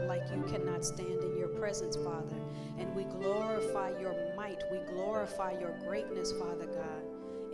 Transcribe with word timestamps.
not 0.00 0.08
like 0.08 0.22
you 0.30 0.42
cannot 0.42 0.84
stand 0.84 1.22
in 1.22 1.36
your 1.38 1.48
presence, 1.48 1.96
Father. 1.96 2.36
And 2.78 2.94
we 2.94 3.04
glorify 3.04 3.98
your 3.98 4.14
might. 4.36 4.62
We 4.70 4.78
glorify 4.92 5.58
your 5.58 5.74
greatness, 5.86 6.32
Father 6.32 6.66
God. 6.66 7.02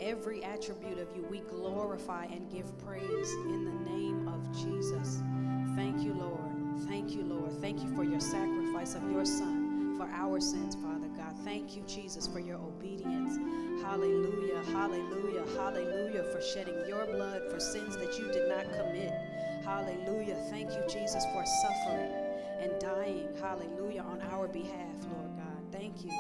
Every 0.01 0.43
attribute 0.43 0.99
of 0.99 1.09
you, 1.15 1.25
we 1.31 1.41
glorify 1.41 2.25
and 2.25 2.51
give 2.51 2.77
praise 2.79 3.33
in 3.47 3.65
the 3.65 3.91
name 3.91 4.27
of 4.27 4.53
Jesus. 4.53 5.23
Thank 5.77 6.03
you, 6.03 6.15
Lord. 6.15 6.89
Thank 6.89 7.13
you, 7.15 7.23
Lord. 7.23 7.53
Thank 7.61 7.81
you 7.81 7.95
for 7.95 8.03
your 8.03 8.21
sacrifice 8.21 8.97
of 8.97 9.09
your 9.11 9.25
Son 9.25 9.97
for 9.97 10.09
our 10.13 10.41
sins, 10.41 10.75
Father 10.75 11.09
God. 11.17 11.37
Thank 11.45 11.77
you, 11.77 11.85
Jesus, 11.87 12.27
for 12.27 12.41
your 12.41 12.57
obedience. 12.57 13.37
Hallelujah, 13.85 14.63
hallelujah, 14.73 15.45
hallelujah, 15.57 16.25
for 16.25 16.43
shedding 16.43 16.89
your 16.89 17.07
blood 17.07 17.43
for 17.53 17.61
sins 17.61 17.97
that 17.99 18.19
you 18.19 18.27
did 18.33 18.49
not 18.49 18.65
commit. 18.65 19.13
Hallelujah. 19.65 20.35
Thank 20.51 20.71
you, 20.71 20.83
Jesus, 20.89 21.25
for 21.33 21.45
suffering 21.63 22.22
and 22.63 22.81
dying. 22.81 23.29
Hallelujah, 23.41 24.03
on 24.03 24.21
our 24.31 24.47
behalf, 24.47 24.95
Lord 25.11 25.37
God. 25.37 25.73
Thank 25.73 26.05
you. 26.05 26.13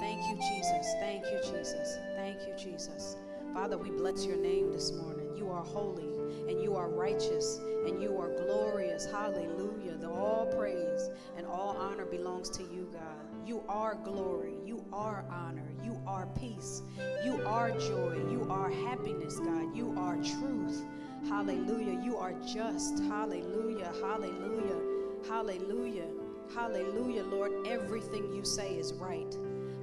Thank 0.00 0.20
you, 0.30 0.36
Jesus. 0.36 0.86
Thank 0.98 1.24
you, 1.26 1.38
Jesus. 1.44 1.98
Thank 2.16 2.38
you, 2.46 2.54
Jesus. 2.56 3.16
Father, 3.52 3.76
we 3.76 3.90
bless 3.90 4.24
your 4.24 4.38
name 4.38 4.72
this 4.72 4.92
morning. 4.92 5.36
You 5.36 5.50
are 5.50 5.62
holy 5.62 6.08
and 6.48 6.62
you 6.62 6.74
are 6.74 6.88
righteous 6.88 7.60
and 7.86 8.02
you 8.02 8.16
are 8.18 8.30
glorious. 8.30 9.04
Hallelujah. 9.06 9.96
The 9.98 10.10
all 10.10 10.46
praise 10.56 11.10
and 11.36 11.46
all 11.46 11.76
honor 11.78 12.06
belongs 12.06 12.48
to 12.50 12.62
you, 12.62 12.88
God. 12.92 13.02
You 13.46 13.62
are 13.68 13.94
glory. 13.94 14.54
You 14.64 14.84
are 14.92 15.24
honor. 15.30 15.68
You 15.84 16.00
are 16.06 16.26
peace. 16.38 16.82
You 17.24 17.42
are 17.44 17.70
joy. 17.72 18.24
You 18.30 18.46
are 18.48 18.70
happiness, 18.70 19.38
God. 19.38 19.76
You 19.76 19.94
are 19.98 20.16
truth. 20.16 20.84
Hallelujah. 21.28 22.00
You 22.02 22.16
are 22.16 22.32
just. 22.46 23.00
Hallelujah. 23.00 23.92
Hallelujah. 24.00 24.91
Hallelujah. 25.28 26.08
Hallelujah, 26.54 27.24
Lord. 27.24 27.66
Everything 27.66 28.32
you 28.34 28.44
say 28.44 28.74
is 28.74 28.92
right. 28.94 29.36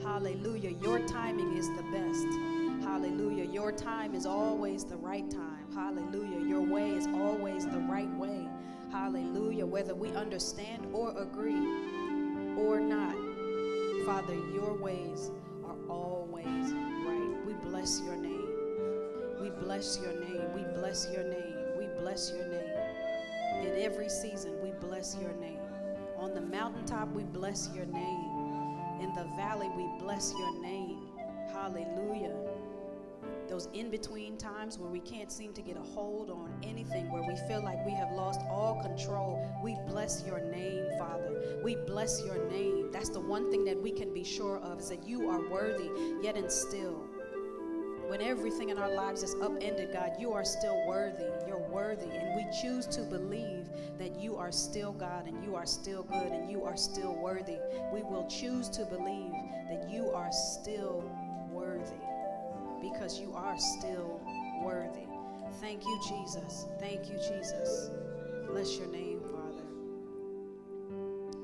Hallelujah. 0.03 0.71
Your 0.81 0.99
timing 1.07 1.57
is 1.57 1.67
the 1.69 1.83
best. 1.91 2.27
Hallelujah. 2.83 3.45
Your 3.45 3.71
time 3.71 4.13
is 4.13 4.25
always 4.25 4.83
the 4.83 4.97
right 4.97 5.29
time. 5.29 5.71
Hallelujah. 5.73 6.45
Your 6.45 6.61
way 6.61 6.91
is 6.91 7.07
always 7.07 7.65
the 7.65 7.79
right 7.79 8.13
way. 8.17 8.47
Hallelujah. 8.91 9.65
Whether 9.65 9.95
we 9.95 10.09
understand 10.11 10.87
or 10.93 11.17
agree 11.17 11.67
or 12.57 12.79
not, 12.79 13.15
Father, 14.05 14.35
your 14.53 14.73
ways 14.75 15.31
are 15.65 15.75
always 15.89 16.73
right. 16.73 17.45
We 17.45 17.53
bless 17.69 18.01
your 18.01 18.15
name. 18.15 18.49
We 19.41 19.49
bless 19.51 19.99
your 20.01 20.19
name. 20.19 20.53
We 20.53 20.63
bless 20.79 21.07
your 21.11 21.23
name. 21.23 21.55
We 21.77 21.87
bless 22.01 22.31
your 22.31 22.47
name. 22.47 22.68
In 23.59 23.75
every 23.77 24.09
season, 24.09 24.53
we 24.63 24.71
bless 24.79 25.17
your 25.19 25.33
name. 25.33 25.59
On 26.17 26.33
the 26.33 26.41
mountaintop, 26.41 27.11
we 27.13 27.23
bless 27.23 27.69
your 27.75 27.85
name. 27.85 28.99
In 29.01 29.13
the 29.13 29.25
valley, 29.35 29.69
we 29.75 29.85
bless 29.99 30.33
your 30.37 30.61
name. 30.61 31.09
Hallelujah. 31.51 32.35
Those 33.49 33.67
in 33.73 33.89
between 33.89 34.37
times 34.37 34.77
where 34.77 34.89
we 34.89 34.99
can't 34.99 35.31
seem 35.31 35.53
to 35.53 35.61
get 35.61 35.75
a 35.75 35.81
hold 35.81 36.29
on 36.29 36.53
anything, 36.63 37.11
where 37.11 37.23
we 37.23 37.35
feel 37.47 37.63
like 37.63 37.83
we 37.85 37.91
have 37.93 38.11
lost 38.11 38.41
all 38.49 38.79
control, 38.81 39.45
we 39.63 39.75
bless 39.87 40.23
your 40.25 40.39
name, 40.39 40.85
Father. 40.97 41.59
We 41.63 41.75
bless 41.75 42.23
your 42.23 42.47
name. 42.49 42.91
That's 42.91 43.09
the 43.09 43.19
one 43.19 43.49
thing 43.49 43.65
that 43.65 43.81
we 43.81 43.91
can 43.91 44.13
be 44.13 44.23
sure 44.23 44.59
of 44.59 44.79
is 44.79 44.89
that 44.89 45.03
you 45.07 45.29
are 45.29 45.49
worthy, 45.49 45.89
yet 46.21 46.37
and 46.37 46.51
still. 46.51 47.08
When 48.09 48.23
everything 48.23 48.69
in 48.69 48.79
our 48.79 48.91
lives 48.91 49.21
is 49.21 49.35
upended, 49.35 49.93
God, 49.93 50.13
you 50.17 50.33
are 50.33 50.43
still 50.43 50.83
worthy. 50.87 51.25
You're 51.47 51.69
worthy. 51.69 52.09
And 52.09 52.35
we 52.35 52.47
choose 52.59 52.87
to 52.87 53.03
believe 53.03 53.69
that 53.99 54.19
you 54.19 54.35
are 54.35 54.51
still 54.51 54.93
God 54.93 55.27
and 55.27 55.43
you 55.43 55.55
are 55.55 55.67
still 55.67 56.01
good 56.01 56.31
and 56.31 56.49
you 56.49 56.63
are 56.63 56.75
still 56.75 57.13
worthy. 57.13 57.57
We 57.93 58.01
will 58.01 58.27
choose 58.27 58.67
to 58.69 58.85
believe 58.85 59.31
that 59.69 59.87
you 59.91 60.09
are 60.09 60.31
still 60.31 61.03
worthy 61.51 62.01
because 62.81 63.19
you 63.19 63.31
are 63.35 63.59
still 63.59 64.19
worthy. 64.63 65.05
Thank 65.61 65.83
you, 65.85 66.01
Jesus. 66.09 66.65
Thank 66.79 67.11
you, 67.11 67.17
Jesus. 67.17 67.91
Bless 68.47 68.75
your 68.75 68.87
name, 68.87 69.21
Father. 69.21 69.67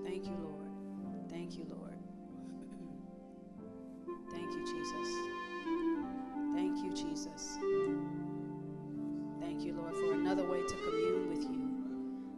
Thank 0.03 0.25
you, 0.25 0.35
Lord. 0.41 1.29
Thank 1.29 1.59
you, 1.59 1.67
Lord. 1.69 1.93
Thank 4.31 4.51
you, 4.51 4.65
Jesus. 4.65 6.04
Thank 6.55 6.83
you, 6.83 6.93
Jesus. 6.93 7.57
Thank 9.41 9.63
you, 9.63 9.73
Lord, 9.73 9.93
for 9.95 10.13
another 10.13 10.49
way 10.49 10.61
to 10.65 10.75
commune 10.75 11.29
with 11.29 11.43
you. 11.43 11.61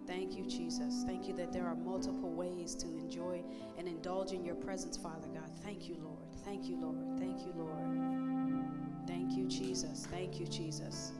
Thank 0.07 0.35
you, 0.35 0.45
Jesus. 0.45 1.03
Thank 1.05 1.27
you 1.27 1.35
that 1.35 1.53
there 1.53 1.67
are 1.67 1.75
multiple 1.75 2.31
ways 2.31 2.73
to 2.75 2.87
enjoy 2.87 3.43
and 3.77 3.87
indulge 3.87 4.31
in 4.31 4.43
your 4.43 4.55
presence, 4.55 4.97
Father 4.97 5.27
God. 5.27 5.49
Thank 5.63 5.87
you, 5.87 5.97
Lord. 6.01 6.25
Thank 6.43 6.67
you, 6.67 6.77
Lord. 6.81 7.19
Thank 7.19 7.45
you, 7.45 7.53
Lord. 7.55 9.07
Thank 9.07 9.37
you, 9.37 9.47
Jesus. 9.47 10.07
Thank 10.09 10.39
you, 10.39 10.47
Jesus. 10.47 11.13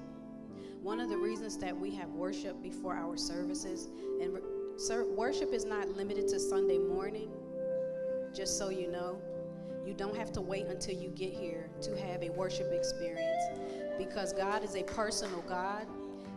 One 0.82 1.00
of 1.00 1.10
the 1.10 1.18
reasons 1.18 1.58
that 1.58 1.78
we 1.78 1.94
have 1.96 2.10
worship 2.10 2.62
before 2.64 2.96
our 2.96 3.18
services, 3.18 3.90
and 4.22 4.40
worship 5.16 5.54
is 5.54 5.66
not 5.66 5.90
limited 5.90 6.28
to 6.30 6.40
Sunday 6.40 6.78
morning, 6.78 7.30
just 8.34 8.58
so 8.58 8.70
you 8.70 8.90
know. 8.90 9.22
You 9.88 9.94
don't 9.94 10.18
have 10.18 10.34
to 10.34 10.42
wait 10.42 10.66
until 10.66 10.96
you 10.96 11.08
get 11.12 11.32
here 11.32 11.70
to 11.82 11.98
have 12.02 12.22
a 12.22 12.30
worship 12.30 12.74
experience 12.74 13.42
because 13.98 14.34
God 14.34 14.62
is 14.62 14.76
a 14.76 14.84
personal 14.84 15.42
God. 15.48 15.88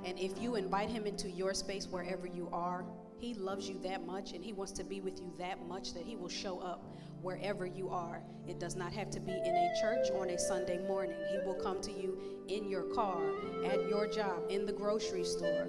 And 0.04 0.16
if 0.20 0.40
you 0.40 0.54
invite 0.54 0.88
Him 0.88 1.04
into 1.04 1.28
your 1.28 1.52
space 1.52 1.88
wherever 1.88 2.28
you 2.28 2.48
are, 2.52 2.84
He 3.18 3.34
loves 3.34 3.68
you 3.68 3.80
that 3.82 4.06
much 4.06 4.34
and 4.34 4.44
He 4.44 4.52
wants 4.52 4.70
to 4.74 4.84
be 4.84 5.00
with 5.00 5.20
you 5.20 5.32
that 5.38 5.66
much 5.66 5.94
that 5.94 6.04
He 6.04 6.14
will 6.14 6.28
show 6.28 6.60
up 6.60 6.94
wherever 7.22 7.66
you 7.66 7.88
are. 7.88 8.22
It 8.46 8.60
does 8.60 8.76
not 8.76 8.92
have 8.92 9.10
to 9.10 9.20
be 9.20 9.32
in 9.32 9.56
a 9.56 9.80
church 9.80 10.12
on 10.12 10.30
a 10.30 10.38
Sunday 10.38 10.78
morning. 10.86 11.16
He 11.32 11.38
will 11.44 11.58
come 11.60 11.80
to 11.80 11.90
you 11.90 12.20
in 12.46 12.68
your 12.68 12.84
car, 12.94 13.20
at 13.64 13.88
your 13.88 14.06
job, 14.06 14.44
in 14.48 14.64
the 14.64 14.72
grocery 14.72 15.24
store, 15.24 15.66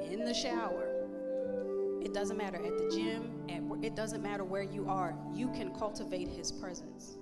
in 0.00 0.24
the 0.24 0.32
shower. 0.32 0.91
It 2.04 2.12
doesn't 2.12 2.36
matter 2.36 2.56
at 2.56 2.76
the 2.78 2.90
gym, 2.94 3.30
at, 3.48 3.62
it 3.84 3.94
doesn't 3.94 4.22
matter 4.22 4.44
where 4.44 4.62
you 4.62 4.88
are. 4.88 5.14
You 5.32 5.48
can 5.48 5.72
cultivate 5.74 6.28
His 6.28 6.50
presence. 6.50 7.16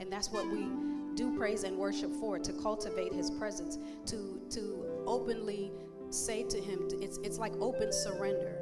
And 0.00 0.12
that's 0.12 0.30
what 0.30 0.50
we 0.50 0.66
do 1.14 1.36
praise 1.36 1.62
and 1.62 1.76
worship 1.78 2.12
for 2.14 2.38
to 2.38 2.52
cultivate 2.54 3.12
His 3.12 3.30
presence, 3.30 3.78
to, 4.06 4.40
to 4.50 5.04
openly 5.06 5.70
say 6.10 6.42
to 6.42 6.60
Him, 6.60 6.88
it's, 7.00 7.18
it's 7.18 7.38
like 7.38 7.52
open 7.60 7.92
surrender. 7.92 8.56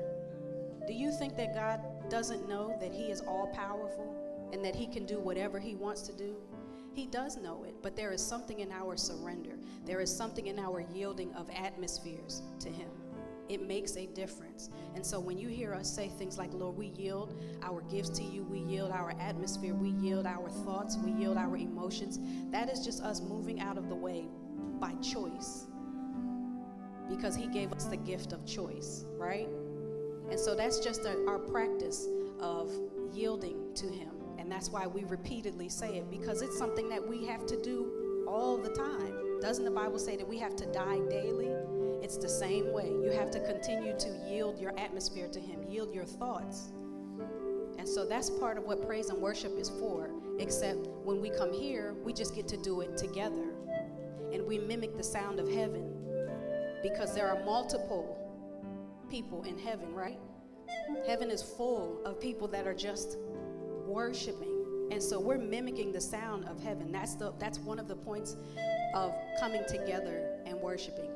Do 0.86 0.92
you 0.92 1.10
think 1.10 1.36
that 1.36 1.54
God 1.54 1.80
doesn't 2.10 2.48
know 2.48 2.76
that 2.80 2.92
He 2.92 3.04
is 3.04 3.22
all 3.22 3.46
powerful 3.48 4.14
and 4.52 4.64
that 4.64 4.74
He 4.74 4.86
can 4.86 5.06
do 5.06 5.18
whatever 5.18 5.58
He 5.58 5.74
wants 5.74 6.02
to 6.02 6.12
do? 6.12 6.36
He 6.92 7.06
does 7.06 7.38
know 7.38 7.64
it, 7.64 7.76
but 7.82 7.96
there 7.96 8.12
is 8.12 8.22
something 8.22 8.60
in 8.60 8.70
our 8.72 8.96
surrender. 8.96 9.56
There 9.86 10.00
is 10.00 10.14
something 10.14 10.48
in 10.48 10.58
our 10.58 10.84
yielding 10.92 11.32
of 11.34 11.48
atmospheres 11.50 12.42
to 12.58 12.68
Him. 12.68 12.90
It 13.50 13.66
makes 13.66 13.96
a 13.96 14.06
difference. 14.06 14.70
And 14.94 15.04
so 15.04 15.18
when 15.18 15.36
you 15.36 15.48
hear 15.48 15.74
us 15.74 15.92
say 15.92 16.06
things 16.08 16.38
like, 16.38 16.52
Lord, 16.54 16.76
we 16.76 16.86
yield 16.86 17.34
our 17.64 17.80
gifts 17.82 18.10
to 18.10 18.22
you, 18.22 18.44
we 18.44 18.60
yield 18.60 18.92
our 18.92 19.12
atmosphere, 19.18 19.74
we 19.74 19.90
yield 19.90 20.24
our 20.24 20.48
thoughts, 20.48 20.96
we 20.96 21.10
yield 21.10 21.36
our 21.36 21.56
emotions, 21.56 22.20
that 22.52 22.70
is 22.70 22.84
just 22.84 23.02
us 23.02 23.20
moving 23.20 23.60
out 23.60 23.76
of 23.76 23.88
the 23.88 23.94
way 23.94 24.26
by 24.78 24.92
choice. 25.02 25.66
Because 27.08 27.34
He 27.34 27.48
gave 27.48 27.72
us 27.72 27.86
the 27.86 27.96
gift 27.96 28.32
of 28.32 28.46
choice, 28.46 29.04
right? 29.18 29.48
And 30.30 30.38
so 30.38 30.54
that's 30.54 30.78
just 30.78 31.04
a, 31.04 31.26
our 31.26 31.40
practice 31.40 32.06
of 32.38 32.72
yielding 33.12 33.74
to 33.74 33.86
Him. 33.88 34.12
And 34.38 34.50
that's 34.50 34.70
why 34.70 34.86
we 34.86 35.02
repeatedly 35.02 35.68
say 35.68 35.96
it, 35.96 36.08
because 36.08 36.40
it's 36.40 36.56
something 36.56 36.88
that 36.88 37.04
we 37.04 37.26
have 37.26 37.46
to 37.46 37.60
do 37.60 38.24
all 38.28 38.56
the 38.56 38.70
time. 38.70 39.40
Doesn't 39.40 39.64
the 39.64 39.72
Bible 39.72 39.98
say 39.98 40.16
that 40.16 40.28
we 40.28 40.38
have 40.38 40.54
to 40.54 40.66
die 40.66 41.00
daily? 41.10 41.50
It's 42.02 42.16
the 42.16 42.28
same 42.28 42.72
way. 42.72 42.88
You 42.88 43.10
have 43.12 43.30
to 43.32 43.40
continue 43.40 43.96
to 43.98 44.08
yield 44.28 44.58
your 44.58 44.78
atmosphere 44.78 45.28
to 45.28 45.40
Him, 45.40 45.62
yield 45.68 45.94
your 45.94 46.04
thoughts. 46.04 46.72
And 47.78 47.88
so 47.88 48.04
that's 48.04 48.28
part 48.28 48.58
of 48.58 48.64
what 48.64 48.86
praise 48.86 49.08
and 49.08 49.20
worship 49.20 49.58
is 49.58 49.68
for. 49.68 50.10
Except 50.38 50.86
when 51.04 51.20
we 51.20 51.30
come 51.30 51.52
here, 51.52 51.94
we 52.04 52.12
just 52.12 52.34
get 52.34 52.48
to 52.48 52.56
do 52.56 52.80
it 52.80 52.96
together. 52.96 53.54
And 54.32 54.46
we 54.46 54.58
mimic 54.58 54.96
the 54.96 55.02
sound 55.02 55.40
of 55.40 55.48
heaven 55.48 55.90
because 56.82 57.14
there 57.14 57.28
are 57.28 57.44
multiple 57.44 58.16
people 59.10 59.42
in 59.44 59.58
heaven, 59.58 59.94
right? 59.94 60.18
Heaven 61.06 61.30
is 61.30 61.42
full 61.42 62.00
of 62.04 62.20
people 62.20 62.48
that 62.48 62.66
are 62.66 62.74
just 62.74 63.18
worshiping. 63.86 64.88
And 64.90 65.02
so 65.02 65.20
we're 65.20 65.38
mimicking 65.38 65.92
the 65.92 66.00
sound 66.00 66.46
of 66.46 66.62
heaven. 66.62 66.90
That's 66.90 67.14
the 67.14 67.32
that's 67.38 67.58
one 67.58 67.78
of 67.78 67.88
the 67.88 67.96
points 67.96 68.36
of 68.94 69.14
coming 69.38 69.62
together 69.68 70.38
and 70.46 70.58
worshiping. 70.60 71.10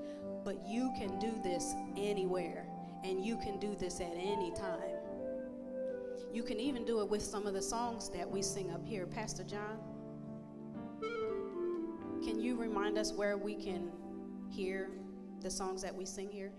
But 0.45 0.67
you 0.67 0.93
can 0.97 1.19
do 1.19 1.33
this 1.43 1.75
anywhere 1.97 2.67
and 3.03 3.25
you 3.25 3.37
can 3.37 3.59
do 3.59 3.75
this 3.75 4.01
at 4.01 4.13
any 4.15 4.53
time. 4.53 4.97
You 6.33 6.43
can 6.43 6.59
even 6.59 6.85
do 6.85 7.01
it 7.01 7.09
with 7.09 7.23
some 7.23 7.47
of 7.47 7.55
the 7.55 7.63
songs 7.63 8.11
that 8.11 8.29
we 8.31 8.43
sing 8.43 8.73
up 8.73 8.85
here. 8.85 9.07
Pastor 9.07 9.45
John, 9.45 9.79
can 12.25 12.41
you 12.41 12.57
remind 12.57 12.99
us 12.99 13.13
where 13.13 13.37
we 13.37 13.55
can 13.55 13.91
hear 14.51 14.91
the 15.41 15.51
songs 15.51 15.83
that 15.83 15.95
we 15.95 16.05
sing 16.05 16.31
here? 16.31 16.51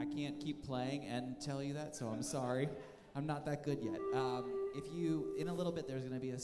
I 0.00 0.04
can't 0.14 0.40
keep 0.40 0.64
playing 0.64 1.04
and 1.06 1.38
tell 1.40 1.62
you 1.62 1.74
that, 1.74 1.94
so 1.94 2.08
I'm 2.08 2.22
sorry. 2.22 2.68
I'm 3.14 3.26
not 3.26 3.44
that 3.46 3.64
good 3.64 3.78
yet. 3.82 4.00
Um, 4.14 4.55
if 4.76 4.84
you, 4.92 5.34
in 5.38 5.48
a 5.48 5.54
little 5.54 5.72
bit, 5.72 5.88
there's 5.88 6.02
going 6.02 6.14
to 6.14 6.20
be 6.20 6.30
a 6.30 6.38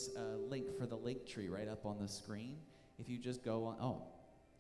link 0.49 0.77
for 0.79 0.87
the 0.87 0.97
link 0.97 1.27
tree 1.27 1.49
right 1.49 1.69
up 1.69 1.85
on 1.85 1.99
the 2.01 2.09
screen. 2.09 2.57
If 2.99 3.09
you 3.09 3.19
just 3.19 3.45
go 3.45 3.65
on, 3.65 3.77
oh, 3.81 4.03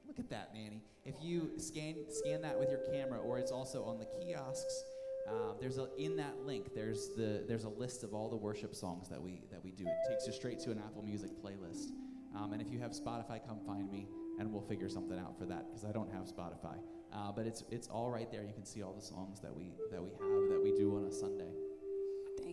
look 0.07 0.19
at 0.19 0.29
that, 0.31 0.51
Manny. 0.53 0.83
If 1.05 1.15
you 1.23 1.51
scan 1.57 1.97
scan 2.11 2.43
that 2.43 2.59
with 2.59 2.69
your 2.71 2.81
camera, 2.93 3.19
or 3.19 3.39
it's 3.39 3.53
also 3.53 3.85
on 3.85 3.99
the 3.99 4.07
kiosks. 4.07 4.85
Uh, 5.29 5.55
there's 5.61 5.79
a 5.79 5.89
in 5.99 6.17
that 6.17 6.35
link. 6.45 6.75
There's 6.75 7.11
the 7.17 7.45
there's 7.47 7.65
a 7.65 7.69
list 7.69 8.03
of 8.03 8.13
all 8.13 8.29
the 8.29 8.37
worship 8.37 8.75
songs 8.75 9.09
that 9.09 9.23
we 9.23 9.43
that 9.51 9.63
we 9.63 9.71
do. 9.71 9.85
It 9.85 10.09
takes 10.09 10.27
you 10.27 10.33
straight 10.33 10.59
to 10.61 10.73
an 10.73 10.79
Apple 10.79 11.03
Music 11.03 11.31
playlist. 11.43 11.91
Um, 12.37 12.53
and 12.53 12.61
if 12.61 12.71
you 12.71 12.81
have 12.81 12.93
Spotify, 12.93 13.47
come 13.47 13.61
find 13.65 13.91
me, 13.91 14.09
and 14.39 14.53
we'll 14.53 14.63
figure 14.63 14.89
something 14.89 15.19
out 15.19 15.39
for 15.39 15.45
that 15.47 15.67
because 15.69 15.85
I 15.85 15.93
don't 15.93 16.11
have 16.13 16.25
Spotify. 16.25 16.77
Uh, 17.13 17.31
but 17.31 17.47
it's 17.47 17.63
it's 17.71 17.89
all 17.89 18.11
right 18.11 18.31
there. 18.33 18.43
You 18.43 18.53
can 18.53 18.65
see 18.65 18.83
all 18.83 18.93
the 18.93 19.03
songs 19.03 19.41
that 19.41 19.55
we 19.55 19.75
that 19.91 20.03
we 20.03 20.11
have 20.11 20.49
that 20.51 20.61
we 20.63 20.73
do 20.77 20.97
on 20.97 21.05
a 21.05 21.13
Sunday. 21.13 21.53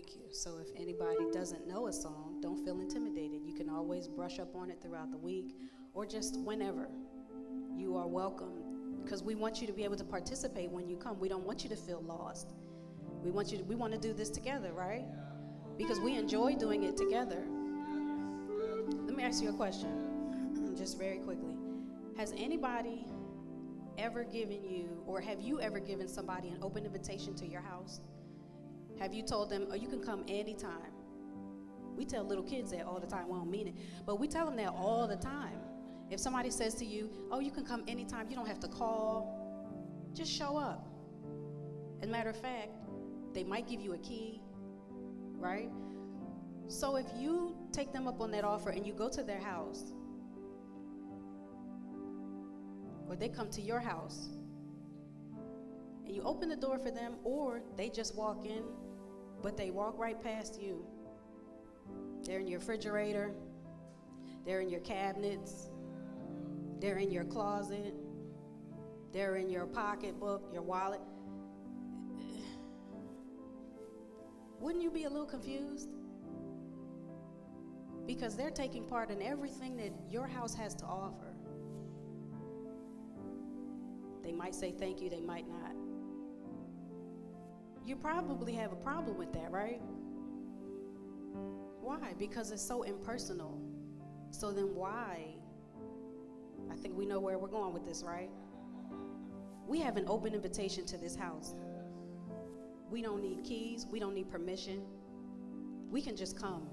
Thank 0.09 0.21
you. 0.21 0.33
So 0.33 0.57
if 0.57 0.67
anybody 0.75 1.19
doesn't 1.31 1.67
know 1.67 1.87
a 1.87 1.93
song, 1.93 2.39
don't 2.41 2.63
feel 2.65 2.79
intimidated. 2.79 3.41
You 3.45 3.53
can 3.53 3.69
always 3.69 4.07
brush 4.07 4.39
up 4.39 4.55
on 4.55 4.71
it 4.71 4.81
throughout 4.81 5.11
the 5.11 5.17
week 5.17 5.55
or 5.93 6.05
just 6.05 6.39
whenever. 6.39 6.89
You 7.75 7.95
are 7.95 8.07
welcome 8.07 9.01
because 9.03 9.21
we 9.21 9.35
want 9.35 9.61
you 9.61 9.67
to 9.67 9.73
be 9.73 9.83
able 9.83 9.97
to 9.97 10.03
participate 10.03 10.71
when 10.71 10.87
you 10.87 10.97
come. 10.97 11.19
We 11.19 11.29
don't 11.29 11.45
want 11.45 11.63
you 11.63 11.69
to 11.69 11.75
feel 11.75 12.01
lost. 12.01 12.53
We 13.23 13.29
want 13.29 13.51
you 13.51 13.59
to, 13.59 13.63
we 13.65 13.75
want 13.75 13.93
to 13.93 13.99
do 13.99 14.13
this 14.13 14.31
together, 14.31 14.71
right? 14.73 15.05
Because 15.77 15.99
we 15.99 16.15
enjoy 16.15 16.55
doing 16.55 16.85
it 16.85 16.97
together. 16.97 17.43
Let 19.05 19.15
me 19.15 19.23
ask 19.23 19.43
you 19.43 19.49
a 19.49 19.53
question 19.53 20.73
just 20.77 20.97
very 20.97 21.19
quickly. 21.19 21.55
Has 22.17 22.33
anybody 22.35 23.05
ever 23.99 24.23
given 24.23 24.63
you, 24.63 25.03
or 25.05 25.21
have 25.21 25.39
you 25.39 25.61
ever 25.61 25.79
given 25.79 26.07
somebody 26.07 26.49
an 26.49 26.57
open 26.63 26.83
invitation 26.85 27.35
to 27.35 27.45
your 27.45 27.61
house? 27.61 28.01
Have 28.99 29.13
you 29.13 29.23
told 29.23 29.49
them, 29.49 29.67
oh, 29.71 29.75
you 29.75 29.87
can 29.87 30.01
come 30.01 30.23
anytime? 30.27 30.91
We 31.95 32.05
tell 32.05 32.23
little 32.23 32.43
kids 32.43 32.71
that 32.71 32.85
all 32.85 32.99
the 32.99 33.07
time. 33.07 33.27
We 33.27 33.37
don't 33.37 33.49
mean 33.49 33.67
it, 33.67 33.75
but 34.05 34.19
we 34.19 34.27
tell 34.27 34.45
them 34.45 34.55
that 34.57 34.69
all 34.69 35.07
the 35.07 35.17
time. 35.17 35.59
If 36.09 36.19
somebody 36.19 36.49
says 36.49 36.73
to 36.75 36.85
you, 36.85 37.09
oh, 37.31 37.39
you 37.39 37.51
can 37.51 37.65
come 37.65 37.83
anytime, 37.87 38.29
you 38.29 38.35
don't 38.35 38.47
have 38.47 38.59
to 38.61 38.67
call, 38.67 39.39
just 40.13 40.31
show 40.31 40.57
up. 40.57 40.87
As 42.01 42.07
a 42.07 42.11
matter 42.11 42.29
of 42.29 42.37
fact, 42.37 42.69
they 43.33 43.43
might 43.43 43.67
give 43.67 43.81
you 43.81 43.93
a 43.93 43.97
key, 43.99 44.41
right? 45.35 45.69
So 46.67 46.95
if 46.95 47.05
you 47.17 47.55
take 47.71 47.91
them 47.91 48.07
up 48.07 48.21
on 48.21 48.31
that 48.31 48.43
offer 48.43 48.69
and 48.69 48.85
you 48.85 48.93
go 48.93 49.09
to 49.09 49.23
their 49.23 49.39
house, 49.39 49.91
or 53.07 53.15
they 53.15 53.29
come 53.29 53.49
to 53.49 53.61
your 53.61 53.79
house 53.79 54.29
and 56.05 56.15
you 56.15 56.21
open 56.23 56.47
the 56.49 56.55
door 56.55 56.79
for 56.79 56.91
them, 56.91 57.15
or 57.23 57.61
they 57.75 57.89
just 57.89 58.15
walk 58.15 58.45
in, 58.45 58.63
but 59.41 59.57
they 59.57 59.69
walk 59.71 59.97
right 59.97 60.21
past 60.21 60.61
you. 60.61 60.85
They're 62.23 62.39
in 62.39 62.47
your 62.47 62.59
refrigerator, 62.59 63.31
they're 64.45 64.61
in 64.61 64.69
your 64.69 64.81
cabinets, 64.81 65.69
they're 66.79 66.97
in 66.97 67.11
your 67.11 67.23
closet, 67.23 67.93
they're 69.11 69.35
in 69.35 69.49
your 69.49 69.65
pocketbook, 69.65 70.49
your 70.53 70.61
wallet. 70.61 71.01
Wouldn't 74.59 74.83
you 74.83 74.91
be 74.91 75.05
a 75.05 75.09
little 75.09 75.25
confused? 75.25 75.89
Because 78.05 78.35
they're 78.35 78.51
taking 78.51 78.83
part 78.83 79.09
in 79.09 79.21
everything 79.21 79.77
that 79.77 79.91
your 80.09 80.27
house 80.27 80.53
has 80.53 80.75
to 80.75 80.85
offer. 80.85 81.33
They 84.23 84.31
might 84.31 84.53
say 84.53 84.71
thank 84.71 85.01
you, 85.01 85.09
they 85.09 85.21
might 85.21 85.47
not. 85.47 85.78
You 87.85 87.95
probably 87.95 88.53
have 88.53 88.71
a 88.71 88.75
problem 88.75 89.17
with 89.17 89.33
that, 89.33 89.51
right? 89.51 89.81
Why? 91.81 92.13
Because 92.17 92.51
it's 92.51 92.61
so 92.61 92.83
impersonal. 92.83 93.59
So 94.31 94.51
then 94.51 94.75
why? 94.75 95.35
I 96.71 96.75
think 96.75 96.95
we 96.95 97.05
know 97.05 97.19
where 97.19 97.37
we're 97.37 97.47
going 97.47 97.73
with 97.73 97.85
this, 97.85 98.03
right? 98.03 98.29
We 99.67 99.79
have 99.79 99.97
an 99.97 100.05
open 100.07 100.33
invitation 100.33 100.85
to 100.85 100.97
this 100.97 101.15
house. 101.15 101.55
We 102.89 103.01
don't 103.01 103.21
need 103.21 103.43
keys, 103.43 103.85
we 103.89 103.99
don't 103.99 104.13
need 104.13 104.29
permission. 104.29 104.83
We 105.89 106.01
can 106.01 106.15
just 106.15 106.39
come. 106.39 106.67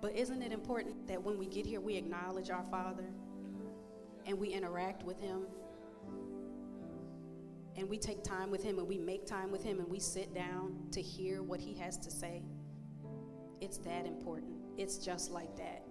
But 0.00 0.16
isn't 0.16 0.42
it 0.42 0.52
important 0.52 1.06
that 1.08 1.22
when 1.22 1.38
we 1.38 1.46
get 1.46 1.64
here, 1.64 1.80
we 1.80 1.96
acknowledge 1.96 2.50
our 2.50 2.64
Father? 2.64 3.06
and 4.26 4.38
we 4.38 4.48
interact 4.48 5.02
with 5.04 5.20
Him 5.20 5.46
and 7.76 7.88
we 7.88 7.98
take 7.98 8.22
time 8.22 8.50
with 8.50 8.62
Him 8.62 8.78
and 8.78 8.86
we 8.86 8.98
make 8.98 9.26
time 9.26 9.50
with 9.50 9.62
Him 9.62 9.78
and 9.78 9.88
we 9.88 9.98
sit 9.98 10.34
down 10.34 10.76
to 10.92 11.00
hear 11.00 11.42
what 11.42 11.60
He 11.60 11.74
has 11.74 11.96
to 11.98 12.10
say, 12.10 12.42
it's 13.60 13.78
that 13.78 14.06
important. 14.06 14.52
It's 14.76 14.98
just 14.98 15.30
like 15.30 15.56
that. 15.56 15.84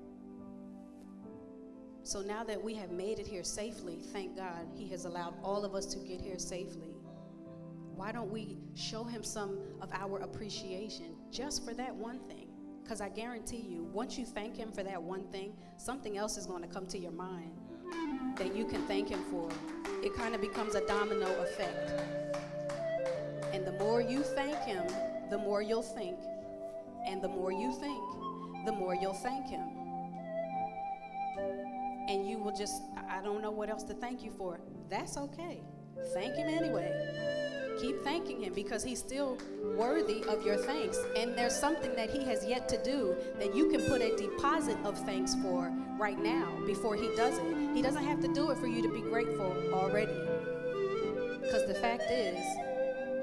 So 2.03 2.21
now 2.21 2.43
that 2.43 2.61
we 2.61 2.73
have 2.75 2.91
made 2.91 3.19
it 3.19 3.27
here 3.27 3.43
safely, 3.43 3.99
thank 4.11 4.35
God 4.35 4.67
He 4.75 4.89
has 4.89 5.05
allowed 5.05 5.35
all 5.43 5.63
of 5.63 5.75
us 5.75 5.85
to 5.87 5.99
get 5.99 6.21
here 6.21 6.39
safely. 6.39 6.95
Why 7.95 8.11
don't 8.11 8.31
we 8.31 8.57
show 8.75 9.03
Him 9.03 9.23
some 9.23 9.59
of 9.81 9.89
our 9.93 10.19
appreciation 10.19 11.15
just 11.31 11.63
for 11.63 11.73
that 11.75 11.93
one 11.93 12.19
thing? 12.19 12.47
Because 12.83 12.99
I 12.99 13.09
guarantee 13.09 13.61
you, 13.69 13.83
once 13.83 14.17
you 14.17 14.25
thank 14.25 14.57
Him 14.57 14.71
for 14.71 14.83
that 14.83 15.01
one 15.01 15.23
thing, 15.31 15.53
something 15.77 16.17
else 16.17 16.37
is 16.37 16.45
going 16.45 16.63
to 16.63 16.67
come 16.67 16.87
to 16.87 16.97
your 16.97 17.11
mind 17.11 17.51
that 18.37 18.55
you 18.55 18.65
can 18.65 18.85
thank 18.87 19.09
Him 19.09 19.23
for. 19.29 19.49
It 20.03 20.15
kind 20.15 20.33
of 20.33 20.41
becomes 20.41 20.75
a 20.75 20.85
domino 20.87 21.27
effect. 21.41 21.91
And 23.53 23.65
the 23.65 23.73
more 23.73 24.01
you 24.01 24.23
thank 24.23 24.57
Him, 24.59 24.83
the 25.29 25.37
more 25.37 25.61
you'll 25.61 25.81
think. 25.81 26.17
And 27.05 27.21
the 27.21 27.27
more 27.27 27.51
you 27.51 27.71
think, 27.73 28.65
the 28.65 28.71
more 28.71 28.95
you'll 28.95 29.13
thank 29.13 29.47
Him. 29.47 29.67
And 32.07 32.27
you 32.27 32.39
will 32.39 32.55
just, 32.55 32.81
I 33.09 33.21
don't 33.21 33.41
know 33.41 33.51
what 33.51 33.69
else 33.69 33.83
to 33.83 33.93
thank 33.93 34.23
you 34.23 34.31
for. 34.31 34.59
That's 34.89 35.17
okay. 35.17 35.61
Thank 36.13 36.35
Him 36.35 36.49
anyway 36.49 37.60
keep 37.79 38.03
thanking 38.03 38.41
him 38.41 38.53
because 38.53 38.83
he's 38.83 38.99
still 38.99 39.37
worthy 39.75 40.23
of 40.25 40.45
your 40.45 40.57
thanks. 40.57 40.97
And 41.15 41.37
there's 41.37 41.55
something 41.55 41.95
that 41.95 42.09
he 42.09 42.23
has 42.25 42.45
yet 42.45 42.67
to 42.69 42.83
do 42.83 43.15
that 43.39 43.55
you 43.55 43.69
can 43.69 43.81
put 43.85 44.01
a 44.01 44.15
deposit 44.15 44.77
of 44.83 44.97
thanks 44.99 45.35
for 45.35 45.71
right 45.97 46.19
now 46.19 46.51
before 46.65 46.95
he 46.95 47.13
does 47.15 47.37
it. 47.37 47.75
He 47.75 47.81
doesn't 47.81 48.03
have 48.03 48.19
to 48.21 48.27
do 48.33 48.51
it 48.51 48.57
for 48.57 48.67
you 48.67 48.81
to 48.81 48.89
be 48.89 49.01
grateful 49.01 49.55
already. 49.73 50.17
Because 51.41 51.67
the 51.67 51.75
fact 51.75 52.03
is, 52.09 52.37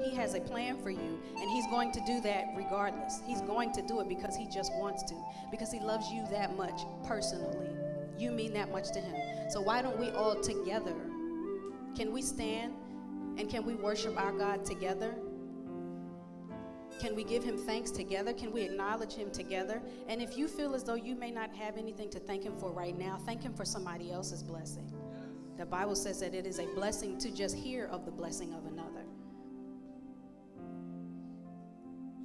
he 0.03 0.15
has 0.15 0.33
a 0.33 0.39
plan 0.39 0.77
for 0.81 0.89
you, 0.89 1.19
and 1.39 1.49
he's 1.51 1.67
going 1.67 1.91
to 1.91 2.01
do 2.05 2.21
that 2.21 2.53
regardless. 2.55 3.21
He's 3.25 3.41
going 3.41 3.73
to 3.73 3.81
do 3.81 3.99
it 3.99 4.07
because 4.07 4.35
he 4.35 4.47
just 4.47 4.71
wants 4.75 5.03
to, 5.03 5.15
because 5.51 5.71
he 5.71 5.79
loves 5.79 6.09
you 6.09 6.25
that 6.31 6.55
much 6.55 6.81
personally. 7.05 7.67
You 8.17 8.31
mean 8.31 8.53
that 8.53 8.71
much 8.71 8.91
to 8.91 8.99
him. 8.99 9.49
So 9.49 9.61
why 9.61 9.81
don't 9.81 9.97
we 9.97 10.09
all 10.11 10.39
together? 10.39 10.95
Can 11.95 12.11
we 12.11 12.21
stand 12.21 12.73
and 13.39 13.49
can 13.49 13.65
we 13.65 13.73
worship 13.73 14.19
our 14.21 14.33
God 14.33 14.65
together? 14.65 15.15
Can 16.99 17.15
we 17.15 17.23
give 17.23 17.41
him 17.41 17.57
thanks 17.57 17.89
together? 17.89 18.33
Can 18.33 18.51
we 18.51 18.63
acknowledge 18.63 19.13
him 19.13 19.31
together? 19.31 19.81
And 20.09 20.21
if 20.21 20.37
you 20.37 20.49
feel 20.49 20.75
as 20.75 20.83
though 20.83 20.95
you 20.95 21.15
may 21.15 21.31
not 21.31 21.55
have 21.55 21.77
anything 21.77 22.09
to 22.09 22.19
thank 22.19 22.43
him 22.43 22.57
for 22.57 22.69
right 22.69 22.97
now, 22.97 23.17
thank 23.25 23.41
him 23.41 23.53
for 23.53 23.63
somebody 23.63 24.11
else's 24.11 24.43
blessing. 24.43 24.91
The 25.57 25.65
Bible 25.65 25.95
says 25.95 26.19
that 26.19 26.35
it 26.35 26.45
is 26.45 26.59
a 26.59 26.65
blessing 26.75 27.17
to 27.19 27.31
just 27.31 27.55
hear 27.55 27.85
of 27.85 28.03
the 28.03 28.11
blessing 28.11 28.53
of 28.53 28.65
another. 28.65 29.05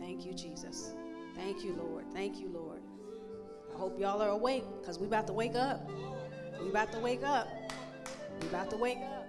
Thank 0.00 0.26
you, 0.26 0.34
Jesus. 0.34 0.94
Thank 1.36 1.62
you, 1.62 1.76
Lord. 1.76 2.06
Thank 2.12 2.40
you, 2.40 2.48
Lord. 2.48 2.80
I 3.72 3.78
hope 3.78 4.00
y'all 4.00 4.20
are 4.20 4.30
awake 4.30 4.64
because 4.80 4.98
we 4.98 5.06
about 5.06 5.28
to 5.28 5.32
wake 5.32 5.54
up. 5.54 5.88
We 6.60 6.70
about 6.70 6.90
to 6.90 6.98
wake 6.98 7.22
up. 7.22 7.48
We 8.40 8.48
about 8.48 8.70
to 8.70 8.76
wake 8.76 8.98
up. 8.98 9.23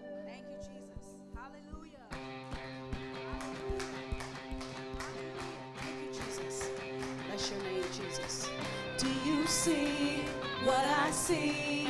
See 9.65 10.21
what 10.63 10.85
I 10.85 11.11
see? 11.11 11.87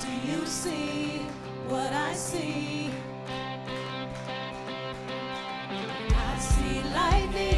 Do 0.00 0.10
you 0.30 0.46
see 0.46 1.20
what 1.68 1.92
I 1.92 2.12
see? 2.14 2.90
I 6.28 6.38
see 6.38 6.82
lightning, 6.98 7.55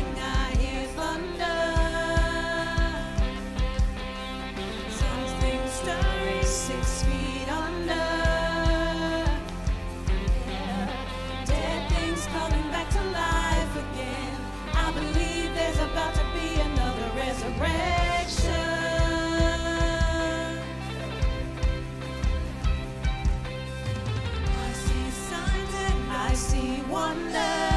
wonder. 26.88 27.67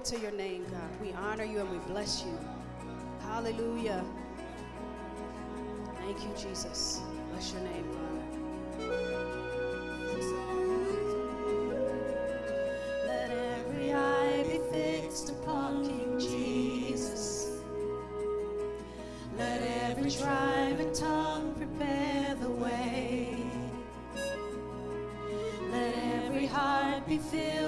Glory 0.00 0.18
to 0.18 0.22
your 0.22 0.32
name, 0.32 0.64
God. 0.70 1.00
We 1.02 1.12
honor 1.12 1.44
you 1.44 1.60
and 1.60 1.70
we 1.70 1.78
bless 1.78 2.24
you. 2.24 2.38
Hallelujah. 3.20 4.02
Thank 5.98 6.22
you, 6.22 6.30
Jesus. 6.38 7.02
Bless 7.30 7.52
your 7.52 7.60
name, 7.62 7.84
Father. 7.92 8.86
Let 13.06 13.30
every 13.30 13.92
eye 13.92 14.44
be 14.44 14.60
fixed 14.72 15.30
upon 15.30 15.84
King 15.84 16.18
Jesus. 16.18 17.60
Let 19.36 19.60
every 19.90 20.10
tribe 20.10 20.80
and 20.80 20.94
tongue 20.94 21.54
prepare 21.54 22.36
the 22.36 22.48
way. 22.50 23.36
Let 25.70 25.94
every 26.24 26.46
heart 26.46 27.06
be 27.06 27.18
filled. 27.18 27.59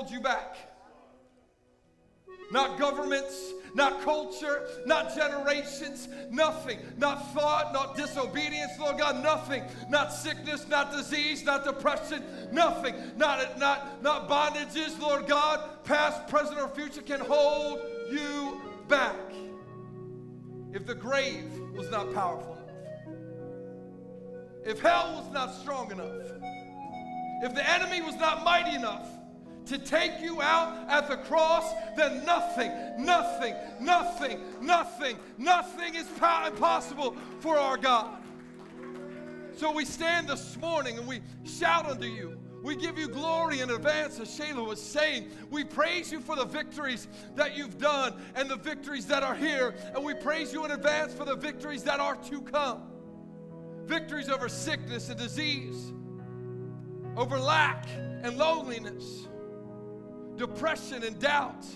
Hold 0.00 0.10
you 0.10 0.20
back. 0.20 0.56
Not 2.50 2.78
governments, 2.78 3.52
not 3.74 4.00
culture, 4.00 4.66
not 4.86 5.14
generations, 5.14 6.08
nothing. 6.30 6.78
Not 6.96 7.34
thought, 7.34 7.74
not 7.74 7.96
disobedience, 7.96 8.72
Lord 8.78 8.96
God, 8.96 9.22
nothing. 9.22 9.62
Not 9.90 10.10
sickness, 10.12 10.66
not 10.68 10.90
disease, 10.90 11.44
not 11.44 11.64
depression, 11.64 12.24
nothing. 12.50 12.94
Not, 13.18 13.58
not, 13.58 14.02
not 14.02 14.26
bondages, 14.26 14.98
Lord 14.98 15.26
God, 15.28 15.84
past, 15.84 16.26
present, 16.28 16.58
or 16.58 16.68
future 16.68 17.02
can 17.02 17.20
hold 17.20 17.80
you 18.10 18.58
back. 18.88 19.14
If 20.72 20.86
the 20.86 20.94
grave 20.94 21.44
was 21.76 21.90
not 21.90 22.12
powerful 22.14 22.54
enough, 22.54 23.16
if 24.64 24.80
hell 24.80 25.22
was 25.22 25.30
not 25.32 25.54
strong 25.54 25.92
enough, 25.92 26.08
if 27.42 27.54
the 27.54 27.70
enemy 27.70 28.00
was 28.00 28.16
not 28.16 28.44
mighty 28.44 28.74
enough 28.74 29.06
to 29.70 29.78
take 29.78 30.20
you 30.20 30.42
out 30.42 30.88
at 30.88 31.08
the 31.08 31.16
cross, 31.16 31.72
then 31.96 32.24
nothing, 32.24 32.72
nothing, 32.98 33.54
nothing, 33.80 34.40
nothing, 34.60 35.18
nothing 35.38 35.94
is 35.94 36.06
po- 36.18 36.46
impossible 36.46 37.16
for 37.40 37.56
our 37.56 37.76
God. 37.76 38.22
So 39.56 39.72
we 39.72 39.84
stand 39.84 40.28
this 40.28 40.56
morning 40.58 40.98
and 40.98 41.06
we 41.06 41.20
shout 41.44 41.86
unto 41.86 42.06
you. 42.06 42.36
We 42.62 42.76
give 42.76 42.98
you 42.98 43.08
glory 43.08 43.60
in 43.60 43.70
advance, 43.70 44.20
as 44.20 44.28
Shayla 44.28 44.66
was 44.66 44.82
saying. 44.82 45.30
We 45.50 45.64
praise 45.64 46.12
you 46.12 46.20
for 46.20 46.36
the 46.36 46.44
victories 46.44 47.08
that 47.34 47.56
you've 47.56 47.78
done 47.78 48.20
and 48.34 48.50
the 48.50 48.56
victories 48.56 49.06
that 49.06 49.22
are 49.22 49.34
here. 49.34 49.74
And 49.94 50.04
we 50.04 50.12
praise 50.14 50.52
you 50.52 50.64
in 50.66 50.70
advance 50.70 51.14
for 51.14 51.24
the 51.24 51.36
victories 51.36 51.82
that 51.84 52.00
are 52.00 52.16
to 52.16 52.42
come 52.42 52.90
victories 53.90 54.28
over 54.28 54.48
sickness 54.48 55.08
and 55.08 55.18
disease, 55.18 55.92
over 57.16 57.40
lack 57.40 57.88
and 58.22 58.38
loneliness, 58.38 59.26
depression 60.40 61.02
and 61.04 61.18
doubt. 61.18 61.66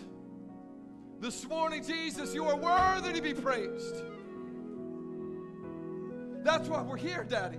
This 1.20 1.46
morning, 1.46 1.84
Jesus, 1.84 2.34
you 2.34 2.46
are 2.46 2.56
worthy 2.56 3.12
to 3.12 3.20
be 3.20 3.34
praised. 3.34 3.96
That's 6.42 6.66
why 6.66 6.80
we're 6.80 6.96
here, 6.96 7.26
Daddy. 7.28 7.58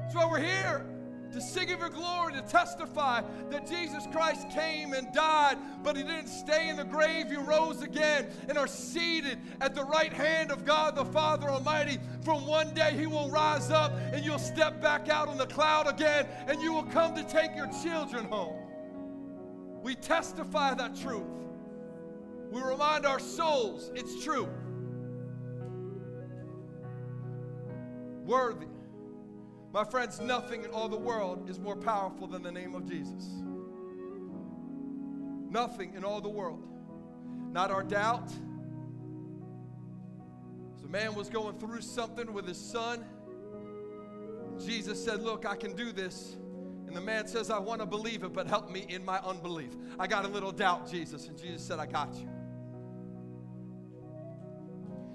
That's 0.00 0.16
why 0.16 0.28
we're 0.28 0.40
here 0.40 0.84
to 1.32 1.40
sing 1.40 1.70
of 1.70 1.78
your 1.78 1.88
glory, 1.88 2.32
to 2.32 2.42
testify 2.42 3.22
that 3.48 3.68
Jesus 3.68 4.08
Christ 4.10 4.50
came 4.50 4.92
and 4.92 5.06
died, 5.14 5.56
but 5.84 5.96
he 5.96 6.02
didn't 6.02 6.26
stay 6.26 6.68
in 6.68 6.76
the 6.76 6.84
grave. 6.84 7.30
You 7.30 7.42
rose 7.42 7.80
again 7.80 8.26
and 8.48 8.58
are 8.58 8.66
seated 8.66 9.38
at 9.60 9.76
the 9.76 9.84
right 9.84 10.12
hand 10.12 10.50
of 10.50 10.64
God 10.64 10.96
the 10.96 11.04
Father 11.04 11.48
Almighty. 11.48 11.98
From 12.22 12.44
one 12.44 12.74
day 12.74 12.92
he 12.98 13.06
will 13.06 13.30
rise 13.30 13.70
up 13.70 13.92
and 14.12 14.24
you'll 14.24 14.40
step 14.40 14.82
back 14.82 15.08
out 15.08 15.28
on 15.28 15.38
the 15.38 15.46
cloud 15.46 15.86
again 15.86 16.26
and 16.48 16.60
you 16.60 16.72
will 16.72 16.82
come 16.82 17.14
to 17.14 17.22
take 17.22 17.54
your 17.54 17.70
children 17.84 18.24
home. 18.24 18.61
We 19.82 19.96
testify 19.96 20.74
that 20.74 20.94
truth. 20.94 21.26
We 22.50 22.62
remind 22.62 23.04
our 23.04 23.18
souls 23.18 23.90
it's 23.94 24.22
true. 24.22 24.48
Worthy. 28.24 28.66
My 29.72 29.84
friends, 29.84 30.20
nothing 30.20 30.64
in 30.64 30.70
all 30.70 30.88
the 30.88 30.98
world 30.98 31.48
is 31.48 31.58
more 31.58 31.76
powerful 31.76 32.26
than 32.26 32.42
the 32.42 32.52
name 32.52 32.74
of 32.74 32.88
Jesus. 32.88 33.24
Nothing 35.50 35.94
in 35.94 36.04
all 36.04 36.20
the 36.20 36.28
world. 36.28 36.66
Not 37.50 37.70
our 37.70 37.82
doubt. 37.82 38.30
So, 40.80 40.86
man 40.88 41.14
was 41.14 41.28
going 41.28 41.58
through 41.58 41.80
something 41.80 42.32
with 42.32 42.46
his 42.46 42.58
son. 42.58 43.04
Jesus 44.58 45.02
said, 45.02 45.22
Look, 45.22 45.46
I 45.46 45.56
can 45.56 45.74
do 45.74 45.90
this. 45.90 46.36
And 46.92 46.96
the 46.98 47.06
man 47.06 47.26
says, 47.26 47.50
I 47.50 47.58
want 47.58 47.80
to 47.80 47.86
believe 47.86 48.22
it, 48.22 48.34
but 48.34 48.46
help 48.46 48.70
me 48.70 48.84
in 48.86 49.02
my 49.02 49.18
unbelief. 49.20 49.70
I 49.98 50.06
got 50.06 50.26
a 50.26 50.28
little 50.28 50.52
doubt, 50.52 50.90
Jesus. 50.90 51.26
And 51.26 51.38
Jesus 51.38 51.64
said, 51.64 51.78
I 51.78 51.86
got 51.86 52.14
you. 52.16 52.28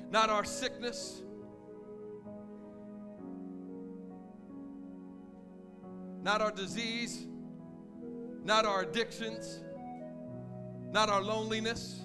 Not 0.10 0.32
our 0.32 0.44
sickness. 0.44 1.22
not 6.24 6.42
our 6.42 6.52
disease, 6.52 7.28
not 8.44 8.66
our 8.66 8.82
addictions, 8.82 9.64
not 10.92 11.10
our 11.10 11.22
loneliness, 11.22 12.02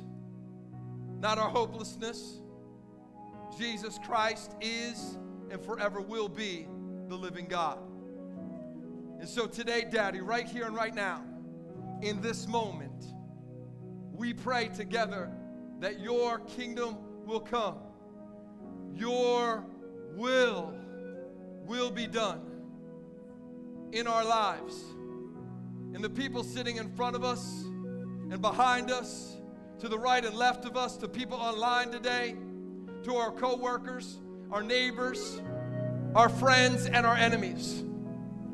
not 1.19 1.39
our 1.39 1.49
hopelessness. 1.49 2.41
Jesus 3.59 3.99
Christ 4.05 4.55
is 4.61 5.17
and 5.51 5.65
forever 5.65 6.03
will 6.03 6.29
be 6.29 6.69
the 7.09 7.17
living 7.17 7.47
God. 7.47 7.79
And 9.23 9.31
so 9.31 9.47
today, 9.47 9.87
Daddy, 9.89 10.21
right 10.21 10.49
here 10.49 10.67
and 10.67 10.75
right 10.75 10.93
now, 10.93 11.23
in 12.01 12.21
this 12.21 12.49
moment, 12.49 13.05
we 14.11 14.35
pray 14.35 14.67
together 14.67 15.31
that 15.79 16.01
your 16.01 16.41
kingdom 16.41 16.97
will 17.25 17.39
come. 17.39 17.77
Your 18.97 19.65
will 20.17 20.75
will 21.65 21.93
be 21.93 22.09
done 22.09 22.41
in 23.93 24.09
our 24.09 24.25
lives. 24.25 24.75
And 25.95 26.03
the 26.03 26.11
people 26.11 26.43
sitting 26.43 26.79
in 26.79 26.93
front 26.97 27.15
of 27.15 27.23
us 27.23 27.63
and 27.63 28.43
behind 28.43 28.91
us, 28.91 29.37
to 29.79 29.89
the 29.89 30.01
right 30.01 30.25
and 30.25 30.35
left 30.35 30.65
of 30.65 30.77
us, 30.77 30.97
to 30.97 31.07
people 31.07 31.39
online 31.39 31.93
today, 31.93 32.35
to 33.05 33.15
our 33.15 33.31
coworkers, 33.31 34.19
our 34.51 34.65
neighbors, 34.65 35.41
our 36.17 36.29
friends, 36.29 36.87
and 36.87 37.07
our 37.07 37.15
enemies. 37.15 37.85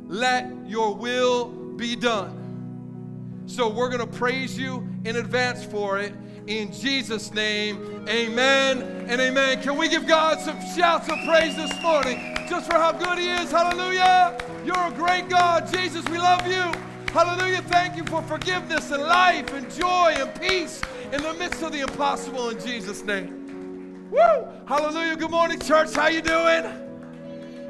Let 0.08 0.50
your 0.66 0.94
will 0.94 1.46
be 1.76 1.94
done. 1.94 3.44
So 3.46 3.68
we're 3.68 3.88
going 3.88 4.00
to 4.00 4.18
praise 4.18 4.58
you 4.58 4.88
in 5.04 5.16
advance 5.16 5.64
for 5.64 5.98
it. 5.98 6.14
In 6.46 6.72
Jesus' 6.72 7.32
name, 7.32 8.06
amen 8.08 9.06
and 9.08 9.20
amen. 9.20 9.62
Can 9.62 9.76
we 9.76 9.88
give 9.88 10.06
God 10.06 10.40
some 10.40 10.58
shouts 10.74 11.08
of 11.10 11.18
praise 11.26 11.54
this 11.56 11.82
morning 11.82 12.36
just 12.48 12.70
for 12.70 12.78
how 12.78 12.92
good 12.92 13.18
He 13.18 13.28
is? 13.28 13.50
Hallelujah. 13.50 14.38
You're 14.64 14.86
a 14.86 14.90
great 14.92 15.28
God. 15.28 15.70
Jesus, 15.70 16.02
we 16.08 16.16
love 16.16 16.46
you. 16.46 16.72
Hallelujah. 17.12 17.60
Thank 17.62 17.96
you 17.96 18.04
for 18.04 18.22
forgiveness 18.22 18.90
and 18.90 19.02
life 19.02 19.52
and 19.52 19.70
joy 19.70 20.14
and 20.16 20.40
peace 20.40 20.80
in 21.12 21.22
the 21.22 21.34
midst 21.34 21.62
of 21.62 21.72
the 21.72 21.80
impossible 21.80 22.48
in 22.48 22.58
Jesus' 22.60 23.02
name. 23.04 24.08
Woo! 24.10 24.46
Hallelujah. 24.66 25.16
Good 25.16 25.30
morning, 25.30 25.60
church. 25.60 25.94
How 25.94 26.08
you 26.08 26.22
doing? 26.22 26.64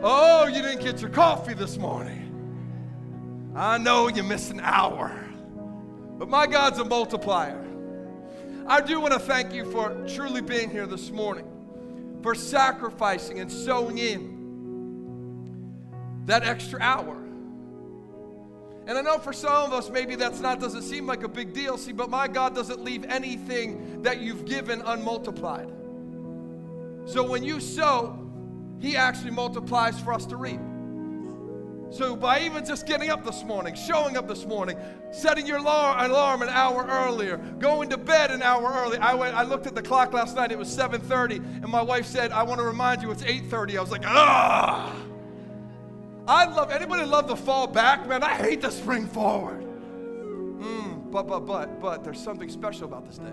Oh, 0.02 0.46
you 0.46 0.62
didn't 0.62 0.82
get 0.82 1.00
your 1.00 1.10
coffee 1.10 1.54
this 1.54 1.76
morning. 1.76 2.27
I 3.54 3.78
know 3.78 4.08
you 4.08 4.22
missed 4.22 4.50
an 4.50 4.60
hour. 4.60 5.24
But 6.18 6.28
my 6.28 6.46
God's 6.46 6.78
a 6.78 6.84
multiplier. 6.84 7.64
I 8.66 8.80
do 8.80 9.00
want 9.00 9.14
to 9.14 9.20
thank 9.20 9.52
you 9.54 9.70
for 9.70 10.06
truly 10.08 10.40
being 10.42 10.68
here 10.70 10.86
this 10.86 11.10
morning, 11.10 12.18
for 12.22 12.34
sacrificing 12.34 13.40
and 13.40 13.50
sowing 13.50 13.98
in 13.98 14.38
that 16.26 16.42
extra 16.42 16.80
hour. 16.80 17.16
And 18.86 18.98
I 18.98 19.00
know 19.02 19.18
for 19.18 19.32
some 19.32 19.64
of 19.64 19.72
us, 19.72 19.90
maybe 19.90 20.16
that's 20.16 20.40
not, 20.40 20.60
doesn't 20.60 20.82
seem 20.82 21.06
like 21.06 21.22
a 21.22 21.28
big 21.28 21.52
deal. 21.52 21.78
See, 21.78 21.92
but 21.92 22.10
my 22.10 22.26
God 22.26 22.54
doesn't 22.54 22.82
leave 22.82 23.04
anything 23.04 24.02
that 24.02 24.20
you've 24.20 24.44
given 24.44 24.82
unmultiplied. 24.82 25.68
So 27.06 27.22
when 27.26 27.44
you 27.44 27.60
sow, 27.60 28.18
He 28.80 28.96
actually 28.96 29.30
multiplies 29.30 30.00
for 30.00 30.12
us 30.12 30.26
to 30.26 30.36
reap. 30.36 30.60
So 31.90 32.14
by 32.14 32.40
even 32.40 32.66
just 32.66 32.86
getting 32.86 33.08
up 33.08 33.24
this 33.24 33.42
morning, 33.44 33.74
showing 33.74 34.18
up 34.18 34.28
this 34.28 34.44
morning, 34.44 34.76
setting 35.10 35.46
your 35.46 35.56
alarm 35.56 36.42
an 36.42 36.48
hour 36.50 36.86
earlier, 36.86 37.38
going 37.58 37.88
to 37.90 37.96
bed 37.96 38.30
an 38.30 38.42
hour 38.42 38.70
early. 38.84 38.98
I 38.98 39.14
went. 39.14 39.34
I 39.34 39.42
looked 39.42 39.66
at 39.66 39.74
the 39.74 39.82
clock 39.82 40.12
last 40.12 40.36
night. 40.36 40.52
It 40.52 40.58
was 40.58 40.68
7:30, 40.68 41.36
and 41.36 41.68
my 41.68 41.80
wife 41.80 42.04
said, 42.04 42.30
"I 42.30 42.42
want 42.42 42.60
to 42.60 42.66
remind 42.66 43.00
you 43.00 43.10
it's 43.10 43.22
8:30." 43.22 43.78
I 43.78 43.80
was 43.80 43.90
like, 43.90 44.04
"Ah." 44.04 44.94
I 46.26 46.44
love 46.44 46.70
anybody 46.70 47.06
love 47.06 47.26
the 47.26 47.36
fall 47.36 47.66
back, 47.66 48.06
man. 48.06 48.22
I 48.22 48.34
hate 48.34 48.60
the 48.60 48.70
spring 48.70 49.06
forward. 49.06 49.62
Mm, 49.62 51.10
but 51.10 51.26
but 51.26 51.46
but 51.46 51.80
but 51.80 52.04
there's 52.04 52.20
something 52.20 52.50
special 52.50 52.84
about 52.84 53.06
this 53.06 53.16
day 53.16 53.32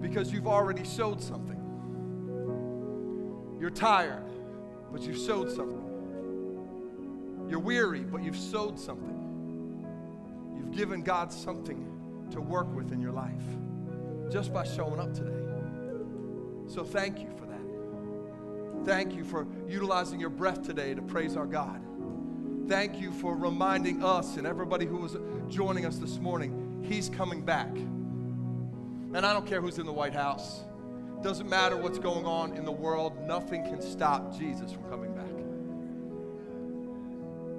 because 0.00 0.32
you've 0.32 0.46
already 0.46 0.84
sowed 0.84 1.20
something. 1.20 1.56
You're 3.58 3.70
tired, 3.70 4.30
but 4.92 5.02
you've 5.02 5.18
sowed 5.18 5.50
something. 5.50 5.89
You're 7.50 7.58
weary, 7.58 8.00
but 8.00 8.22
you've 8.22 8.38
sowed 8.38 8.78
something. 8.78 9.84
You've 10.56 10.70
given 10.70 11.02
God 11.02 11.32
something 11.32 12.28
to 12.30 12.40
work 12.40 12.72
with 12.72 12.92
in 12.92 13.00
your 13.00 13.10
life 13.10 13.42
just 14.30 14.52
by 14.54 14.64
showing 14.64 15.00
up 15.00 15.12
today. 15.12 15.34
So 16.68 16.84
thank 16.84 17.18
you 17.18 17.28
for 17.36 17.46
that. 17.46 18.86
Thank 18.86 19.16
you 19.16 19.24
for 19.24 19.48
utilizing 19.68 20.20
your 20.20 20.30
breath 20.30 20.62
today 20.62 20.94
to 20.94 21.02
praise 21.02 21.36
our 21.36 21.46
God. 21.46 21.82
Thank 22.68 23.00
you 23.00 23.10
for 23.10 23.36
reminding 23.36 24.04
us 24.04 24.36
and 24.36 24.46
everybody 24.46 24.86
who 24.86 24.98
was 24.98 25.16
joining 25.48 25.84
us 25.84 25.96
this 25.96 26.18
morning, 26.18 26.84
He's 26.88 27.08
coming 27.08 27.42
back. 27.42 27.74
And 29.12 29.26
I 29.26 29.32
don't 29.32 29.44
care 29.44 29.60
who's 29.60 29.80
in 29.80 29.86
the 29.86 29.92
White 29.92 30.14
House. 30.14 30.60
Doesn't 31.20 31.48
matter 31.48 31.76
what's 31.76 31.98
going 31.98 32.24
on 32.24 32.56
in 32.56 32.64
the 32.64 32.70
world, 32.70 33.26
nothing 33.26 33.64
can 33.64 33.82
stop 33.82 34.38
Jesus 34.38 34.70
from 34.70 34.84
coming. 34.84 35.09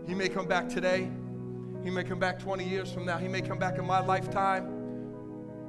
He 0.08 0.16
may 0.16 0.30
come 0.30 0.48
back 0.48 0.68
today. 0.70 1.10
He 1.84 1.90
may 1.90 2.04
come 2.04 2.20
back 2.20 2.40
20 2.40 2.68
years 2.68 2.92
from 2.92 3.06
now. 3.06 3.18
He 3.18 3.28
may 3.28 3.42
come 3.42 3.58
back 3.58 3.78
in 3.78 3.86
my 3.86 4.00
lifetime 4.00 4.82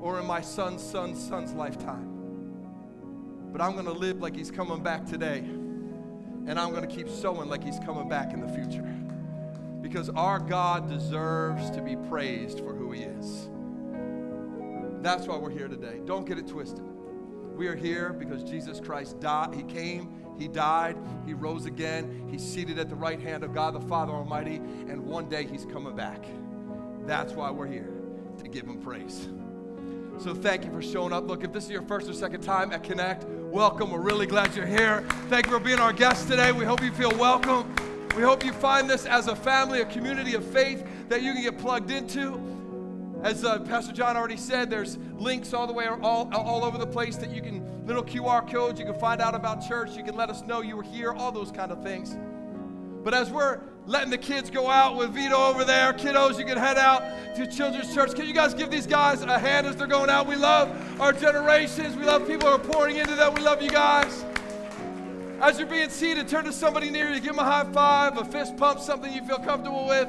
or 0.00 0.18
in 0.18 0.26
my 0.26 0.40
son's 0.40 0.82
son's 0.82 1.22
son's 1.22 1.52
lifetime. 1.52 2.08
But 3.52 3.60
I'm 3.60 3.72
going 3.72 3.86
to 3.86 3.92
live 3.92 4.20
like 4.20 4.34
he's 4.34 4.50
coming 4.50 4.82
back 4.82 5.06
today. 5.06 5.38
And 5.38 6.58
I'm 6.58 6.70
going 6.70 6.86
to 6.88 6.94
keep 6.94 7.08
sowing 7.08 7.48
like 7.48 7.62
he's 7.62 7.78
coming 7.80 8.08
back 8.08 8.32
in 8.32 8.40
the 8.40 8.48
future. 8.48 8.82
Because 9.80 10.08
our 10.10 10.38
God 10.38 10.88
deserves 10.88 11.70
to 11.70 11.82
be 11.82 11.96
praised 11.96 12.58
for 12.60 12.74
who 12.74 12.92
he 12.92 13.02
is. 13.02 13.48
That's 15.02 15.26
why 15.26 15.36
we're 15.36 15.50
here 15.50 15.68
today. 15.68 16.00
Don't 16.04 16.26
get 16.26 16.38
it 16.38 16.46
twisted. 16.46 16.84
We 17.56 17.66
are 17.68 17.76
here 17.76 18.12
because 18.12 18.42
Jesus 18.42 18.80
Christ 18.80 19.20
died. 19.20 19.54
He 19.54 19.62
came, 19.62 20.21
He 20.42 20.48
died, 20.48 20.96
He 21.24 21.34
rose 21.34 21.66
again, 21.66 22.26
He's 22.28 22.42
seated 22.42 22.76
at 22.76 22.88
the 22.88 22.96
right 22.96 23.20
hand 23.20 23.44
of 23.44 23.54
God 23.54 23.74
the 23.74 23.80
Father 23.80 24.12
Almighty, 24.12 24.56
and 24.56 25.06
one 25.06 25.28
day 25.28 25.46
He's 25.46 25.64
coming 25.64 25.94
back. 25.94 26.24
That's 27.06 27.32
why 27.32 27.52
we're 27.52 27.68
here, 27.68 27.92
to 28.42 28.48
give 28.48 28.66
Him 28.66 28.78
praise. 28.80 29.28
So 30.18 30.34
thank 30.34 30.64
you 30.64 30.72
for 30.72 30.82
showing 30.82 31.12
up. 31.12 31.28
Look, 31.28 31.44
if 31.44 31.52
this 31.52 31.66
is 31.66 31.70
your 31.70 31.82
first 31.82 32.10
or 32.10 32.12
second 32.12 32.40
time 32.40 32.72
at 32.72 32.82
Connect, 32.82 33.24
welcome. 33.24 33.92
We're 33.92 34.00
really 34.00 34.26
glad 34.26 34.56
you're 34.56 34.66
here. 34.66 35.06
Thank 35.28 35.46
you 35.46 35.52
for 35.52 35.60
being 35.60 35.78
our 35.78 35.92
guest 35.92 36.26
today. 36.26 36.50
We 36.50 36.64
hope 36.64 36.82
you 36.82 36.90
feel 36.90 37.16
welcome. 37.16 37.72
We 38.16 38.22
hope 38.24 38.44
you 38.44 38.52
find 38.52 38.90
this 38.90 39.06
as 39.06 39.28
a 39.28 39.36
family, 39.36 39.80
a 39.80 39.86
community 39.86 40.34
of 40.34 40.44
faith 40.44 40.84
that 41.08 41.22
you 41.22 41.34
can 41.34 41.42
get 41.44 41.56
plugged 41.56 41.92
into. 41.92 42.40
As 43.22 43.44
uh, 43.44 43.60
Pastor 43.60 43.92
John 43.92 44.16
already 44.16 44.36
said, 44.36 44.70
there's 44.70 44.98
links 45.14 45.54
all 45.54 45.68
the 45.68 45.72
way 45.72 45.86
all, 45.86 46.28
all 46.34 46.64
over 46.64 46.78
the 46.78 46.86
place 46.86 47.16
that 47.18 47.30
you 47.30 47.40
can, 47.40 47.71
little 47.84 48.02
QR 48.02 48.50
codes, 48.50 48.78
you 48.78 48.86
can 48.86 48.98
find 48.98 49.20
out 49.20 49.34
about 49.34 49.66
church, 49.66 49.96
you 49.96 50.04
can 50.04 50.16
let 50.16 50.30
us 50.30 50.42
know 50.42 50.60
you 50.60 50.76
were 50.76 50.82
here, 50.82 51.12
all 51.12 51.32
those 51.32 51.50
kind 51.50 51.72
of 51.72 51.82
things. 51.82 52.16
But 53.02 53.14
as 53.14 53.30
we're 53.30 53.60
letting 53.86 54.10
the 54.10 54.18
kids 54.18 54.48
go 54.48 54.70
out 54.70 54.96
with 54.96 55.10
Vito 55.10 55.36
over 55.36 55.64
there, 55.64 55.92
kiddos, 55.92 56.38
you 56.38 56.44
can 56.44 56.56
head 56.56 56.78
out 56.78 57.02
to 57.34 57.46
Children's 57.46 57.92
Church. 57.92 58.14
Can 58.14 58.26
you 58.26 58.34
guys 58.34 58.54
give 58.54 58.70
these 58.70 58.86
guys 58.86 59.22
a 59.22 59.38
hand 59.38 59.66
as 59.66 59.74
they're 59.76 59.88
going 59.88 60.08
out? 60.08 60.28
We 60.28 60.36
love 60.36 60.70
our 61.00 61.12
generations. 61.12 61.96
We 61.96 62.04
love 62.04 62.26
people 62.26 62.48
who 62.48 62.54
are 62.54 62.58
pouring 62.58 62.96
into 62.96 63.16
them. 63.16 63.34
We 63.34 63.40
love 63.42 63.60
you 63.60 63.70
guys. 63.70 64.24
As 65.40 65.58
you're 65.58 65.66
being 65.66 65.90
seated, 65.90 66.28
turn 66.28 66.44
to 66.44 66.52
somebody 66.52 66.88
near 66.90 67.12
you, 67.12 67.18
give 67.18 67.34
them 67.34 67.40
a 67.40 67.44
high 67.44 67.64
five, 67.72 68.16
a 68.16 68.24
fist 68.24 68.56
pump, 68.56 68.78
something 68.78 69.12
you 69.12 69.24
feel 69.24 69.38
comfortable 69.38 69.88
with. 69.88 70.08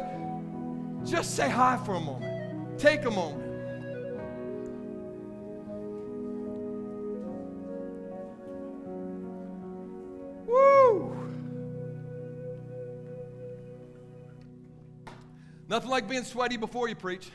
Just 1.10 1.36
say 1.36 1.50
hi 1.50 1.80
for 1.84 1.96
a 1.96 2.00
moment. 2.00 2.80
Take 2.80 3.06
a 3.06 3.12
moment. 3.12 3.43
Nothing 15.74 15.90
like 15.90 16.08
being 16.08 16.24
sweaty 16.24 16.56
before 16.56 16.88
you 16.88 16.94
preach. 16.94 17.32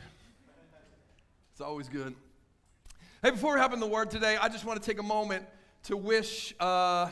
It's 1.51 1.61
always 1.61 1.89
good. 1.89 2.15
Hey, 3.21 3.33
before 3.33 3.55
we 3.55 3.61
hop 3.61 3.73
in 3.73 3.81
the 3.81 3.87
word 3.89 4.13
today, 4.13 4.37
I 4.41 4.49
just 4.49 4.65
want 4.65 4.81
to 4.81 4.89
take 4.89 5.01
a 5.01 5.03
moment 5.03 5.45
to 5.87 5.97
wish 5.97 6.55
uh, 6.61 7.09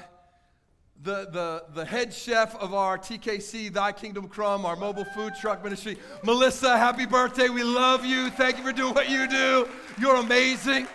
the, 1.02 1.28
the, 1.32 1.64
the 1.74 1.84
head 1.84 2.14
chef 2.14 2.54
of 2.54 2.74
our 2.74 2.96
TKC, 2.96 3.72
Thy 3.72 3.90
Kingdom 3.90 4.28
Crumb, 4.28 4.64
our 4.64 4.76
mobile 4.76 5.04
food 5.16 5.32
truck 5.34 5.64
ministry, 5.64 5.98
Melissa, 6.22 6.78
happy 6.78 7.06
birthday. 7.06 7.48
We 7.48 7.64
love 7.64 8.04
you. 8.04 8.30
Thank 8.30 8.58
you 8.58 8.62
for 8.62 8.70
doing 8.70 8.94
what 8.94 9.10
you 9.10 9.26
do. 9.26 9.68
You're 9.98 10.20
amazing. 10.20 10.86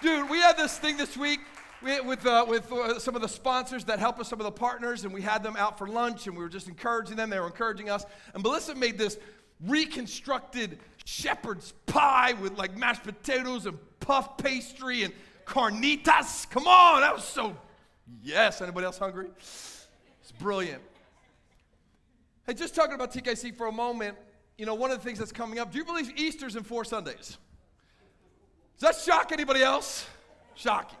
Dude, 0.00 0.30
we 0.30 0.40
had 0.40 0.56
this 0.56 0.78
thing 0.78 0.96
this 0.96 1.14
week 1.14 1.40
with, 1.82 2.24
uh, 2.24 2.46
with 2.48 2.72
uh, 2.72 2.98
some 2.98 3.14
of 3.14 3.20
the 3.20 3.28
sponsors 3.28 3.84
that 3.84 3.98
help 3.98 4.18
us, 4.18 4.28
some 4.28 4.40
of 4.40 4.44
the 4.44 4.50
partners, 4.50 5.04
and 5.04 5.12
we 5.12 5.20
had 5.20 5.42
them 5.42 5.56
out 5.56 5.76
for 5.76 5.86
lunch 5.86 6.26
and 6.26 6.34
we 6.36 6.42
were 6.42 6.48
just 6.48 6.68
encouraging 6.68 7.16
them. 7.16 7.28
They 7.28 7.38
were 7.38 7.46
encouraging 7.46 7.90
us. 7.90 8.06
And 8.32 8.42
Melissa 8.42 8.74
made 8.74 8.96
this 8.96 9.18
reconstructed 9.66 10.78
shepherd's 11.04 11.72
pie 11.86 12.34
with 12.34 12.56
like 12.58 12.76
mashed 12.76 13.02
potatoes 13.02 13.66
and 13.66 13.78
puff 14.00 14.36
pastry 14.36 15.02
and 15.02 15.12
carnitas. 15.46 16.48
Come 16.50 16.66
on, 16.66 17.00
that 17.00 17.14
was 17.14 17.24
so 17.24 17.56
yes. 18.22 18.60
Anybody 18.60 18.86
else 18.86 18.98
hungry? 18.98 19.28
It's 19.38 20.32
brilliant. 20.38 20.82
Hey, 22.46 22.54
just 22.54 22.74
talking 22.74 22.94
about 22.94 23.12
TKC 23.12 23.56
for 23.56 23.66
a 23.66 23.72
moment, 23.72 24.16
you 24.56 24.66
know, 24.66 24.74
one 24.74 24.90
of 24.90 24.98
the 24.98 25.04
things 25.04 25.18
that's 25.18 25.32
coming 25.32 25.58
up, 25.58 25.70
do 25.70 25.78
you 25.78 25.84
believe 25.84 26.10
Easter's 26.16 26.56
in 26.56 26.62
four 26.62 26.84
Sundays? 26.84 27.38
Does 28.78 28.96
that 28.96 28.96
shock 28.96 29.32
anybody 29.32 29.62
else? 29.62 30.06
Shocking. 30.54 30.98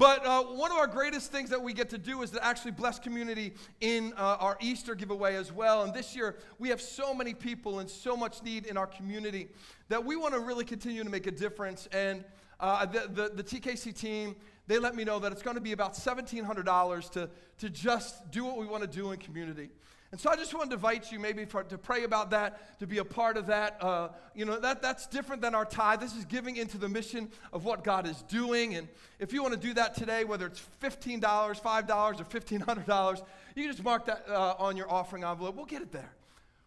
But 0.00 0.24
uh, 0.24 0.44
one 0.44 0.70
of 0.72 0.78
our 0.78 0.86
greatest 0.86 1.30
things 1.30 1.50
that 1.50 1.60
we 1.60 1.74
get 1.74 1.90
to 1.90 1.98
do 1.98 2.22
is 2.22 2.30
to 2.30 2.42
actually 2.42 2.70
bless 2.70 2.98
community 2.98 3.52
in 3.82 4.14
uh, 4.16 4.38
our 4.40 4.56
Easter 4.58 4.94
giveaway 4.94 5.36
as 5.36 5.52
well. 5.52 5.82
And 5.82 5.92
this 5.92 6.16
year, 6.16 6.38
we 6.58 6.70
have 6.70 6.80
so 6.80 7.12
many 7.12 7.34
people 7.34 7.80
and 7.80 7.90
so 7.90 8.16
much 8.16 8.42
need 8.42 8.64
in 8.64 8.78
our 8.78 8.86
community 8.86 9.48
that 9.90 10.02
we 10.02 10.16
want 10.16 10.32
to 10.32 10.40
really 10.40 10.64
continue 10.64 11.04
to 11.04 11.10
make 11.10 11.26
a 11.26 11.30
difference. 11.30 11.86
And 11.92 12.24
uh, 12.60 12.86
the, 12.86 13.10
the, 13.12 13.42
the 13.42 13.44
TKC 13.44 13.94
team, 13.94 14.36
they 14.68 14.78
let 14.78 14.94
me 14.94 15.04
know 15.04 15.18
that 15.18 15.32
it's 15.32 15.42
going 15.42 15.56
to 15.56 15.60
be 15.60 15.72
about 15.72 15.92
$1,700 15.92 17.10
to, 17.10 17.28
to 17.58 17.68
just 17.68 18.30
do 18.30 18.46
what 18.46 18.56
we 18.56 18.64
want 18.64 18.82
to 18.82 18.88
do 18.88 19.12
in 19.12 19.18
community. 19.18 19.68
And 20.12 20.20
so 20.20 20.28
I 20.28 20.34
just 20.34 20.52
want 20.52 20.70
to 20.70 20.74
invite 20.74 21.12
you 21.12 21.20
maybe 21.20 21.44
for, 21.44 21.62
to 21.62 21.78
pray 21.78 22.02
about 22.02 22.30
that, 22.30 22.78
to 22.80 22.86
be 22.86 22.98
a 22.98 23.04
part 23.04 23.36
of 23.36 23.46
that. 23.46 23.76
Uh, 23.80 24.08
you 24.34 24.44
know, 24.44 24.58
that, 24.58 24.82
that's 24.82 25.06
different 25.06 25.40
than 25.40 25.54
our 25.54 25.64
tithe. 25.64 26.00
This 26.00 26.16
is 26.16 26.24
giving 26.24 26.56
into 26.56 26.78
the 26.78 26.88
mission 26.88 27.30
of 27.52 27.64
what 27.64 27.84
God 27.84 28.08
is 28.08 28.20
doing. 28.22 28.74
And 28.74 28.88
if 29.20 29.32
you 29.32 29.40
want 29.40 29.54
to 29.54 29.60
do 29.60 29.72
that 29.74 29.94
today, 29.94 30.24
whether 30.24 30.46
it's 30.46 30.60
$15, 30.82 31.20
$5, 31.20 31.60
or 31.60 32.24
$1,500, 32.24 33.18
you 33.54 33.62
can 33.62 33.72
just 33.72 33.84
mark 33.84 34.06
that 34.06 34.24
uh, 34.28 34.54
on 34.58 34.76
your 34.76 34.90
offering 34.90 35.22
envelope. 35.22 35.54
We'll 35.54 35.64
get 35.64 35.82
it 35.82 35.92
there. 35.92 36.12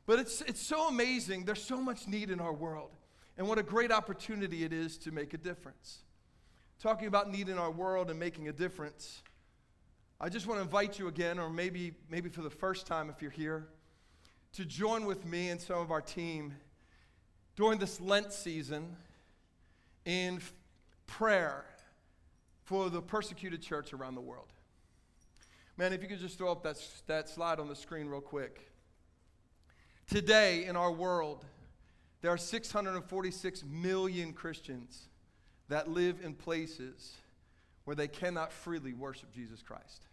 But 0.06 0.20
it's, 0.20 0.42
it's 0.42 0.62
so 0.62 0.88
amazing. 0.88 1.44
There's 1.44 1.64
so 1.64 1.82
much 1.82 2.08
need 2.08 2.30
in 2.30 2.40
our 2.40 2.54
world. 2.54 2.92
And 3.38 3.48
what 3.48 3.58
a 3.58 3.64
great 3.64 3.92
opportunity 3.92 4.64
it 4.64 4.72
is 4.72 4.98
to 5.00 5.12
make 5.12 5.34
a 5.34 5.38
difference. 5.38 6.00
Talking 6.80 7.08
about 7.08 7.30
need 7.30 7.50
in 7.50 7.58
our 7.58 7.72
world 7.72 8.10
and 8.10 8.18
making 8.18 8.48
a 8.48 8.54
difference. 8.54 9.22
I 10.24 10.30
just 10.30 10.48
want 10.48 10.58
to 10.60 10.62
invite 10.62 11.00
you 11.00 11.10
again, 11.10 11.38
or 11.38 11.50
maybe, 11.50 11.92
maybe 12.10 12.30
for 12.30 12.44
the 12.44 12.50
first 12.50 12.88
time 12.88 13.10
if 13.10 13.22
you're 13.22 13.30
here, 13.30 13.68
to 14.54 14.64
join 14.64 15.04
with 15.04 15.26
me 15.26 15.50
and 15.50 15.60
some 15.60 15.80
of 15.80 15.92
our 15.92 16.00
team 16.00 16.54
during 17.58 17.78
this 17.78 18.00
Lent 18.00 18.32
season 18.32 18.96
in 20.06 20.36
f- 20.36 20.54
prayer 21.08 21.66
for 22.64 22.90
the 22.90 23.02
persecuted 23.02 23.62
church 23.62 23.92
around 23.92 24.16
the 24.16 24.22
world. 24.22 24.54
Man, 25.76 25.92
if 25.92 26.02
you 26.02 26.08
could 26.08 26.22
just 26.22 26.38
throw 26.38 26.54
up 26.54 26.64
that, 26.64 26.82
that 27.08 27.28
slide 27.28 27.60
on 27.60 27.68
the 27.68 27.76
screen 27.76 28.08
real 28.08 28.22
quick. 28.22 28.72
Today 30.08 30.64
in 30.64 30.78
our 30.78 30.94
world, 30.94 31.44
there 32.22 32.32
are 32.32 32.38
646 32.38 33.66
million 33.70 34.32
Christians 34.32 35.10
that 35.68 35.90
live 35.90 36.22
in 36.24 36.34
places 36.34 37.18
where 37.84 37.96
they 37.98 38.08
cannot 38.08 38.54
freely 38.54 38.94
worship 38.94 39.30
Jesus 39.34 39.62
Christ. 39.62 40.08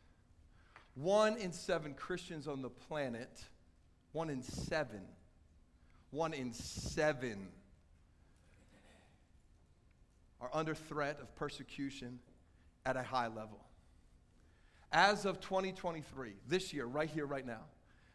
One 0.94 1.36
in 1.36 1.52
seven 1.52 1.94
Christians 1.94 2.48
on 2.48 2.62
the 2.62 2.70
planet, 2.70 3.44
one 4.12 4.30
in 4.30 4.42
seven, 4.42 5.02
one 6.10 6.34
in 6.34 6.52
seven 6.52 7.48
are 10.40 10.50
under 10.52 10.74
threat 10.74 11.18
of 11.20 11.34
persecution 11.36 12.18
at 12.84 12.96
a 12.96 13.02
high 13.02 13.28
level. 13.28 13.60
As 14.92 15.24
of 15.24 15.40
2023, 15.40 16.32
this 16.48 16.72
year, 16.72 16.86
right 16.86 17.08
here, 17.08 17.26
right 17.26 17.46
now, 17.46 17.62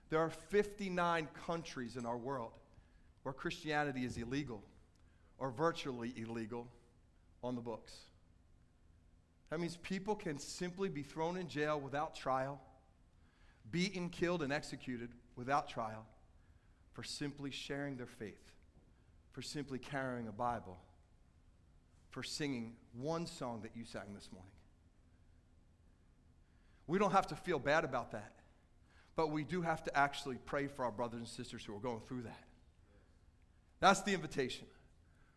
there 0.09 0.19
are 0.19 0.29
59 0.29 1.27
countries 1.45 1.95
in 1.95 2.05
our 2.05 2.17
world 2.17 2.51
where 3.23 3.33
Christianity 3.33 4.03
is 4.03 4.17
illegal 4.17 4.63
or 5.37 5.51
virtually 5.51 6.13
illegal 6.17 6.67
on 7.43 7.55
the 7.55 7.61
books. 7.61 7.93
That 9.49 9.59
means 9.59 9.77
people 9.77 10.15
can 10.15 10.39
simply 10.39 10.89
be 10.89 11.03
thrown 11.03 11.37
in 11.37 11.47
jail 11.47 11.79
without 11.79 12.15
trial, 12.15 12.59
beaten, 13.71 14.09
killed, 14.09 14.41
and 14.41 14.51
executed 14.51 15.09
without 15.35 15.69
trial 15.69 16.05
for 16.93 17.03
simply 17.03 17.51
sharing 17.51 17.97
their 17.97 18.07
faith, 18.07 18.51
for 19.31 19.41
simply 19.41 19.77
carrying 19.77 20.27
a 20.27 20.31
Bible, 20.31 20.77
for 22.09 22.23
singing 22.23 22.73
one 22.93 23.27
song 23.27 23.61
that 23.61 23.71
you 23.75 23.83
sang 23.85 24.13
this 24.15 24.29
morning. 24.31 24.49
We 26.87 26.99
don't 26.99 27.11
have 27.11 27.27
to 27.27 27.35
feel 27.35 27.59
bad 27.59 27.83
about 27.83 28.11
that, 28.11 28.33
but 29.15 29.31
we 29.31 29.43
do 29.43 29.61
have 29.61 29.83
to 29.83 29.97
actually 29.97 30.37
pray 30.45 30.67
for 30.67 30.85
our 30.85 30.91
brothers 30.91 31.19
and 31.19 31.27
sisters 31.27 31.63
who 31.65 31.75
are 31.75 31.79
going 31.79 32.01
through 32.07 32.23
that. 32.23 32.43
That's 33.79 34.01
the 34.01 34.13
invitation. 34.13 34.67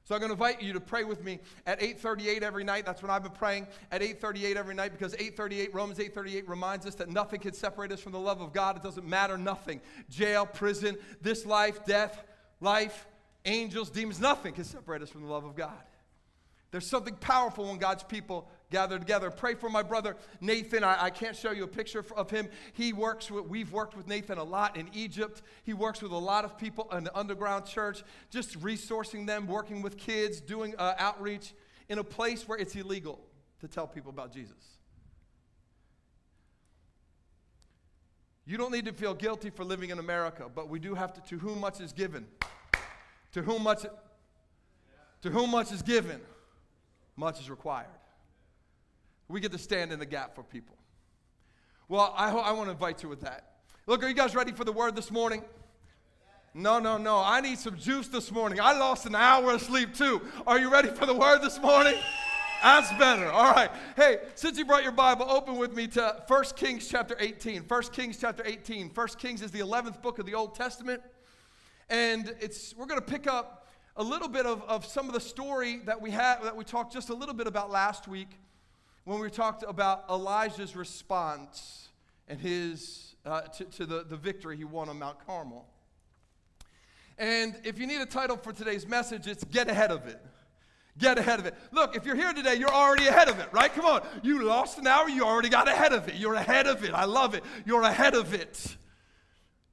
So 0.09 0.15
I'm 0.15 0.23
going 0.23 0.31
to 0.31 0.33
invite 0.33 0.63
you 0.63 0.73
to 0.73 0.81
pray 0.81 1.05
with 1.05 1.23
me 1.23 1.39
at 1.67 1.81
8:38 1.81 2.41
every 2.41 2.65
night. 2.65 2.87
That's 2.87 3.03
when 3.03 3.11
I've 3.11 3.23
been 3.23 3.31
praying 3.31 3.67
at 3.93 4.01
8:38 4.01 4.57
every 4.57 4.75
night 4.75 4.91
because 4.91 5.15
8:38 5.17 5.75
Romans 5.75 5.99
8:38 5.99 6.49
reminds 6.49 6.87
us 6.87 6.95
that 6.95 7.11
nothing 7.11 7.41
can 7.41 7.53
separate 7.53 7.93
us 7.93 8.01
from 8.01 8.13
the 8.13 8.19
love 8.19 8.41
of 8.41 8.55
God. 8.55 8.79
It 8.79 8.83
doesn't 8.83 9.07
matter 9.07 9.37
nothing. 9.37 9.83
Jail, 10.09 10.47
prison, 10.47 10.97
this 11.21 11.45
life, 11.45 11.85
death, 11.85 12.25
life, 12.63 13.07
angels, 13.45 13.91
demons, 13.91 14.19
nothing 14.19 14.55
can 14.55 14.65
separate 14.65 15.03
us 15.03 15.11
from 15.11 15.25
the 15.25 15.29
love 15.29 15.45
of 15.45 15.55
God. 15.55 15.77
There's 16.71 16.89
something 16.89 17.17
powerful 17.17 17.67
when 17.67 17.77
God's 17.77 18.03
people 18.03 18.51
gather 18.71 18.99
together. 18.99 19.31
Pray 19.31 19.55
for 19.55 19.69
my 19.69 19.83
brother 19.83 20.17
Nathan. 20.41 20.85
I, 20.85 21.05
I, 21.05 21.11
can't 21.11 21.37
show 21.37 21.53
you 21.53 21.65
a 21.65 21.69
picture 21.69 22.05
of 22.17 22.31
him. 22.31 22.49
He 22.73 22.93
works 22.93 23.31
with, 23.31 23.47
we've 23.47 23.73
worked 23.73 23.97
with 23.97 24.07
Nathan 24.07 24.39
a 24.39 24.45
lot 24.45 24.77
in 24.77 24.89
Egypt. 24.93 25.43
He 25.65 25.73
works 25.73 26.03
with 26.03 26.13
a 26.13 26.19
lot 26.19 26.45
of 26.45 26.59
people 26.59 26.89
in 26.93 27.05
the 27.05 27.17
underground 27.17 27.65
church, 27.65 28.03
just 28.31 28.61
resourcing 28.61 29.27
them, 29.27 29.47
working 29.47 29.83
with 29.83 29.97
kids, 29.97 30.41
doing 30.41 30.75
uh, 30.79 30.95
outreach 30.99 31.55
in 31.89 31.99
a 31.99 32.05
place 32.05 32.47
where 32.47 32.59
it's 32.59 32.75
illegal 32.77 33.21
to 33.61 33.69
tell 33.69 33.87
people 33.87 34.11
about 34.11 34.33
Jesus. 34.33 34.55
You 38.45 38.57
don't 38.57 38.73
need 38.73 38.87
to 38.87 38.93
feel 38.93 39.13
guilty 39.13 39.51
for 39.51 39.65
living 39.65 39.91
in 39.91 39.99
America, 39.99 40.47
but 40.55 40.69
we 40.71 40.79
do 40.79 40.95
have 40.95 41.13
to, 41.15 41.21
to 41.21 41.39
whom 41.39 41.61
much 41.61 41.81
is 41.81 41.93
given. 41.93 42.27
To 43.33 43.43
whom 43.43 43.63
much, 43.63 43.85
to 45.21 45.31
whom 45.31 45.51
much 45.51 45.71
is 45.71 45.83
given 45.83 46.21
much 47.19 47.41
is 47.41 47.51
required. 47.51 47.89
We 49.29 49.41
get 49.41 49.53
to 49.53 49.59
stand 49.59 49.93
in 49.93 49.99
the 49.99 50.07
gap 50.07 50.35
for 50.35 50.43
people. 50.43 50.77
Well, 51.89 52.15
I, 52.17 52.31
I 52.31 52.53
want 52.53 52.69
to 52.69 52.73
invite 52.73 53.03
you 53.03 53.09
with 53.09 53.21
that. 53.21 53.57
Look, 53.87 54.03
are 54.03 54.09
you 54.09 54.15
guys 54.15 54.35
ready 54.35 54.53
for 54.53 54.65
the 54.65 54.73
word 54.73 54.97
this 54.97 55.11
morning? 55.11 55.43
No, 56.55 56.79
no, 56.79 56.97
no. 56.97 57.19
I 57.19 57.41
need 57.41 57.59
some 57.59 57.77
juice 57.77 58.09
this 58.09 58.33
morning. 58.33 58.61
I 58.61 58.77
lost 58.77 59.07
an 59.07 59.15
hour 59.15 59.53
of 59.53 59.63
sleep 59.63 59.95
too. 59.95 60.23
Are 60.47 60.59
you 60.59 60.71
ready 60.71 60.89
for 60.89 61.07
the 61.07 61.15
word 61.15 61.41
this 61.41 61.61
morning? 61.61 61.95
That's 62.63 62.91
better. 62.95 63.31
All 63.31 63.53
right. 63.53 63.71
Hey, 63.97 64.19
since 64.35 64.59
you 64.59 64.65
brought 64.65 64.83
your 64.83 64.93
Bible, 64.93 65.27
open 65.29 65.57
with 65.57 65.75
me 65.75 65.87
to 65.89 66.23
1 66.27 66.45
Kings 66.57 66.89
chapter 66.89 67.17
18. 67.21 67.63
1 67.63 67.83
Kings 67.93 68.19
chapter 68.19 68.43
18. 68.45 68.91
1 68.91 69.09
Kings 69.19 69.43
is 69.43 69.51
the 69.51 69.61
11th 69.61 70.03
book 70.03 70.19
of 70.19 70.27
the 70.27 70.35
Old 70.35 70.55
Testament. 70.55 71.03
And 71.89 72.35
it's 72.41 72.75
we're 72.77 72.87
going 72.87 73.01
to 73.01 73.07
pick 73.07 73.27
up 73.27 73.67
a 73.97 74.03
little 74.03 74.29
bit 74.29 74.47
of, 74.47 74.63
of 74.63 74.85
some 74.85 75.07
of 75.07 75.15
the 75.15 75.21
story 75.21 75.81
that 75.85 76.01
we 76.01 76.11
had 76.11 76.43
that 76.43 76.57
we 76.57 76.65
talked 76.65 76.93
just 76.93 77.11
a 77.11 77.15
little 77.15 77.35
bit 77.35 77.47
about 77.47 77.71
last 77.71 78.09
week 78.09 78.31
when 79.09 79.21
we 79.21 79.31
talked 79.31 79.65
about 79.67 80.05
Elijah's 80.11 80.77
response 80.77 81.89
and 82.29 82.39
his 82.39 83.15
uh, 83.25 83.41
to, 83.41 83.65
to 83.65 83.87
the, 83.87 84.05
the 84.05 84.19
victory 84.19 84.55
he 84.55 84.65
won 84.65 84.91
on 84.91 84.99
Mount 84.99 85.17
Carmel. 85.27 85.67
And 87.17 87.59
if 87.65 87.79
you 87.79 87.87
need 87.87 88.03
a 88.03 88.07
title 88.07 88.37
for 88.37 88.53
today's 88.53 88.87
message, 88.87 89.27
it's 89.27 89.45
Get 89.45 89.71
Ahead 89.71 89.91
of 89.91 90.07
It. 90.07 90.21
Get 90.99 91.17
ahead 91.17 91.39
of 91.39 91.47
it. 91.47 91.55
Look, 91.73 91.97
if 91.97 92.05
you're 92.05 92.17
here 92.17 92.35
today, 92.35 92.57
you're 92.57 92.69
already 92.69 93.07
ahead 93.07 93.31
of 93.31 93.39
it, 93.39 93.49
right? 93.51 93.73
Come 93.73 93.87
on. 93.87 94.03
You 94.23 94.43
lost 94.43 94.77
an 94.77 94.87
hour, 94.87 95.09
you 95.09 95.25
already 95.25 95.49
got 95.49 95.69
ahead 95.69 95.95
of 95.95 96.07
it. 96.09 96.17
You're 96.17 96.35
ahead 96.35 96.67
of 96.67 96.85
it. 96.85 96.93
I 96.93 97.07
love 97.07 97.35
it. 97.35 97.45
You're 97.65 97.85
ahead 97.85 98.15
of 98.15 98.35
it. 98.35 98.77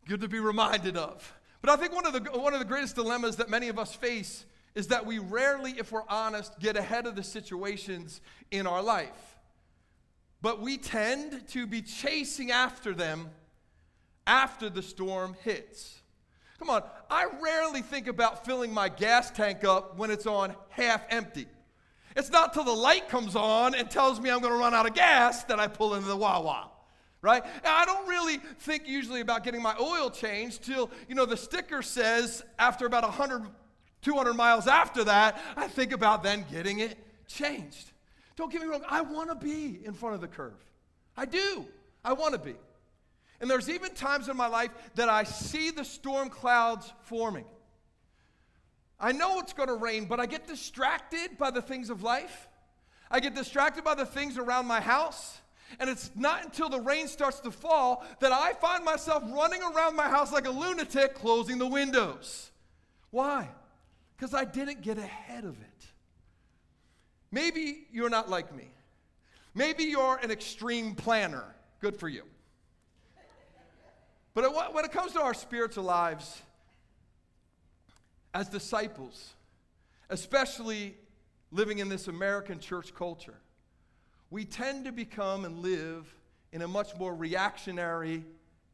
Good 0.07 0.21
to 0.21 0.29
be 0.29 0.39
reminded 0.39 0.95
of. 0.95 1.33
But 1.61 1.71
I 1.71 1.75
think 1.75 1.93
one 1.93 2.05
of, 2.05 2.13
the, 2.13 2.21
one 2.39 2.53
of 2.53 2.59
the 2.59 2.65
greatest 2.65 2.95
dilemmas 2.95 3.35
that 3.35 3.49
many 3.49 3.67
of 3.67 3.77
us 3.79 3.93
face 3.93 4.45
is 4.75 4.87
that 4.87 5.05
we 5.05 5.19
rarely, 5.19 5.71
if 5.77 5.91
we're 5.91 6.07
honest, 6.09 6.59
get 6.59 6.75
ahead 6.77 7.07
of 7.07 7.15
the 7.15 7.23
situations 7.23 8.21
in 8.51 8.67
our 8.67 8.83
life. 8.83 9.37
But 10.41 10.61
we 10.61 10.77
tend 10.77 11.47
to 11.49 11.65
be 11.65 11.81
chasing 11.81 12.51
after 12.51 12.93
them 12.93 13.29
after 14.27 14.69
the 14.69 14.83
storm 14.83 15.35
hits. 15.43 16.01
Come 16.59 16.69
on, 16.69 16.83
I 17.09 17.27
rarely 17.41 17.81
think 17.81 18.07
about 18.07 18.45
filling 18.45 18.73
my 18.73 18.89
gas 18.89 19.31
tank 19.31 19.63
up 19.63 19.97
when 19.97 20.11
it's 20.11 20.25
on 20.25 20.55
half 20.69 21.03
empty. 21.09 21.47
It's 22.15 22.29
not 22.29 22.53
till 22.53 22.63
the 22.63 22.71
light 22.71 23.09
comes 23.09 23.35
on 23.35 23.75
and 23.75 23.89
tells 23.89 24.19
me 24.19 24.29
I'm 24.29 24.39
going 24.39 24.53
to 24.53 24.59
run 24.59 24.73
out 24.73 24.85
of 24.85 24.93
gas 24.93 25.43
that 25.45 25.59
I 25.59 25.67
pull 25.67 25.95
into 25.95 26.07
the 26.07 26.15
Wawa 26.15 26.69
right? 27.25 27.43
I 27.65 27.85
don't 27.85 28.07
really 28.07 28.37
think 28.59 28.87
usually 28.87 29.19
about 29.19 29.43
getting 29.43 29.61
my 29.61 29.75
oil 29.81 30.11
changed 30.11 30.63
till, 30.63 30.91
you 31.09 31.15
know, 31.15 31.25
the 31.25 31.35
sticker 31.35 31.81
says 31.81 32.43
after 32.59 32.85
about 32.85 33.01
100, 33.01 33.47
200 34.05 34.35
miles 34.35 34.67
after 34.67 35.03
that, 35.03 35.41
I 35.57 35.67
think 35.67 35.91
about 35.91 36.21
then 36.21 36.45
getting 36.51 36.77
it 36.77 36.95
changed. 37.27 37.91
Don't 38.35 38.51
get 38.51 38.61
me 38.61 38.67
wrong, 38.67 38.83
I 38.87 39.01
want 39.01 39.29
to 39.29 39.35
be 39.35 39.79
in 39.83 39.93
front 39.93 40.13
of 40.13 40.21
the 40.21 40.27
curve. 40.27 40.63
I 41.17 41.25
do. 41.25 41.65
I 42.03 42.13
want 42.13 42.33
to 42.33 42.39
be. 42.39 42.53
And 43.41 43.49
there's 43.49 43.67
even 43.67 43.95
times 43.95 44.29
in 44.29 44.37
my 44.37 44.45
life 44.45 44.69
that 44.93 45.09
I 45.09 45.23
see 45.23 45.71
the 45.71 45.83
storm 45.83 46.29
clouds 46.29 46.93
forming. 47.01 47.45
I 48.99 49.11
know 49.11 49.39
it's 49.39 49.53
going 49.53 49.69
to 49.69 49.75
rain, 49.75 50.05
but 50.05 50.19
I 50.19 50.27
get 50.27 50.45
distracted 50.45 51.37
by 51.39 51.49
the 51.49 51.61
things 51.61 51.89
of 51.89 52.03
life. 52.03 52.47
I 53.09 53.19
get 53.19 53.33
distracted 53.33 53.83
by 53.83 53.95
the 53.95 54.05
things 54.05 54.37
around 54.37 54.67
my 54.67 54.81
house. 54.81 55.39
And 55.79 55.89
it's 55.89 56.11
not 56.15 56.45
until 56.45 56.69
the 56.69 56.79
rain 56.79 57.07
starts 57.07 57.39
to 57.39 57.49
fall 57.49 58.05
that 58.19 58.31
I 58.31 58.53
find 58.53 58.85
myself 58.85 59.23
running 59.33 59.63
around 59.63 59.95
my 59.95 60.07
house 60.07 60.31
like 60.31 60.47
a 60.47 60.51
lunatic, 60.51 61.15
closing 61.15 61.57
the 61.57 61.67
windows. 61.67 62.51
Why? 63.09 63.49
Because 64.15 64.33
I 64.33 64.45
didn't 64.45 64.81
get 64.81 64.97
ahead 64.97 65.43
of 65.43 65.59
it. 65.59 65.85
Maybe 67.31 67.87
you're 67.91 68.09
not 68.09 68.29
like 68.29 68.55
me. 68.55 68.69
Maybe 69.53 69.83
you're 69.83 70.17
an 70.17 70.31
extreme 70.31 70.95
planner. 70.95 71.43
Good 71.81 71.97
for 71.97 72.07
you. 72.07 72.23
But 74.33 74.73
when 74.73 74.83
it 74.83 74.91
comes 74.91 75.13
to 75.13 75.21
our 75.21 75.33
spiritual 75.33 75.85
lives, 75.85 76.41
as 78.33 78.49
disciples, 78.49 79.33
especially 80.09 80.95
living 81.51 81.79
in 81.79 81.87
this 81.87 82.09
American 82.09 82.59
church 82.59 82.93
culture, 82.93 83.39
we 84.29 84.43
tend 84.43 84.85
to 84.85 84.91
become 84.91 85.45
and 85.45 85.59
live 85.59 86.13
in 86.51 86.61
a 86.61 86.67
much 86.67 86.95
more 86.97 87.15
reactionary 87.15 88.25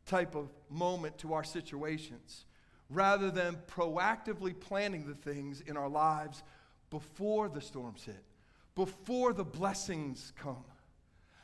type 0.08 0.36
of 0.36 0.50
moment 0.70 1.18
to 1.20 1.34
our 1.34 1.44
situations 1.44 2.46
rather 2.92 3.32
than 3.32 3.58
proactively 3.68 4.58
planning 4.60 5.06
the 5.06 5.16
things 5.16 5.62
in 5.62 5.78
our 5.78 5.90
lives 5.90 6.44
before 6.90 7.50
the 7.50 7.62
storms 7.62 8.04
hit, 8.04 8.24
before 8.76 9.34
the 9.34 9.46
blessings 9.46 10.34
come. 10.38 10.64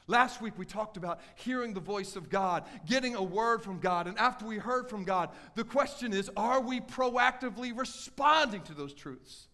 Last 0.08 0.42
week 0.42 0.58
we 0.58 0.66
talked 0.66 0.96
about 0.96 1.20
hearing 1.36 1.74
the 1.74 1.82
voice 1.82 2.16
of 2.16 2.30
God, 2.30 2.66
getting 2.86 3.16
a 3.16 3.24
word 3.24 3.62
from 3.62 3.80
God, 3.80 4.08
and 4.08 4.18
after 4.18 4.46
we 4.46 4.58
heard 4.58 4.90
from 4.90 5.04
God, 5.04 5.30
the 5.56 5.64
question 5.64 6.14
is 6.14 6.30
are 6.38 6.62
we 6.62 6.80
proactively 6.80 7.78
responding 7.78 8.62
to 8.64 8.74
those 8.74 8.94
truths? 8.94 9.48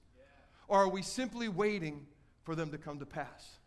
Or 0.67 0.83
are 0.83 0.89
we 0.89 1.01
simply 1.01 1.47
waiting 1.47 2.05
for 2.43 2.55
them 2.55 2.69
to 2.71 2.77
come 2.77 2.99
to 2.99 3.05
pass? 3.05 3.57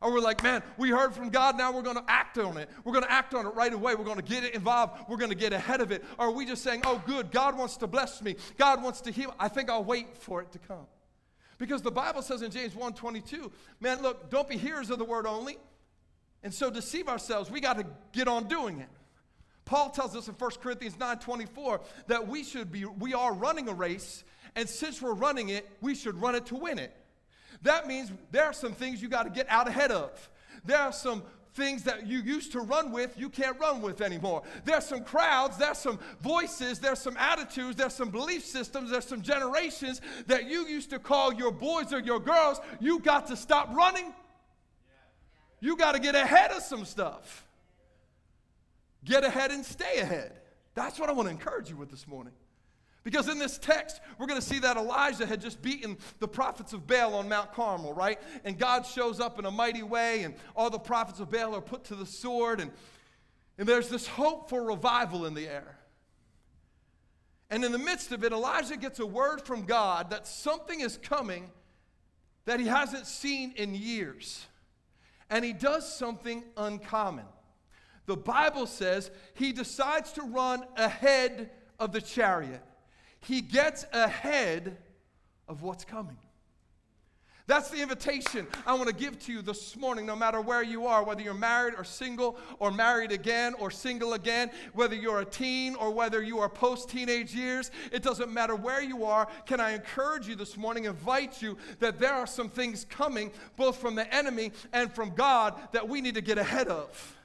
Or 0.00 0.12
we're 0.12 0.20
like, 0.20 0.42
man, 0.42 0.62
we 0.76 0.90
heard 0.90 1.14
from 1.14 1.30
God, 1.30 1.56
now 1.56 1.72
we're 1.72 1.82
going 1.82 1.96
to 1.96 2.04
act 2.08 2.36
on 2.38 2.58
it. 2.58 2.68
We're 2.84 2.92
going 2.92 3.04
to 3.04 3.12
act 3.12 3.34
on 3.34 3.46
it 3.46 3.54
right 3.54 3.72
away. 3.72 3.94
We're 3.94 4.04
going 4.04 4.16
to 4.16 4.22
get 4.22 4.44
it 4.44 4.54
involved. 4.54 5.08
We're 5.08 5.16
going 5.16 5.30
to 5.30 5.36
get 5.36 5.52
ahead 5.52 5.80
of 5.80 5.92
it. 5.92 6.04
Or 6.18 6.26
are 6.26 6.30
we 6.30 6.44
just 6.44 6.62
saying, 6.62 6.82
oh, 6.84 7.02
good, 7.06 7.30
God 7.30 7.56
wants 7.56 7.78
to 7.78 7.86
bless 7.86 8.20
me. 8.20 8.36
God 8.58 8.82
wants 8.82 9.00
to 9.02 9.10
heal. 9.10 9.34
I 9.38 9.48
think 9.48 9.70
I'll 9.70 9.84
wait 9.84 10.16
for 10.16 10.42
it 10.42 10.52
to 10.52 10.58
come. 10.58 10.86
Because 11.58 11.82
the 11.82 11.90
Bible 11.90 12.22
says 12.22 12.42
in 12.42 12.50
James 12.50 12.74
1:22, 12.74 13.50
man, 13.80 14.02
look, 14.02 14.30
don't 14.30 14.48
be 14.48 14.56
hearers 14.56 14.90
of 14.90 14.98
the 14.98 15.04
word 15.04 15.26
only, 15.26 15.56
and 16.42 16.52
so 16.52 16.70
deceive 16.70 17.08
ourselves. 17.08 17.50
We 17.50 17.60
got 17.60 17.78
to 17.78 17.86
get 18.12 18.28
on 18.28 18.48
doing 18.48 18.80
it. 18.80 18.88
Paul 19.64 19.90
tells 19.90 20.14
us 20.14 20.28
in 20.28 20.34
1 20.34 20.50
Corinthians 20.60 20.96
9:24 20.96 21.80
that 22.08 22.28
we 22.28 22.44
should 22.44 22.70
be 22.70 22.84
we 22.84 23.14
are 23.14 23.32
running 23.32 23.68
a 23.68 23.72
race, 23.72 24.24
and 24.56 24.68
since 24.68 25.00
we're 25.00 25.14
running 25.14 25.48
it, 25.48 25.68
we 25.80 25.94
should 25.94 26.20
run 26.20 26.34
it 26.34 26.46
to 26.46 26.56
win 26.56 26.78
it. 26.78 26.94
That 27.64 27.86
means 27.88 28.12
there 28.30 28.44
are 28.44 28.52
some 28.52 28.72
things 28.72 29.02
you 29.02 29.08
got 29.08 29.24
to 29.24 29.30
get 29.30 29.48
out 29.48 29.66
ahead 29.66 29.90
of. 29.90 30.30
There 30.64 30.78
are 30.78 30.92
some 30.92 31.22
things 31.54 31.84
that 31.84 32.06
you 32.06 32.20
used 32.20 32.52
to 32.52 32.60
run 32.60 32.92
with, 32.92 33.16
you 33.16 33.28
can't 33.28 33.58
run 33.58 33.80
with 33.80 34.00
anymore. 34.00 34.42
There's 34.64 34.84
some 34.84 35.04
crowds, 35.04 35.56
there's 35.56 35.78
some 35.78 35.98
voices, 36.20 36.78
there's 36.78 36.98
some 36.98 37.16
attitudes, 37.16 37.76
there's 37.76 37.94
some 37.94 38.10
belief 38.10 38.44
systems, 38.44 38.90
there's 38.90 39.06
some 39.06 39.22
generations 39.22 40.00
that 40.26 40.48
you 40.48 40.66
used 40.66 40.90
to 40.90 40.98
call 40.98 41.32
your 41.32 41.52
boys 41.52 41.92
or 41.92 42.00
your 42.00 42.20
girls. 42.20 42.60
You 42.80 42.98
got 42.98 43.26
to 43.28 43.36
stop 43.36 43.74
running. 43.74 44.12
You 45.60 45.76
got 45.76 45.92
to 45.92 46.00
get 46.00 46.14
ahead 46.14 46.50
of 46.50 46.62
some 46.62 46.84
stuff. 46.84 47.46
Get 49.04 49.24
ahead 49.24 49.52
and 49.52 49.64
stay 49.64 50.00
ahead. 50.00 50.32
That's 50.74 50.98
what 50.98 51.08
I 51.08 51.12
want 51.12 51.28
to 51.28 51.30
encourage 51.30 51.70
you 51.70 51.76
with 51.76 51.90
this 51.90 52.06
morning. 52.06 52.32
Because 53.04 53.28
in 53.28 53.38
this 53.38 53.58
text, 53.58 54.00
we're 54.18 54.26
going 54.26 54.40
to 54.40 54.46
see 54.46 54.58
that 54.60 54.78
Elijah 54.78 55.26
had 55.26 55.42
just 55.42 55.60
beaten 55.60 55.98
the 56.20 56.26
prophets 56.26 56.72
of 56.72 56.86
Baal 56.86 57.14
on 57.14 57.28
Mount 57.28 57.52
Carmel, 57.52 57.92
right? 57.92 58.18
And 58.44 58.58
God 58.58 58.86
shows 58.86 59.20
up 59.20 59.38
in 59.38 59.44
a 59.44 59.50
mighty 59.50 59.82
way, 59.82 60.22
and 60.22 60.34
all 60.56 60.70
the 60.70 60.78
prophets 60.78 61.20
of 61.20 61.30
Baal 61.30 61.54
are 61.54 61.60
put 61.60 61.84
to 61.84 61.94
the 61.94 62.06
sword, 62.06 62.60
and, 62.60 62.72
and 63.58 63.68
there's 63.68 63.90
this 63.90 64.06
hope 64.06 64.48
for 64.48 64.64
revival 64.64 65.26
in 65.26 65.34
the 65.34 65.46
air. 65.46 65.76
And 67.50 67.62
in 67.62 67.72
the 67.72 67.78
midst 67.78 68.10
of 68.10 68.24
it, 68.24 68.32
Elijah 68.32 68.78
gets 68.78 68.98
a 68.98 69.06
word 69.06 69.42
from 69.42 69.66
God 69.66 70.08
that 70.08 70.26
something 70.26 70.80
is 70.80 70.96
coming 70.96 71.50
that 72.46 72.58
he 72.58 72.66
hasn't 72.66 73.06
seen 73.06 73.52
in 73.56 73.74
years. 73.74 74.46
And 75.28 75.44
he 75.44 75.52
does 75.52 75.94
something 75.94 76.42
uncommon. 76.56 77.26
The 78.06 78.16
Bible 78.16 78.66
says 78.66 79.10
he 79.34 79.52
decides 79.52 80.12
to 80.12 80.22
run 80.22 80.64
ahead 80.76 81.50
of 81.78 81.92
the 81.92 82.00
chariot 82.00 82.62
he 83.24 83.40
gets 83.40 83.84
ahead 83.92 84.76
of 85.48 85.62
what's 85.62 85.84
coming. 85.84 86.16
That's 87.46 87.68
the 87.68 87.82
invitation 87.82 88.46
I 88.66 88.72
want 88.72 88.88
to 88.88 88.94
give 88.94 89.18
to 89.26 89.32
you 89.32 89.42
this 89.42 89.76
morning, 89.76 90.06
no 90.06 90.16
matter 90.16 90.40
where 90.40 90.62
you 90.62 90.86
are, 90.86 91.04
whether 91.04 91.20
you're 91.20 91.34
married 91.34 91.74
or 91.76 91.84
single, 91.84 92.38
or 92.58 92.70
married 92.70 93.12
again 93.12 93.52
or 93.58 93.70
single 93.70 94.14
again, 94.14 94.50
whether 94.72 94.94
you're 94.94 95.20
a 95.20 95.26
teen 95.26 95.74
or 95.74 95.90
whether 95.90 96.22
you 96.22 96.38
are 96.38 96.48
post 96.48 96.88
teenage 96.88 97.34
years, 97.34 97.70
it 97.92 98.02
doesn't 98.02 98.32
matter 98.32 98.56
where 98.56 98.82
you 98.82 99.04
are. 99.04 99.28
Can 99.44 99.60
I 99.60 99.72
encourage 99.72 100.26
you 100.26 100.36
this 100.36 100.56
morning, 100.56 100.84
invite 100.84 101.42
you 101.42 101.58
that 101.80 101.98
there 101.98 102.14
are 102.14 102.26
some 102.26 102.48
things 102.48 102.86
coming, 102.88 103.30
both 103.58 103.76
from 103.76 103.94
the 103.94 104.14
enemy 104.14 104.52
and 104.72 104.90
from 104.90 105.10
God, 105.10 105.54
that 105.72 105.86
we 105.86 106.00
need 106.00 106.14
to 106.14 106.22
get 106.22 106.38
ahead 106.38 106.68
of 106.68 107.16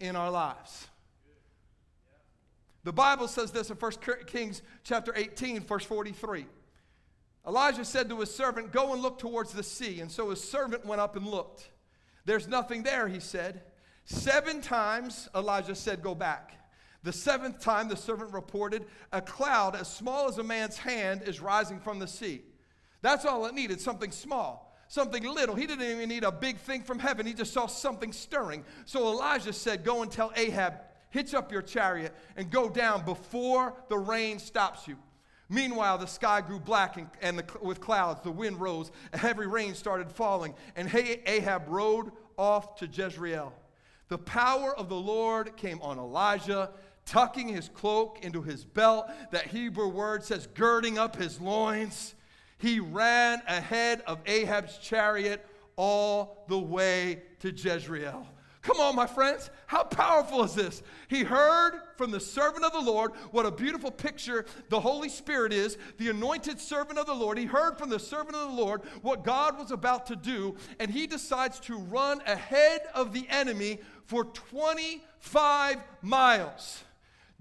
in 0.00 0.16
our 0.16 0.30
lives? 0.30 0.88
The 2.84 2.92
Bible 2.92 3.28
says 3.28 3.50
this 3.52 3.70
in 3.70 3.76
1 3.76 3.92
Kings 4.26 4.62
chapter 4.82 5.12
18, 5.14 5.60
verse 5.60 5.84
43. 5.84 6.46
Elijah 7.46 7.84
said 7.84 8.08
to 8.08 8.20
his 8.20 8.34
servant, 8.34 8.72
Go 8.72 8.92
and 8.92 9.02
look 9.02 9.18
towards 9.18 9.52
the 9.52 9.62
sea. 9.62 10.00
And 10.00 10.10
so 10.10 10.30
his 10.30 10.42
servant 10.42 10.84
went 10.84 11.00
up 11.00 11.16
and 11.16 11.26
looked. 11.26 11.70
There's 12.24 12.48
nothing 12.48 12.82
there, 12.82 13.08
he 13.08 13.20
said. 13.20 13.62
Seven 14.04 14.60
times 14.60 15.28
Elijah 15.34 15.74
said, 15.74 16.02
Go 16.02 16.14
back. 16.14 16.54
The 17.04 17.12
seventh 17.12 17.60
time 17.60 17.88
the 17.88 17.96
servant 17.96 18.32
reported, 18.32 18.84
A 19.12 19.20
cloud 19.20 19.74
as 19.74 19.92
small 19.92 20.28
as 20.28 20.38
a 20.38 20.44
man's 20.44 20.78
hand 20.78 21.22
is 21.26 21.40
rising 21.40 21.80
from 21.80 21.98
the 21.98 22.06
sea. 22.06 22.42
That's 23.00 23.24
all 23.24 23.46
it 23.46 23.54
needed, 23.54 23.80
something 23.80 24.12
small, 24.12 24.76
something 24.86 25.24
little. 25.24 25.56
He 25.56 25.66
didn't 25.66 25.84
even 25.84 26.08
need 26.08 26.22
a 26.22 26.30
big 26.30 26.58
thing 26.58 26.82
from 26.82 27.00
heaven. 27.00 27.26
He 27.26 27.34
just 27.34 27.52
saw 27.52 27.66
something 27.66 28.12
stirring. 28.12 28.64
So 28.84 29.08
Elijah 29.08 29.52
said, 29.52 29.84
Go 29.84 30.02
and 30.02 30.10
tell 30.10 30.32
Ahab, 30.36 30.74
hitch 31.12 31.34
up 31.34 31.52
your 31.52 31.62
chariot, 31.62 32.12
and 32.36 32.50
go 32.50 32.68
down 32.68 33.04
before 33.04 33.74
the 33.88 33.98
rain 33.98 34.38
stops 34.38 34.88
you. 34.88 34.96
Meanwhile, 35.48 35.98
the 35.98 36.06
sky 36.06 36.40
grew 36.40 36.58
black 36.58 36.96
and, 36.96 37.08
and 37.20 37.38
the, 37.38 37.44
with 37.60 37.80
clouds. 37.80 38.22
The 38.22 38.30
wind 38.30 38.58
rose. 38.58 38.90
A 39.12 39.18
heavy 39.18 39.46
rain 39.46 39.74
started 39.74 40.10
falling, 40.10 40.54
and 40.74 40.92
Ahab 40.92 41.64
rode 41.68 42.10
off 42.38 42.76
to 42.76 42.86
Jezreel. 42.86 43.52
The 44.08 44.16
power 44.18 44.74
of 44.74 44.88
the 44.88 44.96
Lord 44.96 45.54
came 45.56 45.80
on 45.82 45.98
Elijah, 45.98 46.70
tucking 47.04 47.48
his 47.48 47.68
cloak 47.68 48.18
into 48.22 48.40
his 48.40 48.64
belt. 48.64 49.10
That 49.30 49.48
Hebrew 49.48 49.88
word 49.88 50.24
says, 50.24 50.48
girding 50.54 50.98
up 50.98 51.16
his 51.16 51.40
loins. 51.40 52.14
He 52.56 52.80
ran 52.80 53.42
ahead 53.46 54.02
of 54.06 54.20
Ahab's 54.24 54.78
chariot 54.78 55.44
all 55.76 56.44
the 56.48 56.58
way 56.58 57.22
to 57.40 57.50
Jezreel. 57.50 58.26
Come 58.62 58.78
on, 58.78 58.94
my 58.94 59.08
friends. 59.08 59.50
How 59.66 59.82
powerful 59.82 60.44
is 60.44 60.54
this? 60.54 60.84
He 61.08 61.24
heard 61.24 61.80
from 61.96 62.12
the 62.12 62.20
servant 62.20 62.64
of 62.64 62.72
the 62.72 62.80
Lord 62.80 63.10
what 63.32 63.44
a 63.44 63.50
beautiful 63.50 63.90
picture 63.90 64.46
the 64.68 64.78
Holy 64.78 65.08
Spirit 65.08 65.52
is, 65.52 65.76
the 65.98 66.10
anointed 66.10 66.60
servant 66.60 66.96
of 66.96 67.06
the 67.06 67.14
Lord. 67.14 67.38
He 67.38 67.44
heard 67.44 67.76
from 67.76 67.90
the 67.90 67.98
servant 67.98 68.36
of 68.36 68.50
the 68.50 68.62
Lord 68.62 68.82
what 69.02 69.24
God 69.24 69.58
was 69.58 69.72
about 69.72 70.06
to 70.06 70.16
do, 70.16 70.54
and 70.78 70.92
he 70.92 71.08
decides 71.08 71.58
to 71.60 71.76
run 71.76 72.22
ahead 72.24 72.82
of 72.94 73.12
the 73.12 73.26
enemy 73.28 73.80
for 74.04 74.26
25 74.26 75.78
miles. 76.00 76.84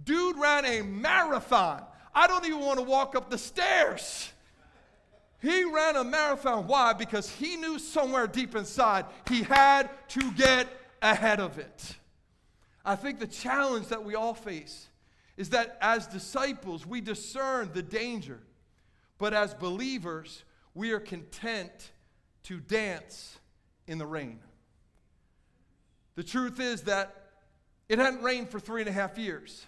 Dude 0.03 0.37
ran 0.37 0.65
a 0.65 0.81
marathon. 0.81 1.83
I 2.15 2.25
don't 2.25 2.45
even 2.47 2.61
want 2.61 2.79
to 2.79 2.85
walk 2.85 3.15
up 3.15 3.29
the 3.29 3.37
stairs. 3.37 4.31
He 5.39 5.63
ran 5.65 5.95
a 5.95 6.03
marathon. 6.03 6.67
Why? 6.67 6.93
Because 6.93 7.29
he 7.29 7.57
knew 7.57 7.77
somewhere 7.77 8.27
deep 8.27 8.55
inside 8.55 9.05
he 9.27 9.43
had 9.43 9.89
to 10.09 10.31
get 10.31 10.67
ahead 11.01 11.39
of 11.39 11.57
it. 11.57 11.95
I 12.83 12.95
think 12.95 13.19
the 13.19 13.27
challenge 13.27 13.87
that 13.87 14.03
we 14.03 14.15
all 14.15 14.33
face 14.33 14.87
is 15.37 15.49
that 15.49 15.77
as 15.81 16.07
disciples, 16.07 16.85
we 16.85 17.01
discern 17.01 17.71
the 17.73 17.83
danger, 17.83 18.39
but 19.17 19.33
as 19.33 19.53
believers, 19.53 20.43
we 20.73 20.91
are 20.91 20.99
content 20.99 21.91
to 22.43 22.59
dance 22.59 23.39
in 23.87 23.97
the 23.97 24.05
rain. 24.05 24.39
The 26.15 26.23
truth 26.23 26.59
is 26.59 26.83
that 26.83 27.15
it 27.87 27.99
hadn't 27.99 28.23
rained 28.23 28.49
for 28.49 28.59
three 28.59 28.81
and 28.81 28.89
a 28.89 28.93
half 28.93 29.17
years. 29.17 29.65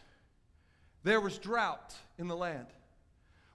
There 1.04 1.20
was 1.20 1.38
drought 1.38 1.94
in 2.18 2.28
the 2.28 2.36
land. 2.36 2.68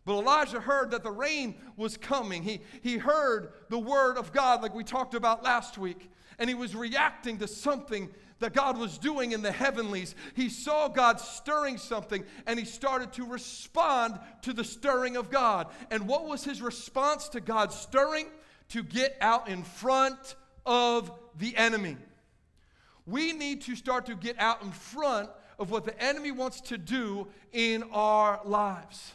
But 0.05 0.19
Elijah 0.19 0.61
heard 0.61 0.91
that 0.93 1.03
the 1.03 1.11
rain 1.11 1.55
was 1.77 1.97
coming. 1.97 2.43
He, 2.43 2.61
he 2.83 2.97
heard 2.97 3.53
the 3.69 3.79
word 3.79 4.17
of 4.17 4.33
God, 4.33 4.63
like 4.63 4.75
we 4.75 4.85
talked 4.85 5.15
about 5.15 5.43
last 5.43 5.79
week 5.79 6.11
and 6.39 6.49
he 6.49 6.55
was 6.55 6.75
reacting 6.75 7.39
to 7.39 7.49
something 7.49 8.09
that 8.41 8.53
God 8.53 8.79
was 8.79 8.99
doing 8.99 9.33
in 9.33 9.43
the 9.43 9.53
heavenlies. 9.53 10.15
He 10.35 10.49
saw 10.49 10.89
God 10.89 11.21
stirring 11.21 11.79
something 11.79 12.25
and 12.47 12.59
he 12.59 12.65
started 12.65 13.13
to 13.15 13.27
respond 13.27 14.19
to 14.43 14.53
the 14.53 14.65
stirring 14.65 15.17
of 15.17 15.31
God. 15.31 15.67
And 15.91 16.07
what 16.07 16.27
was 16.27 16.45
his 16.45 16.63
response 16.63 17.29
to 17.31 17.41
God's 17.41 17.75
stirring? 17.75 18.27
To 18.71 18.83
get 18.83 19.17
out 19.21 19.49
in 19.49 19.63
front 19.63 20.37
of 20.65 21.11
the 21.39 21.57
enemy. 21.57 21.97
We 23.07 23.33
need 23.33 23.63
to 23.63 23.75
start 23.75 24.07
to 24.07 24.15
get 24.15 24.39
out 24.39 24.63
in 24.63 24.71
front 24.71 25.31
of 25.59 25.71
what 25.71 25.85
the 25.85 26.01
enemy 26.01 26.31
wants 26.31 26.61
to 26.61 26.79
do 26.79 27.27
in 27.53 27.83
our 27.91 28.41
lives. 28.45 29.15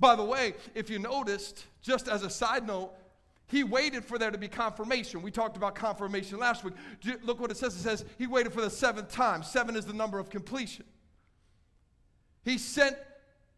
By 0.00 0.16
the 0.16 0.24
way, 0.24 0.54
if 0.74 0.90
you 0.90 0.98
noticed, 0.98 1.64
just 1.80 2.08
as 2.08 2.24
a 2.24 2.30
side 2.30 2.66
note, 2.66 2.92
he 3.54 3.62
waited 3.62 4.04
for 4.04 4.18
there 4.18 4.32
to 4.32 4.36
be 4.38 4.48
confirmation. 4.48 5.22
We 5.22 5.30
talked 5.30 5.56
about 5.56 5.76
confirmation 5.76 6.40
last 6.40 6.64
week. 6.64 6.74
Look 7.22 7.38
what 7.38 7.52
it 7.52 7.56
says. 7.56 7.76
It 7.76 7.82
says 7.82 8.04
he 8.18 8.26
waited 8.26 8.52
for 8.52 8.60
the 8.60 8.68
seventh 8.68 9.12
time. 9.12 9.44
Seven 9.44 9.76
is 9.76 9.86
the 9.86 9.92
number 9.92 10.18
of 10.18 10.28
completion. 10.28 10.84
He 12.44 12.58
sent 12.58 12.96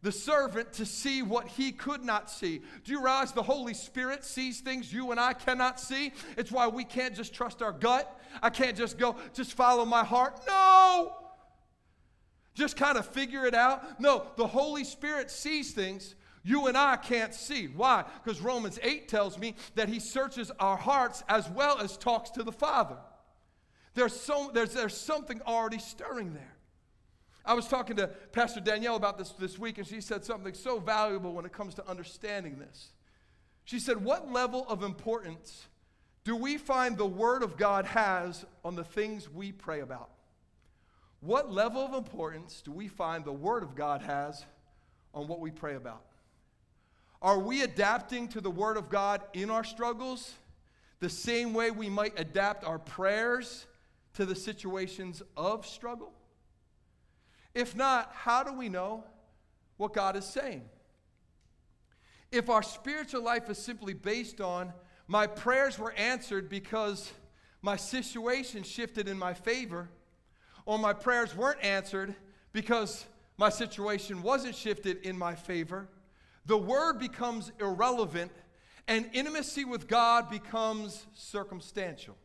the 0.03 0.13
servant 0.13 0.75
to 0.75 0.85
see 0.85 1.23
what 1.23 1.49
he 1.49 1.73
could 1.73 2.05
not 2.05 2.31
see. 2.31 2.61
Do 2.85 2.93
you 2.93 3.03
realize 3.03 3.33
the 3.33 3.43
Holy 3.43 3.73
Spirit 3.73 4.23
sees 4.23 4.61
things 4.61 4.93
you 4.93 5.13
and 5.13 5.19
I 5.19 5.33
cannot 5.33 5.81
see? 5.81 6.13
It's 6.37 6.53
why 6.53 6.69
we 6.69 6.85
can't 6.85 7.17
just 7.17 7.33
trust 7.33 7.63
our 7.63 7.73
gut. 7.73 8.21
I 8.43 8.51
can't 8.51 8.77
just 8.77 8.99
go, 8.99 9.17
just 9.33 9.55
follow 9.55 9.87
my 9.87 10.05
heart. 10.05 10.43
No! 10.47 11.17
Just 12.55 12.77
kind 12.77 12.99
of 12.99 13.07
figure 13.07 13.47
it 13.47 13.55
out. 13.55 13.99
No, 13.99 14.27
the 14.37 14.47
Holy 14.47 14.85
Spirit 14.85 15.31
sees 15.31 15.73
things 15.73 16.17
you 16.47 16.69
and 16.69 16.79
I 16.79 16.95
can't 16.95 17.35
see. 17.35 17.67
Why? 17.67 18.05
Because 18.23 18.41
Romans 18.41 18.79
8 18.81 19.09
tells 19.09 19.37
me 19.37 19.57
that 19.75 19.89
he 19.89 19.99
searches 19.99 20.53
our 20.61 20.77
hearts 20.77 21.25
as 21.29 21.51
well 21.51 21.81
as 21.81 21.97
talks 21.97 22.31
to 22.31 22.45
the 22.45 22.53
Father. 22.53 22.99
There's, 23.95 24.15
so, 24.19 24.53
there's, 24.55 24.73
there's 24.73 24.97
something 24.97 25.43
already 25.45 25.81
stirring 25.81 26.35
there. 26.35 26.55
I 27.45 27.55
was 27.55 27.67
talking 27.67 27.97
to 27.97 28.07
Pastor 28.31 28.61
Danielle 28.61 28.95
about 28.95 29.19
this 29.19 29.31
this 29.31 29.59
week, 29.59 29.79
and 29.79 29.87
she 29.87 30.01
said 30.01 30.25
something 30.25 30.55
so 30.55 30.79
valuable 30.79 31.33
when 31.33 31.45
it 31.45 31.53
comes 31.53 31.75
to 31.75 31.89
understanding 31.89 32.61
this. 32.61 32.91
She 33.65 33.81
said, 33.81 34.05
What 34.05 34.31
level 34.31 34.67
of 34.69 34.85
importance 34.85 35.67
do 36.23 36.37
we 36.37 36.59
find 36.59 36.97
the 36.97 37.07
Word 37.07 37.43
of 37.43 37.57
God 37.57 37.87
has 37.87 38.45
on 38.65 38.77
the 38.77 38.85
things 38.85 39.29
we 39.29 39.51
pray 39.51 39.81
about? 39.81 40.11
What 41.19 41.51
level 41.51 41.85
of 41.85 41.93
importance 41.93 42.63
do 42.65 42.71
we 42.71 42.87
find 42.87 43.25
the 43.25 43.33
Word 43.33 43.65
of 43.65 43.75
God 43.75 44.03
has 44.03 44.45
on 45.13 45.27
what 45.27 45.41
we 45.41 45.51
pray 45.51 45.75
about? 45.75 46.05
Are 47.23 47.39
we 47.39 47.63
adapting 47.63 48.29
to 48.29 48.41
the 48.41 48.51
Word 48.51 48.77
of 48.77 48.89
God 48.89 49.23
in 49.33 49.51
our 49.51 49.65
struggles 49.65 50.35
the 51.01 51.09
same 51.09 51.55
way 51.55 51.71
we 51.71 51.89
might 51.89 52.19
adapt 52.19 52.65
our 52.65 52.79
prayers 52.79 53.67
to 54.15 54.25
the 54.27 54.35
situations 54.35 55.23
of 55.37 55.67
struggle? 55.67 56.13
If 57.55 57.75
not, 57.75 58.11
how 58.13 58.43
do 58.43 58.53
we 58.53 58.69
know 58.69 59.05
what 59.79 59.95
God 59.95 60.17
is 60.17 60.27
saying? 60.27 60.69
If 62.31 62.51
our 62.51 62.63
spiritual 62.63 63.23
life 63.23 63.49
is 63.49 63.59
simply 63.59 63.95
based 63.95 64.41
on 64.41 64.73
my 65.09 65.27
prayers 65.27 65.79
were 65.79 65.93
answered 65.93 66.49
because 66.49 67.13
my 67.63 67.77
situation 67.77 68.63
shifted 68.63 69.09
in 69.09 69.19
my 69.19 69.33
favor, 69.33 69.89
or 70.67 70.79
my 70.79 70.93
prayers 70.93 71.35
weren't 71.35 71.63
answered 71.65 72.15
because 72.53 73.07
my 73.39 73.49
situation 73.49 74.23
wasn't 74.23 74.55
shifted 74.55 74.99
in 75.07 75.17
my 75.17 75.35
favor, 75.35 75.89
the 76.47 76.59
word 76.59 76.99
becomes 76.99 77.53
irrelevant 77.61 78.33
and 78.89 79.09
intimacy 79.13 79.65
with 79.65 79.89
God 79.89 80.31
becomes 80.31 81.07
circumstantial. 81.15 82.17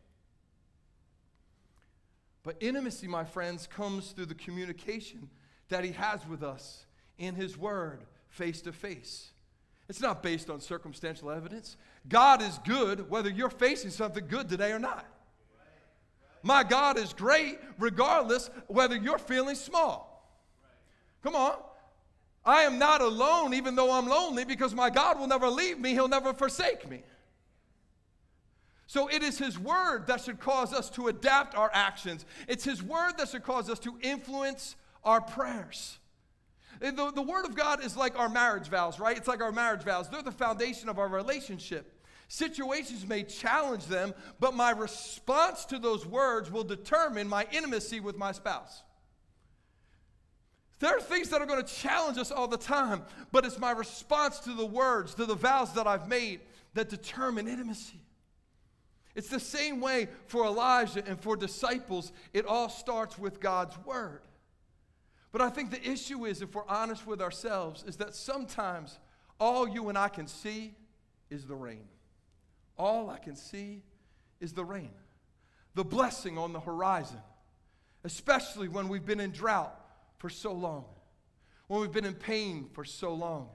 But 2.44 2.56
intimacy, 2.60 3.08
my 3.08 3.24
friends, 3.24 3.66
comes 3.66 4.10
through 4.12 4.26
the 4.26 4.34
communication 4.34 5.28
that 5.68 5.84
He 5.84 5.92
has 5.92 6.26
with 6.26 6.42
us 6.42 6.86
in 7.18 7.34
His 7.34 7.56
Word, 7.56 8.04
face 8.28 8.60
to 8.62 8.72
face. 8.72 9.30
It's 9.88 10.00
not 10.00 10.22
based 10.22 10.50
on 10.50 10.60
circumstantial 10.60 11.30
evidence. 11.30 11.76
God 12.08 12.42
is 12.42 12.58
good 12.64 13.10
whether 13.10 13.28
you're 13.28 13.50
facing 13.50 13.90
something 13.90 14.26
good 14.26 14.48
today 14.48 14.72
or 14.72 14.78
not. 14.78 15.06
My 16.42 16.64
God 16.64 16.98
is 16.98 17.12
great 17.12 17.58
regardless 17.78 18.50
whether 18.66 18.96
you're 18.96 19.18
feeling 19.18 19.54
small. 19.54 20.08
Come 21.22 21.36
on. 21.36 21.56
I 22.44 22.62
am 22.62 22.78
not 22.78 23.00
alone 23.00 23.54
even 23.54 23.76
though 23.76 23.92
I'm 23.92 24.08
lonely 24.08 24.44
because 24.44 24.74
my 24.74 24.90
God 24.90 25.18
will 25.18 25.28
never 25.28 25.48
leave 25.48 25.78
me, 25.78 25.90
He'll 25.90 26.08
never 26.08 26.32
forsake 26.32 26.88
me. 26.88 27.02
So 28.86 29.08
it 29.08 29.22
is 29.22 29.38
His 29.38 29.58
Word 29.58 30.06
that 30.08 30.20
should 30.20 30.40
cause 30.40 30.72
us 30.72 30.90
to 30.90 31.08
adapt 31.08 31.54
our 31.54 31.70
actions. 31.72 32.24
It's 32.48 32.64
His 32.64 32.82
Word 32.82 33.12
that 33.18 33.28
should 33.28 33.44
cause 33.44 33.70
us 33.70 33.78
to 33.80 33.96
influence 34.02 34.76
our 35.04 35.20
prayers. 35.20 35.98
The, 36.80 37.12
the 37.14 37.22
Word 37.22 37.46
of 37.46 37.54
God 37.54 37.84
is 37.84 37.96
like 37.96 38.18
our 38.18 38.28
marriage 38.28 38.68
vows, 38.68 38.98
right? 38.98 39.16
It's 39.16 39.28
like 39.28 39.40
our 39.40 39.52
marriage 39.52 39.82
vows. 39.82 40.08
They're 40.08 40.22
the 40.22 40.32
foundation 40.32 40.88
of 40.88 40.98
our 40.98 41.08
relationship. 41.08 42.00
Situations 42.26 43.06
may 43.06 43.22
challenge 43.22 43.86
them, 43.86 44.14
but 44.40 44.54
my 44.54 44.70
response 44.70 45.64
to 45.66 45.78
those 45.78 46.04
words 46.04 46.50
will 46.50 46.64
determine 46.64 47.28
my 47.28 47.46
intimacy 47.52 48.00
with 48.00 48.16
my 48.16 48.32
spouse. 48.32 48.82
There 50.82 50.96
are 50.96 51.00
things 51.00 51.28
that 51.28 51.40
are 51.40 51.46
going 51.46 51.64
to 51.64 51.72
challenge 51.72 52.18
us 52.18 52.32
all 52.32 52.48
the 52.48 52.56
time, 52.56 53.02
but 53.30 53.44
it's 53.44 53.56
my 53.56 53.70
response 53.70 54.40
to 54.40 54.52
the 54.52 54.66
words, 54.66 55.14
to 55.14 55.26
the 55.26 55.36
vows 55.36 55.72
that 55.74 55.86
I've 55.86 56.08
made 56.08 56.40
that 56.74 56.88
determine 56.88 57.46
intimacy. 57.46 58.00
It's 59.14 59.28
the 59.28 59.38
same 59.38 59.80
way 59.80 60.08
for 60.26 60.44
Elijah 60.44 61.04
and 61.06 61.20
for 61.20 61.36
disciples. 61.36 62.10
It 62.32 62.46
all 62.46 62.68
starts 62.68 63.16
with 63.16 63.38
God's 63.38 63.78
word. 63.86 64.22
But 65.30 65.40
I 65.40 65.50
think 65.50 65.70
the 65.70 65.88
issue 65.88 66.24
is, 66.24 66.42
if 66.42 66.52
we're 66.52 66.66
honest 66.66 67.06
with 67.06 67.22
ourselves, 67.22 67.84
is 67.86 67.98
that 67.98 68.16
sometimes 68.16 68.98
all 69.38 69.68
you 69.68 69.88
and 69.88 69.96
I 69.96 70.08
can 70.08 70.26
see 70.26 70.74
is 71.30 71.46
the 71.46 71.54
rain. 71.54 71.84
All 72.76 73.08
I 73.08 73.18
can 73.18 73.36
see 73.36 73.84
is 74.40 74.52
the 74.52 74.64
rain, 74.64 74.90
the 75.76 75.84
blessing 75.84 76.38
on 76.38 76.52
the 76.52 76.58
horizon, 76.60 77.20
especially 78.02 78.66
when 78.66 78.88
we've 78.88 79.06
been 79.06 79.20
in 79.20 79.30
drought 79.30 79.78
for 80.22 80.30
so 80.30 80.52
long, 80.52 80.84
when 81.66 81.80
we've 81.80 81.90
been 81.90 82.04
in 82.04 82.14
pain 82.14 82.68
for 82.74 82.84
so 82.84 83.12
long, 83.12 83.48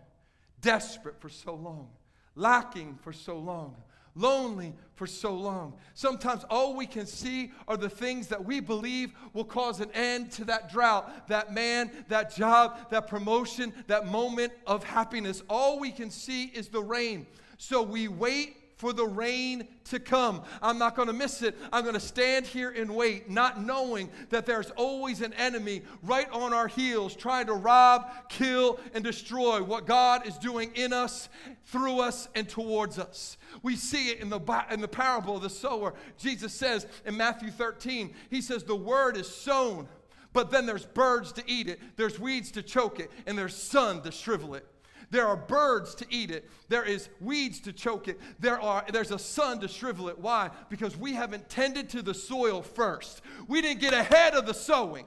desperate 0.59 1.17
for 1.21 1.29
so 1.29 1.55
long, 1.55 1.87
lacking 2.35 2.99
for 3.01 3.13
so 3.13 3.39
long, 3.39 3.73
lonely 4.15 4.73
for 4.95 5.07
so 5.07 5.33
long. 5.33 5.75
Sometimes 5.93 6.43
all 6.49 6.75
we 6.75 6.85
can 6.85 7.05
see 7.05 7.53
are 7.69 7.77
the 7.77 7.87
things 7.89 8.27
that 8.27 8.43
we 8.43 8.59
believe 8.59 9.13
will 9.31 9.45
cause 9.45 9.79
an 9.79 9.89
end 9.93 10.29
to 10.33 10.43
that 10.43 10.69
drought, 10.69 11.29
that 11.29 11.53
man, 11.53 11.89
that 12.09 12.35
job, 12.35 12.89
that 12.89 13.07
promotion, 13.07 13.71
that 13.87 14.07
moment 14.07 14.51
of 14.65 14.83
happiness. 14.83 15.43
All 15.49 15.79
we 15.79 15.89
can 15.89 16.11
see 16.11 16.47
is 16.47 16.67
the 16.67 16.83
rain. 16.83 17.27
So 17.57 17.81
we 17.81 18.09
wait 18.09 18.56
for 18.77 18.93
the 18.93 19.05
rain 19.05 19.67
to 19.85 19.99
come. 19.99 20.43
I'm 20.61 20.77
not 20.77 20.95
going 20.95 21.07
to 21.07 21.13
miss 21.13 21.41
it. 21.41 21.57
I'm 21.73 21.83
going 21.83 21.95
to 21.95 21.99
stand 21.99 22.45
here 22.45 22.69
and 22.69 22.95
wait, 22.95 23.29
not 23.29 23.61
knowing 23.61 24.09
that 24.29 24.45
there's 24.45 24.69
always 24.71 25.21
an 25.21 25.33
enemy 25.33 25.81
right 26.03 26.29
on 26.31 26.53
our 26.53 26.67
heels 26.67 27.15
trying 27.15 27.47
to 27.47 27.53
rob, 27.53 28.09
kill, 28.29 28.79
and 28.93 29.03
destroy 29.03 29.61
what 29.63 29.87
God 29.87 30.27
is 30.27 30.37
doing 30.37 30.71
in 30.75 30.93
us, 30.93 31.27
through 31.65 31.99
us, 31.99 32.29
and 32.35 32.47
towards 32.47 32.99
us. 32.99 33.37
We 33.63 33.75
see 33.75 34.09
it 34.09 34.19
in 34.19 34.29
the, 34.29 34.39
in 34.71 34.81
the 34.81 34.87
parable 34.87 35.37
of 35.37 35.41
the 35.41 35.49
sower. 35.49 35.95
Jesus 36.19 36.53
says 36.53 36.85
in 37.05 37.17
Matthew 37.17 37.49
13, 37.49 38.13
He 38.29 38.41
says, 38.41 38.63
The 38.63 38.75
word 38.75 39.17
is 39.17 39.27
sown, 39.27 39.87
but 40.33 40.51
then 40.51 40.67
there's 40.67 40.85
birds 40.85 41.31
to 41.33 41.43
eat 41.47 41.67
it, 41.67 41.79
there's 41.95 42.19
weeds 42.19 42.51
to 42.51 42.61
choke 42.61 42.99
it, 42.99 43.09
and 43.25 43.35
there's 43.35 43.55
sun 43.55 44.03
to 44.03 44.11
shrivel 44.11 44.53
it. 44.53 44.67
There 45.09 45.25
are 45.27 45.37
birds 45.37 45.95
to 45.95 46.05
eat 46.09 46.31
it. 46.31 46.49
There 46.67 46.83
is 46.83 47.09
weeds 47.21 47.59
to 47.61 47.71
choke 47.71 48.07
it. 48.07 48.19
There 48.39 48.59
are, 48.61 48.83
there's 48.91 49.11
a 49.11 49.19
sun 49.19 49.59
to 49.61 49.67
shrivel 49.67 50.09
it. 50.09 50.19
Why? 50.19 50.49
Because 50.69 50.97
we 50.97 51.13
haven't 51.13 51.49
tended 51.49 51.89
to 51.91 52.01
the 52.01 52.13
soil 52.13 52.61
first. 52.61 53.21
We 53.47 53.61
didn't 53.61 53.79
get 53.79 53.93
ahead 53.93 54.33
of 54.33 54.45
the 54.45 54.53
sowing. 54.53 55.05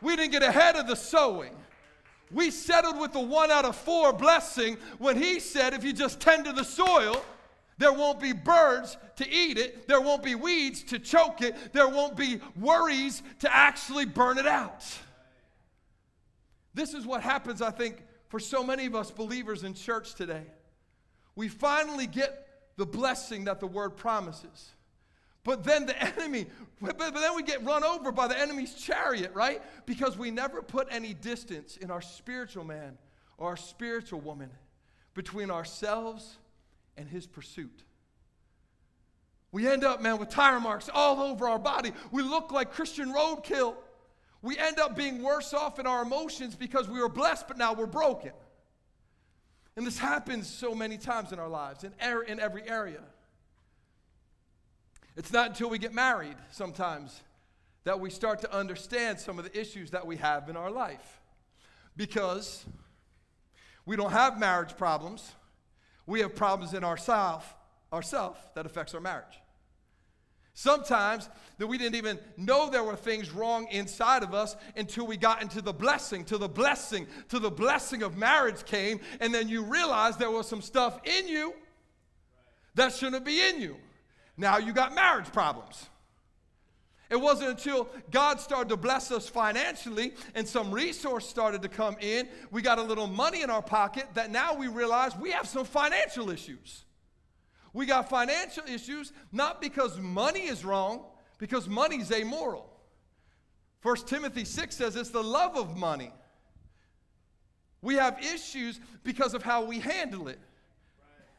We 0.00 0.14
didn't 0.16 0.32
get 0.32 0.42
ahead 0.42 0.76
of 0.76 0.86
the 0.86 0.94
sowing. 0.94 1.56
We 2.30 2.50
settled 2.50 2.98
with 2.98 3.12
the 3.12 3.20
one 3.20 3.50
out 3.50 3.64
of 3.64 3.76
four 3.76 4.12
blessing 4.12 4.76
when 4.98 5.20
he 5.20 5.40
said, 5.40 5.74
if 5.74 5.84
you 5.84 5.92
just 5.92 6.20
tend 6.20 6.44
to 6.44 6.52
the 6.52 6.64
soil, 6.64 7.24
there 7.78 7.92
won't 7.92 8.20
be 8.20 8.32
birds 8.32 8.96
to 9.16 9.28
eat 9.28 9.58
it. 9.58 9.88
There 9.88 10.00
won't 10.00 10.22
be 10.22 10.34
weeds 10.34 10.82
to 10.84 10.98
choke 10.98 11.42
it. 11.42 11.72
There 11.72 11.88
won't 11.88 12.16
be 12.16 12.40
worries 12.56 13.22
to 13.40 13.54
actually 13.54 14.04
burn 14.04 14.38
it 14.38 14.46
out. 14.46 14.84
This 16.74 16.94
is 16.94 17.06
what 17.06 17.22
happens, 17.22 17.62
I 17.62 17.70
think, 17.70 18.02
for 18.34 18.40
so 18.40 18.64
many 18.64 18.84
of 18.86 18.96
us 18.96 19.12
believers 19.12 19.62
in 19.62 19.74
church 19.74 20.16
today. 20.16 20.42
We 21.36 21.46
finally 21.46 22.08
get 22.08 22.48
the 22.76 22.84
blessing 22.84 23.44
that 23.44 23.60
the 23.60 23.68
word 23.68 23.90
promises. 23.90 24.72
But 25.44 25.62
then 25.62 25.86
the 25.86 25.96
enemy, 26.16 26.46
but 26.80 26.98
then 26.98 27.36
we 27.36 27.44
get 27.44 27.64
run 27.64 27.84
over 27.84 28.10
by 28.10 28.26
the 28.26 28.36
enemy's 28.36 28.74
chariot, 28.74 29.30
right? 29.34 29.62
Because 29.86 30.18
we 30.18 30.32
never 30.32 30.62
put 30.62 30.88
any 30.90 31.14
distance 31.14 31.76
in 31.76 31.92
our 31.92 32.02
spiritual 32.02 32.64
man 32.64 32.98
or 33.38 33.50
our 33.50 33.56
spiritual 33.56 34.20
woman 34.20 34.50
between 35.14 35.48
ourselves 35.48 36.38
and 36.96 37.08
his 37.08 37.28
pursuit. 37.28 37.84
We 39.52 39.68
end 39.68 39.84
up, 39.84 40.02
man, 40.02 40.18
with 40.18 40.30
tire 40.30 40.58
marks 40.58 40.90
all 40.92 41.20
over 41.20 41.48
our 41.48 41.60
body. 41.60 41.92
We 42.10 42.22
look 42.22 42.50
like 42.50 42.72
Christian 42.72 43.14
roadkill 43.14 43.76
we 44.44 44.58
end 44.58 44.78
up 44.78 44.94
being 44.94 45.22
worse 45.22 45.54
off 45.54 45.78
in 45.78 45.86
our 45.86 46.02
emotions 46.02 46.54
because 46.54 46.86
we 46.86 47.00
were 47.00 47.08
blessed, 47.08 47.48
but 47.48 47.56
now 47.56 47.72
we're 47.72 47.86
broken. 47.86 48.32
And 49.74 49.86
this 49.86 49.98
happens 49.98 50.46
so 50.46 50.74
many 50.74 50.98
times 50.98 51.32
in 51.32 51.38
our 51.38 51.48
lives, 51.48 51.82
in, 51.82 51.94
er- 52.04 52.24
in 52.24 52.38
every 52.38 52.68
area. 52.68 53.00
It's 55.16 55.32
not 55.32 55.48
until 55.48 55.70
we 55.70 55.78
get 55.78 55.94
married 55.94 56.36
sometimes 56.50 57.22
that 57.84 57.98
we 57.98 58.10
start 58.10 58.42
to 58.42 58.54
understand 58.54 59.18
some 59.18 59.38
of 59.38 59.46
the 59.46 59.58
issues 59.58 59.92
that 59.92 60.06
we 60.06 60.18
have 60.18 60.50
in 60.50 60.58
our 60.58 60.70
life. 60.70 61.22
Because 61.96 62.66
we 63.86 63.96
don't 63.96 64.12
have 64.12 64.38
marriage 64.38 64.76
problems, 64.76 65.32
we 66.06 66.20
have 66.20 66.34
problems 66.34 66.74
in 66.74 66.84
ourself, 66.84 67.56
ourself 67.94 68.54
that 68.54 68.66
affects 68.66 68.94
our 68.94 69.00
marriage. 69.00 69.40
Sometimes 70.54 71.28
that 71.58 71.66
we 71.66 71.78
didn't 71.78 71.96
even 71.96 72.18
know 72.36 72.70
there 72.70 72.84
were 72.84 72.96
things 72.96 73.32
wrong 73.32 73.66
inside 73.70 74.22
of 74.22 74.32
us 74.32 74.56
until 74.76 75.06
we 75.06 75.16
got 75.16 75.42
into 75.42 75.60
the 75.60 75.72
blessing, 75.72 76.24
to 76.26 76.38
the 76.38 76.48
blessing, 76.48 77.08
to 77.28 77.40
the 77.40 77.50
blessing 77.50 78.04
of 78.04 78.16
marriage 78.16 78.64
came, 78.64 79.00
and 79.20 79.34
then 79.34 79.48
you 79.48 79.64
realize 79.64 80.16
there 80.16 80.30
was 80.30 80.48
some 80.48 80.62
stuff 80.62 81.00
in 81.04 81.26
you 81.26 81.54
that 82.76 82.92
shouldn't 82.92 83.24
be 83.24 83.40
in 83.40 83.60
you. 83.60 83.76
Now 84.36 84.58
you 84.58 84.72
got 84.72 84.94
marriage 84.94 85.30
problems. 85.32 85.88
It 87.10 87.16
wasn't 87.16 87.50
until 87.50 87.88
God 88.10 88.40
started 88.40 88.68
to 88.70 88.76
bless 88.76 89.10
us 89.10 89.28
financially 89.28 90.14
and 90.34 90.46
some 90.46 90.72
resource 90.72 91.28
started 91.28 91.62
to 91.62 91.68
come 91.68 91.96
in, 92.00 92.28
we 92.50 92.62
got 92.62 92.78
a 92.78 92.82
little 92.82 93.06
money 93.06 93.42
in 93.42 93.50
our 93.50 93.62
pocket 93.62 94.06
that 94.14 94.30
now 94.30 94.54
we 94.54 94.68
realize 94.68 95.16
we 95.16 95.32
have 95.32 95.46
some 95.46 95.64
financial 95.64 96.30
issues. 96.30 96.84
We 97.74 97.84
got 97.84 98.08
financial 98.08 98.62
issues, 98.66 99.12
not 99.32 99.60
because 99.60 99.98
money 99.98 100.46
is 100.46 100.64
wrong, 100.64 101.04
because 101.38 101.68
money's 101.68 102.10
amoral. 102.10 102.70
1 103.82 103.96
Timothy 104.06 104.46
6 104.46 104.74
says 104.74 104.96
it's 104.96 105.10
the 105.10 105.22
love 105.22 105.56
of 105.56 105.76
money. 105.76 106.12
We 107.82 107.96
have 107.96 108.18
issues 108.24 108.80
because 109.02 109.34
of 109.34 109.42
how 109.42 109.64
we 109.64 109.80
handle 109.80 110.28
it. 110.28 110.38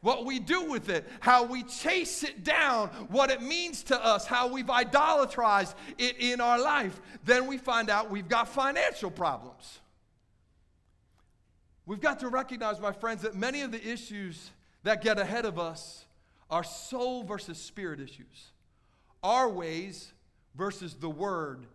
what 0.06 0.24
we 0.24 0.38
do 0.38 0.70
with 0.70 0.88
it, 0.88 1.04
how 1.18 1.42
we 1.42 1.64
chase 1.64 2.22
it 2.22 2.44
down, 2.44 2.88
what 3.08 3.28
it 3.28 3.42
means 3.42 3.82
to 3.82 4.04
us, 4.04 4.24
how 4.24 4.46
we've 4.46 4.66
idolatrized 4.66 5.74
it 5.98 6.16
in 6.20 6.40
our 6.40 6.60
life, 6.60 7.00
then 7.24 7.48
we 7.48 7.58
find 7.58 7.90
out 7.90 8.08
we've 8.08 8.28
got 8.28 8.48
financial 8.48 9.10
problems. 9.10 9.80
We've 11.86 12.00
got 12.00 12.20
to 12.20 12.28
recognize, 12.28 12.78
my 12.78 12.92
friends, 12.92 13.22
that 13.22 13.34
many 13.34 13.62
of 13.62 13.72
the 13.72 13.84
issues 13.84 14.50
that 14.84 15.02
get 15.02 15.18
ahead 15.18 15.44
of 15.44 15.58
us 15.58 16.05
are 16.50 16.64
soul 16.64 17.24
versus 17.24 17.58
spirit 17.58 18.00
issues, 18.00 18.52
our 19.22 19.48
ways 19.48 20.12
versus 20.54 20.94
the 20.94 21.10
word 21.10 21.66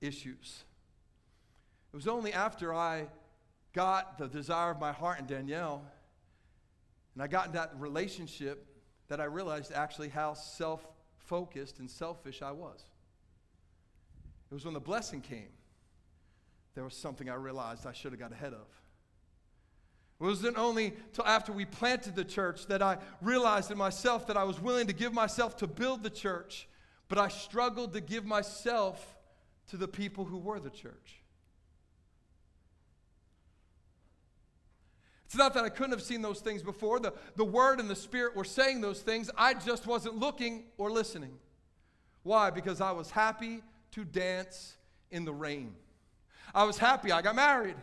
issues. 0.00 0.64
It 1.92 1.96
was 1.96 2.08
only 2.08 2.32
after 2.32 2.74
I 2.74 3.06
got 3.72 4.18
the 4.18 4.28
desire 4.28 4.70
of 4.70 4.80
my 4.80 4.92
heart 4.92 5.18
in 5.18 5.26
Danielle 5.26 5.84
and 7.14 7.22
I 7.22 7.26
got 7.26 7.46
in 7.46 7.52
that 7.52 7.72
relationship 7.78 8.66
that 9.08 9.20
I 9.20 9.24
realized 9.24 9.72
actually 9.72 10.08
how 10.08 10.34
self 10.34 10.86
focused 11.16 11.78
and 11.78 11.90
selfish 11.90 12.42
I 12.42 12.50
was. 12.50 12.84
It 14.50 14.54
was 14.54 14.64
when 14.64 14.74
the 14.74 14.80
blessing 14.80 15.20
came, 15.20 15.48
there 16.74 16.84
was 16.84 16.94
something 16.94 17.30
I 17.30 17.34
realized 17.34 17.86
I 17.86 17.92
should 17.92 18.12
have 18.12 18.20
got 18.20 18.32
ahead 18.32 18.52
of. 18.52 18.66
It 20.20 20.24
wasn't 20.24 20.56
only 20.56 20.94
till 21.12 21.26
after 21.26 21.52
we 21.52 21.64
planted 21.64 22.14
the 22.14 22.24
church 22.24 22.66
that 22.66 22.82
I 22.82 22.98
realized 23.20 23.70
in 23.70 23.78
myself 23.78 24.26
that 24.28 24.36
I 24.36 24.44
was 24.44 24.60
willing 24.60 24.86
to 24.86 24.92
give 24.92 25.12
myself 25.12 25.56
to 25.58 25.66
build 25.66 26.02
the 26.02 26.10
church, 26.10 26.68
but 27.08 27.18
I 27.18 27.28
struggled 27.28 27.92
to 27.94 28.00
give 28.00 28.24
myself 28.24 29.16
to 29.68 29.76
the 29.76 29.88
people 29.88 30.24
who 30.24 30.38
were 30.38 30.60
the 30.60 30.70
church. 30.70 31.22
It's 35.26 35.34
not 35.40 35.52
that 35.54 35.64
I 35.64 35.68
couldn't 35.68 35.90
have 35.90 36.02
seen 36.02 36.22
those 36.22 36.38
things 36.38 36.62
before. 36.62 37.00
The, 37.00 37.12
the 37.34 37.44
Word 37.44 37.80
and 37.80 37.90
the 37.90 37.96
Spirit 37.96 38.36
were 38.36 38.44
saying 38.44 38.80
those 38.80 39.00
things. 39.00 39.30
I 39.36 39.54
just 39.54 39.84
wasn't 39.84 40.16
looking 40.16 40.62
or 40.78 40.92
listening. 40.92 41.38
Why? 42.22 42.50
Because 42.50 42.80
I 42.80 42.92
was 42.92 43.10
happy 43.10 43.60
to 43.92 44.04
dance 44.04 44.76
in 45.10 45.24
the 45.24 45.32
rain. 45.32 45.74
I 46.54 46.62
was 46.62 46.78
happy. 46.78 47.10
I 47.10 47.20
got 47.20 47.34
married. 47.34 47.74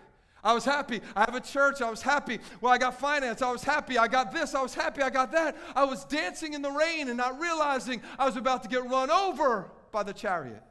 I 0.43 0.53
was 0.53 0.65
happy. 0.65 1.01
I 1.15 1.21
have 1.21 1.35
a 1.35 1.41
church. 1.41 1.81
I 1.81 1.89
was 1.89 2.01
happy. 2.01 2.39
Well, 2.61 2.73
I 2.73 2.77
got 2.77 2.99
finance. 2.99 3.41
I 3.41 3.51
was 3.51 3.63
happy. 3.63 3.97
I 3.97 4.07
got 4.07 4.31
this. 4.33 4.55
I 4.55 4.61
was 4.61 4.73
happy. 4.73 5.01
I 5.01 5.09
got 5.09 5.31
that. 5.33 5.55
I 5.75 5.83
was 5.83 6.03
dancing 6.05 6.53
in 6.53 6.61
the 6.61 6.71
rain 6.71 7.09
and 7.09 7.17
not 7.17 7.39
realizing 7.39 8.01
I 8.17 8.25
was 8.25 8.37
about 8.37 8.63
to 8.63 8.69
get 8.69 8.87
run 8.89 9.11
over 9.11 9.69
by 9.91 10.03
the 10.03 10.13
chariot. 10.13 10.63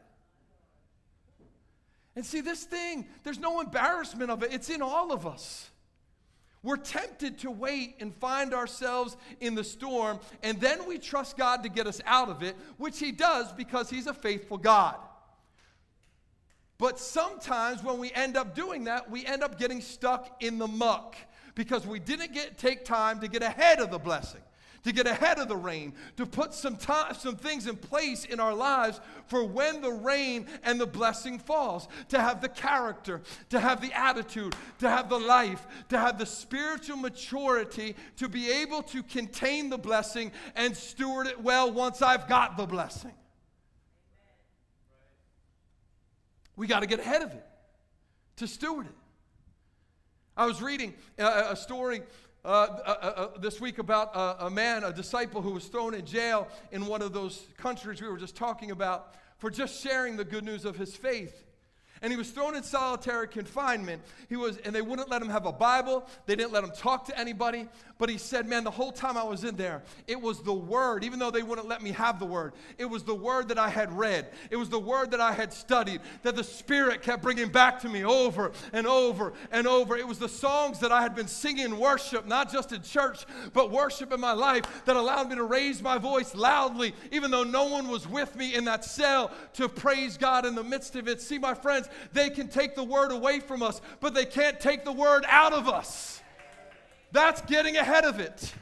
And 2.16 2.26
see, 2.26 2.40
this 2.40 2.64
thing, 2.64 3.06
there's 3.22 3.38
no 3.38 3.60
embarrassment 3.60 4.30
of 4.30 4.42
it, 4.42 4.52
it's 4.52 4.68
in 4.68 4.82
all 4.82 5.12
of 5.12 5.26
us. 5.26 5.70
We're 6.62 6.76
tempted 6.76 7.38
to 7.38 7.50
wait 7.50 7.96
and 8.00 8.14
find 8.14 8.52
ourselves 8.52 9.16
in 9.40 9.54
the 9.54 9.64
storm, 9.64 10.20
and 10.42 10.60
then 10.60 10.86
we 10.86 10.98
trust 10.98 11.38
God 11.38 11.62
to 11.62 11.70
get 11.70 11.86
us 11.86 12.02
out 12.04 12.28
of 12.28 12.42
it, 12.42 12.56
which 12.76 12.98
He 12.98 13.12
does 13.12 13.50
because 13.52 13.88
He's 13.88 14.06
a 14.06 14.12
faithful 14.12 14.58
God. 14.58 14.96
But 16.80 16.98
sometimes 16.98 17.84
when 17.84 17.98
we 17.98 18.10
end 18.12 18.38
up 18.38 18.54
doing 18.54 18.84
that, 18.84 19.10
we 19.10 19.26
end 19.26 19.42
up 19.42 19.58
getting 19.58 19.82
stuck 19.82 20.42
in 20.42 20.58
the 20.58 20.66
muck 20.66 21.14
because 21.54 21.86
we 21.86 21.98
didn't 21.98 22.32
get, 22.32 22.56
take 22.56 22.86
time 22.86 23.20
to 23.20 23.28
get 23.28 23.42
ahead 23.42 23.80
of 23.80 23.90
the 23.90 23.98
blessing 23.98 24.40
to 24.82 24.92
get 24.92 25.06
ahead 25.06 25.38
of 25.38 25.46
the 25.46 25.56
rain, 25.56 25.92
to 26.16 26.24
put 26.24 26.54
some 26.54 26.74
time, 26.74 27.12
some 27.12 27.36
things 27.36 27.66
in 27.66 27.76
place 27.76 28.24
in 28.24 28.40
our 28.40 28.54
lives 28.54 28.98
for 29.26 29.44
when 29.44 29.82
the 29.82 29.90
rain 29.90 30.46
and 30.62 30.80
the 30.80 30.86
blessing 30.86 31.38
falls, 31.38 31.86
to 32.08 32.18
have 32.18 32.40
the 32.40 32.48
character, 32.48 33.20
to 33.50 33.60
have 33.60 33.82
the 33.82 33.92
attitude, 33.92 34.54
to 34.78 34.88
have 34.88 35.10
the 35.10 35.18
life, 35.18 35.66
to 35.90 35.98
have 35.98 36.18
the 36.18 36.24
spiritual 36.24 36.96
maturity 36.96 37.94
to 38.16 38.26
be 38.26 38.50
able 38.50 38.82
to 38.82 39.02
contain 39.02 39.68
the 39.68 39.76
blessing 39.76 40.32
and 40.56 40.74
steward 40.74 41.26
it 41.26 41.38
well 41.38 41.70
once 41.70 42.00
I've 42.00 42.26
got 42.26 42.56
the 42.56 42.64
blessing. 42.64 43.12
We 46.60 46.66
got 46.66 46.80
to 46.80 46.86
get 46.86 47.00
ahead 47.00 47.22
of 47.22 47.32
it 47.32 47.42
to 48.36 48.46
steward 48.46 48.84
it. 48.84 48.92
I 50.36 50.44
was 50.44 50.60
reading 50.60 50.92
a, 51.16 51.52
a 51.52 51.56
story 51.56 52.02
uh, 52.44 52.48
uh, 52.48 52.66
uh, 52.84 52.92
uh, 52.92 53.38
this 53.38 53.62
week 53.62 53.78
about 53.78 54.14
a, 54.14 54.44
a 54.44 54.50
man, 54.50 54.84
a 54.84 54.92
disciple 54.92 55.40
who 55.40 55.52
was 55.52 55.64
thrown 55.68 55.94
in 55.94 56.04
jail 56.04 56.48
in 56.70 56.84
one 56.84 57.00
of 57.00 57.14
those 57.14 57.46
countries 57.56 58.02
we 58.02 58.08
were 58.08 58.18
just 58.18 58.36
talking 58.36 58.72
about 58.72 59.14
for 59.38 59.48
just 59.48 59.82
sharing 59.82 60.18
the 60.18 60.24
good 60.24 60.44
news 60.44 60.66
of 60.66 60.76
his 60.76 60.94
faith 60.94 61.46
and 62.02 62.10
he 62.10 62.16
was 62.16 62.30
thrown 62.30 62.56
in 62.56 62.62
solitary 62.62 63.28
confinement. 63.28 64.02
He 64.28 64.36
was, 64.36 64.56
and 64.58 64.74
they 64.74 64.82
wouldn't 64.82 65.10
let 65.10 65.20
him 65.20 65.28
have 65.28 65.46
a 65.46 65.52
Bible. 65.52 66.06
They 66.26 66.34
didn't 66.34 66.52
let 66.52 66.64
him 66.64 66.72
talk 66.74 67.06
to 67.06 67.18
anybody. 67.18 67.68
But 68.00 68.08
he 68.08 68.16
said, 68.16 68.48
"Man, 68.48 68.64
the 68.64 68.70
whole 68.70 68.92
time 68.92 69.18
I 69.18 69.22
was 69.22 69.44
in 69.44 69.56
there, 69.56 69.82
it 70.06 70.20
was 70.20 70.40
the 70.42 70.54
Word. 70.54 71.04
Even 71.04 71.18
though 71.18 71.30
they 71.30 71.42
wouldn't 71.42 71.68
let 71.68 71.82
me 71.82 71.92
have 71.92 72.18
the 72.18 72.24
Word, 72.24 72.54
it 72.78 72.86
was 72.86 73.04
the 73.04 73.14
Word 73.14 73.48
that 73.48 73.58
I 73.58 73.68
had 73.68 73.92
read. 73.92 74.32
It 74.50 74.56
was 74.56 74.70
the 74.70 74.78
Word 74.78 75.10
that 75.10 75.20
I 75.20 75.32
had 75.32 75.52
studied. 75.52 76.00
That 76.22 76.34
the 76.34 76.42
Spirit 76.42 77.02
kept 77.02 77.22
bringing 77.22 77.50
back 77.50 77.78
to 77.80 77.88
me 77.90 78.02
over 78.02 78.52
and 78.72 78.86
over 78.86 79.34
and 79.52 79.66
over. 79.66 79.98
It 79.98 80.08
was 80.08 80.18
the 80.18 80.30
songs 80.30 80.80
that 80.80 80.90
I 80.90 81.02
had 81.02 81.14
been 81.14 81.28
singing 81.28 81.66
in 81.66 81.78
worship, 81.78 82.26
not 82.26 82.50
just 82.50 82.72
in 82.72 82.80
church, 82.80 83.26
but 83.52 83.70
worship 83.70 84.14
in 84.14 84.20
my 84.20 84.32
life, 84.32 84.64
that 84.86 84.96
allowed 84.96 85.28
me 85.28 85.36
to 85.36 85.44
raise 85.44 85.82
my 85.82 85.98
voice 85.98 86.34
loudly, 86.34 86.94
even 87.12 87.30
though 87.30 87.44
no 87.44 87.64
one 87.64 87.88
was 87.88 88.08
with 88.08 88.34
me 88.34 88.54
in 88.54 88.64
that 88.64 88.82
cell 88.82 89.30
to 89.52 89.68
praise 89.68 90.16
God 90.16 90.46
in 90.46 90.54
the 90.54 90.64
midst 90.64 90.96
of 90.96 91.06
it. 91.06 91.20
See, 91.20 91.38
my 91.38 91.52
friends." 91.52 91.86
They 92.14 92.30
can 92.30 92.48
take 92.48 92.74
the 92.74 92.82
word 92.82 93.12
away 93.12 93.40
from 93.40 93.62
us, 93.62 93.82
but 94.00 94.14
they 94.14 94.24
can't 94.24 94.58
take 94.58 94.86
the 94.86 94.92
word 94.92 95.26
out 95.28 95.52
of 95.52 95.68
us. 95.68 96.22
That's 97.12 97.40
getting 97.42 97.76
ahead 97.76 98.04
of 98.04 98.20
it. 98.20 98.54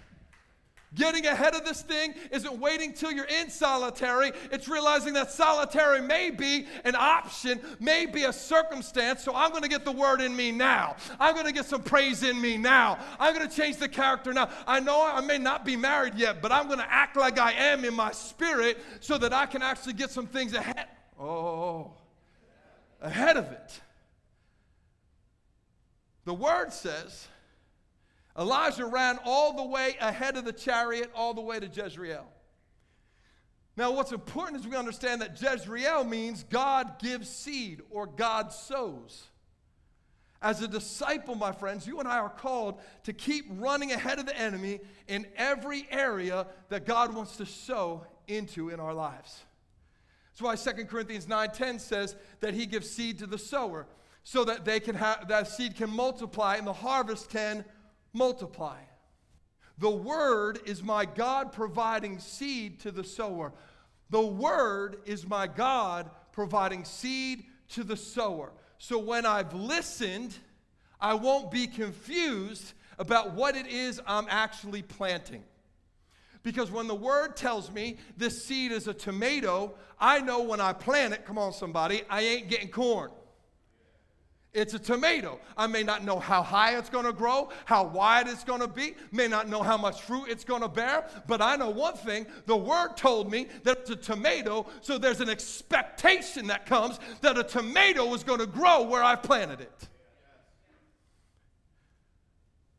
Getting 0.95 1.27
ahead 1.27 1.55
of 1.55 1.67
this 1.67 1.83
thing 1.83 2.15
isn't 2.33 2.59
waiting 2.59 2.95
till 2.95 3.13
you're 3.13 3.27
in 3.27 3.51
solitary. 3.51 4.33
It's 4.51 4.69
realizing 4.69 5.13
that 5.15 5.31
solitary 5.31 6.01
may 6.01 6.31
be 6.31 6.67
an 6.85 6.95
option, 6.97 7.61
may 7.79 8.07
be 8.07 8.25
a 8.25 8.33
circumstance. 8.33 9.23
So 9.23 9.35
I'm 9.35 9.51
going 9.51 9.63
to 9.63 9.69
get 9.69 9.85
the 9.85 9.93
word 9.93 10.23
in 10.23 10.35
me 10.35 10.51
now. 10.51 10.97
I'm 11.21 11.35
going 11.35 11.47
to 11.47 11.53
get 11.53 11.67
some 11.67 11.83
praise 11.83 12.23
in 12.23 12.41
me 12.41 12.57
now. 12.57 12.99
I'm 13.21 13.35
going 13.35 13.47
to 13.47 13.55
change 13.55 13.77
the 13.77 13.89
character 13.89 14.33
now. 14.33 14.49
I 14.67 14.81
know 14.81 15.07
I 15.07 15.21
may 15.21 15.37
not 15.37 15.67
be 15.67 15.77
married 15.77 16.15
yet, 16.15 16.41
but 16.41 16.53
I'm 16.53 16.67
going 16.69 16.79
to 16.79 16.91
act 16.91 17.19
like 17.19 17.39
I 17.39 17.53
am 17.53 17.85
in 17.85 17.93
my 17.93 18.13
spirit 18.13 18.79
so 19.01 19.19
that 19.19 19.35
I 19.35 19.45
can 19.45 19.63
actually 19.63 19.93
get 19.93 20.11
some 20.11 20.27
things 20.27 20.55
ahead. 20.55 20.87
Oh 21.21 21.91
ahead 23.01 23.37
of 23.37 23.51
it. 23.53 23.81
The 26.25 26.35
word 26.35 26.73
says 26.73 27.29
Elijah 28.39 28.87
ran 28.87 29.19
all 29.25 29.53
the 29.53 29.65
way 29.65 29.97
ahead 30.01 30.37
of 30.37 30.45
the 30.45 30.53
chariot, 30.53 31.11
all 31.15 31.35
the 31.35 31.41
way 31.41 31.59
to 31.59 31.67
Jezreel. 31.67 32.27
Now, 33.77 33.93
what's 33.93 34.13
important 34.13 34.61
is 34.61 34.67
we 34.67 34.77
understand 34.77 35.23
that 35.23 35.41
Jezreel 35.41 36.05
means 36.05 36.45
God 36.45 36.99
gives 36.99 37.29
seed 37.29 37.81
or 37.91 38.07
God 38.07 38.53
sows. 38.53 39.25
As 40.41 40.63
a 40.63 40.69
disciple, 40.69 41.35
my 41.35 41.51
friends, 41.51 41.87
you 41.87 41.99
and 41.99 42.07
I 42.07 42.19
are 42.19 42.29
called 42.29 42.81
to 43.05 43.13
keep 43.13 43.47
running 43.51 43.91
ahead 43.91 44.21
of 44.21 44.27
the 44.27 44.37
enemy 44.39 44.81
in 45.09 45.27
every 45.37 45.87
area 45.91 46.47
that 46.69 46.87
God 46.87 47.13
wants 47.15 47.37
to 47.39 47.47
sow 47.47 48.07
into 48.29 48.69
in 48.69 48.79
our 48.79 48.95
lives. 48.95 49.43
That's 50.31 50.43
why 50.43 50.73
2 50.73 50.87
Corinthians 50.87 51.27
9:10 51.27 51.81
says 51.81 52.15
that 52.39 52.55
he 52.55 52.67
gives 52.67 52.89
seed 52.89 53.19
to 53.19 53.27
the 53.27 53.39
sower 53.39 53.89
so 54.23 54.45
that 54.45 54.65
they 54.65 54.79
can 54.79 54.95
have 54.95 55.27
that 55.27 55.49
seed 55.49 55.75
can 55.75 55.91
multiply 55.91 56.57
and 56.57 56.67
the 56.67 56.73
harvest 56.73 57.31
can 57.31 57.65
multiply. 58.13 58.79
The 59.79 59.91
word 59.91 60.61
is 60.67 60.83
my 60.83 61.05
God 61.05 61.53
providing 61.53 62.19
seed 62.19 62.81
to 62.81 62.91
the 62.91 63.05
sower. 63.05 63.53
The 64.11 64.21
word 64.23 64.97
is 65.07 65.27
my 65.27 65.47
God 65.47 66.11
providing 66.33 66.85
seed 66.85 67.45
to 67.71 67.85
the 67.85 67.97
sower. 67.97 68.53
So 68.79 68.99
when 68.99 69.27
I've 69.27 69.55
listened, 69.55 70.37
I 71.01 71.15
won't 71.15 71.51
be 71.51 71.67
confused 71.67 72.73
about 72.99 73.35
what 73.35 73.57
it 73.57 73.67
is 73.67 74.01
I'm 74.07 74.27
actually 74.29 74.83
planting. 74.83 75.45
Because 76.43 76.71
when 76.71 76.87
the 76.87 76.95
word 76.95 77.37
tells 77.37 77.71
me 77.71 77.99
this 78.17 78.45
seed 78.45 78.73
is 78.73 78.89
a 78.89 78.95
tomato, 78.95 79.75
I 80.01 80.21
know 80.21 80.43
when 80.43 80.61
I 80.61 80.73
plant 80.73 81.13
it, 81.13 81.25
come 81.25 81.39
on, 81.39 81.53
somebody, 81.53 82.03
I 82.09 82.23
ain't 82.23 82.49
getting 82.49 82.69
corn. 82.69 83.11
It's 84.55 84.73
a 84.73 84.79
tomato. 84.79 85.39
I 85.57 85.67
may 85.67 85.83
not 85.83 86.05
know 86.05 86.19
how 86.19 86.43
high 86.43 86.79
it's 86.79 86.89
going 86.89 87.05
to 87.05 87.13
grow, 87.13 87.51
how 87.67 87.85
wide 87.85 88.29
it's 88.29 88.45
going 88.45 88.61
to 88.61 88.69
be, 88.69 88.95
may 89.13 89.29
not 89.29 89.49
know 89.49 89.63
how 89.63 89.77
much 89.77 90.03
fruit 90.03 90.29
it's 90.29 90.45
going 90.45 90.63
to 90.63 90.69
bear, 90.69 91.07
but 91.27 91.43
I 91.43 91.57
know 91.57 91.69
one 91.69 91.95
thing 91.95 92.27
the 92.47 92.57
word 92.57 92.97
told 92.97 93.31
me 93.31 93.49
that 93.65 93.79
it's 93.81 93.91
a 93.91 93.97
tomato, 93.97 94.67
so 94.81 94.97
there's 94.97 95.21
an 95.21 95.29
expectation 95.29 96.47
that 96.47 96.65
comes 96.65 96.99
that 97.21 97.37
a 97.37 97.45
tomato 97.45 98.13
is 98.15 98.25
going 98.25 98.41
to 98.41 98.47
grow 98.47 98.83
where 98.83 99.03
I 99.03 99.17
planted 99.17 99.61
it. 99.61 99.89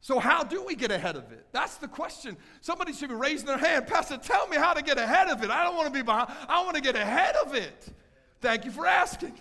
So, 0.02 0.18
how 0.18 0.44
do 0.44 0.66
we 0.66 0.74
get 0.74 0.90
ahead 0.90 1.16
of 1.16 1.32
it? 1.32 1.46
That's 1.52 1.76
the 1.76 1.88
question. 1.88 2.36
Somebody 2.62 2.94
should 2.94 3.10
be 3.10 3.16
raising 3.16 3.46
their 3.46 3.60
hand. 3.60 3.86
Pastor, 3.86 4.18
tell 4.18 4.48
me 4.48 4.58
how 4.58 4.74
to 4.74 4.82
get 4.82 4.98
ahead 4.98 5.28
of 5.28 5.44
it. 5.44 5.52
I 5.52 5.64
don't 5.64 5.76
want 5.76 5.86
to 5.86 5.94
be 5.94 6.02
behind, 6.02 6.32
I 6.48 6.64
want 6.64 6.76
to 6.78 6.82
get 6.82 6.96
ahead 6.96 7.36
of 7.36 7.54
it. 7.54 7.94
Thank 8.42 8.66
you 8.66 8.72
for 8.72 8.88
asking. 8.88 9.34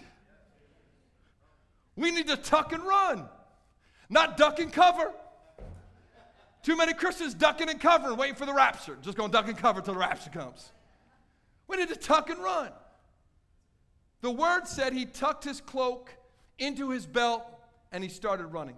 We 1.99 2.13
need 2.13 2.29
to 2.29 2.37
tuck 2.37 2.73
and 2.73 2.85
run, 2.85 3.29
not 4.09 4.37
duck 4.37 4.61
and 4.61 4.73
cover. 4.73 5.11
Too 6.63 6.77
many 6.77 6.95
Christians 6.95 7.35
ducking 7.35 7.69
and 7.69 7.81
covering, 7.81 8.17
waiting 8.17 8.37
for 8.37 8.47
the 8.47 8.55
rapture. 8.55 8.97
Just 9.03 9.17
going 9.17 9.33
to 9.33 9.37
duck 9.37 9.49
and 9.49 9.59
cover 9.59 9.81
till 9.81 9.95
the 9.95 10.01
rapture 10.01 10.31
comes. 10.31 10.71
We 11.67 11.77
need 11.77 11.89
to 11.89 11.97
tuck 11.97 12.31
and 12.31 12.39
run. 12.39 12.71
The 14.21 14.31
word 14.31 14.69
said 14.69 14.93
he 14.93 15.07
tucked 15.07 15.43
his 15.43 15.61
cloak 15.61 16.15
into 16.57 16.91
his 16.91 17.05
belt 17.05 17.43
and 17.91 18.05
he 18.05 18.09
started 18.09 18.47
running. 18.47 18.77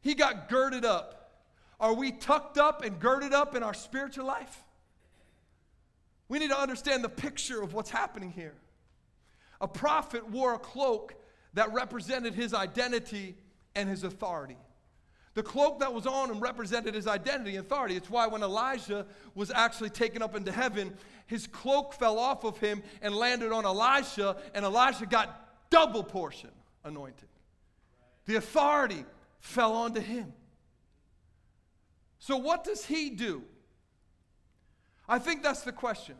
He 0.00 0.14
got 0.14 0.48
girded 0.48 0.84
up. 0.84 1.42
Are 1.80 1.94
we 1.94 2.12
tucked 2.12 2.58
up 2.58 2.84
and 2.84 3.00
girded 3.00 3.34
up 3.34 3.56
in 3.56 3.64
our 3.64 3.74
spiritual 3.74 4.24
life? 4.24 4.62
We 6.28 6.38
need 6.38 6.50
to 6.50 6.58
understand 6.58 7.02
the 7.02 7.08
picture 7.08 7.60
of 7.60 7.74
what's 7.74 7.90
happening 7.90 8.30
here. 8.30 8.54
A 9.60 9.66
prophet 9.66 10.30
wore 10.30 10.54
a 10.54 10.58
cloak 10.60 11.16
that 11.56 11.72
represented 11.72 12.34
his 12.34 12.52
identity 12.52 13.34
and 13.74 13.88
his 13.88 14.04
authority. 14.04 14.58
The 15.32 15.42
cloak 15.42 15.80
that 15.80 15.92
was 15.92 16.06
on 16.06 16.30
him 16.30 16.38
represented 16.38 16.94
his 16.94 17.06
identity 17.06 17.56
and 17.56 17.66
authority. 17.66 17.96
It's 17.96 18.10
why 18.10 18.26
when 18.26 18.42
Elijah 18.42 19.06
was 19.34 19.50
actually 19.50 19.90
taken 19.90 20.22
up 20.22 20.34
into 20.34 20.52
heaven, 20.52 20.94
his 21.26 21.46
cloak 21.46 21.94
fell 21.94 22.18
off 22.18 22.44
of 22.44 22.58
him 22.58 22.82
and 23.00 23.14
landed 23.14 23.52
on 23.52 23.64
Elisha, 23.64 24.36
and 24.54 24.64
Elisha 24.66 25.06
got 25.06 25.70
double 25.70 26.04
portion 26.04 26.50
anointed. 26.84 27.28
The 28.26 28.36
authority 28.36 29.04
fell 29.40 29.72
onto 29.72 30.00
him. 30.00 30.32
So, 32.18 32.36
what 32.36 32.64
does 32.64 32.84
he 32.84 33.10
do? 33.10 33.44
I 35.08 35.18
think 35.18 35.42
that's 35.42 35.62
the 35.62 35.72
question. 35.72 36.16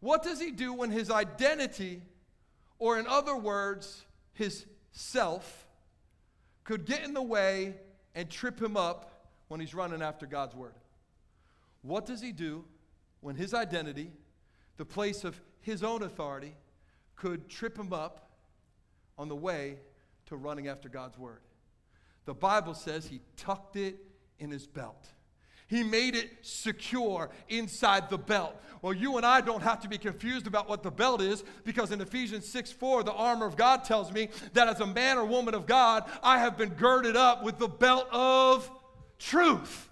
What 0.00 0.22
does 0.22 0.40
he 0.40 0.52
do 0.52 0.72
when 0.72 0.90
his 0.90 1.10
identity, 1.10 2.02
or 2.78 2.98
in 2.98 3.06
other 3.06 3.36
words, 3.36 4.04
his 4.32 4.66
self, 4.92 5.66
could 6.64 6.84
get 6.84 7.04
in 7.04 7.14
the 7.14 7.22
way 7.22 7.74
and 8.14 8.30
trip 8.30 8.60
him 8.60 8.76
up 8.76 9.28
when 9.48 9.60
he's 9.60 9.74
running 9.74 10.02
after 10.02 10.26
God's 10.26 10.54
word? 10.54 10.74
What 11.82 12.06
does 12.06 12.20
he 12.20 12.32
do 12.32 12.64
when 13.20 13.34
his 13.34 13.54
identity, 13.54 14.12
the 14.76 14.84
place 14.84 15.24
of 15.24 15.40
his 15.60 15.82
own 15.82 16.02
authority, 16.02 16.54
could 17.16 17.48
trip 17.48 17.76
him 17.76 17.92
up 17.92 18.30
on 19.18 19.28
the 19.28 19.36
way 19.36 19.78
to 20.26 20.36
running 20.36 20.68
after 20.68 20.88
God's 20.88 21.18
word? 21.18 21.40
The 22.24 22.34
Bible 22.34 22.74
says 22.74 23.06
he 23.06 23.20
tucked 23.36 23.76
it 23.76 23.96
in 24.38 24.50
his 24.50 24.66
belt. 24.66 25.08
He 25.72 25.82
made 25.82 26.14
it 26.14 26.28
secure 26.42 27.30
inside 27.48 28.10
the 28.10 28.18
belt. 28.18 28.54
Well, 28.82 28.92
you 28.92 29.16
and 29.16 29.24
I 29.24 29.40
don't 29.40 29.62
have 29.62 29.80
to 29.80 29.88
be 29.88 29.96
confused 29.96 30.46
about 30.46 30.68
what 30.68 30.82
the 30.82 30.90
belt 30.90 31.22
is 31.22 31.42
because 31.64 31.92
in 31.92 32.00
Ephesians 32.02 32.46
6 32.46 32.72
4, 32.72 33.04
the 33.04 33.12
armor 33.14 33.46
of 33.46 33.56
God 33.56 33.82
tells 33.82 34.12
me 34.12 34.28
that 34.52 34.68
as 34.68 34.80
a 34.80 34.86
man 34.86 35.16
or 35.16 35.24
woman 35.24 35.54
of 35.54 35.64
God, 35.64 36.04
I 36.22 36.40
have 36.40 36.58
been 36.58 36.74
girded 36.74 37.16
up 37.16 37.42
with 37.42 37.58
the 37.58 37.68
belt 37.68 38.06
of 38.12 38.70
truth. 39.18 39.88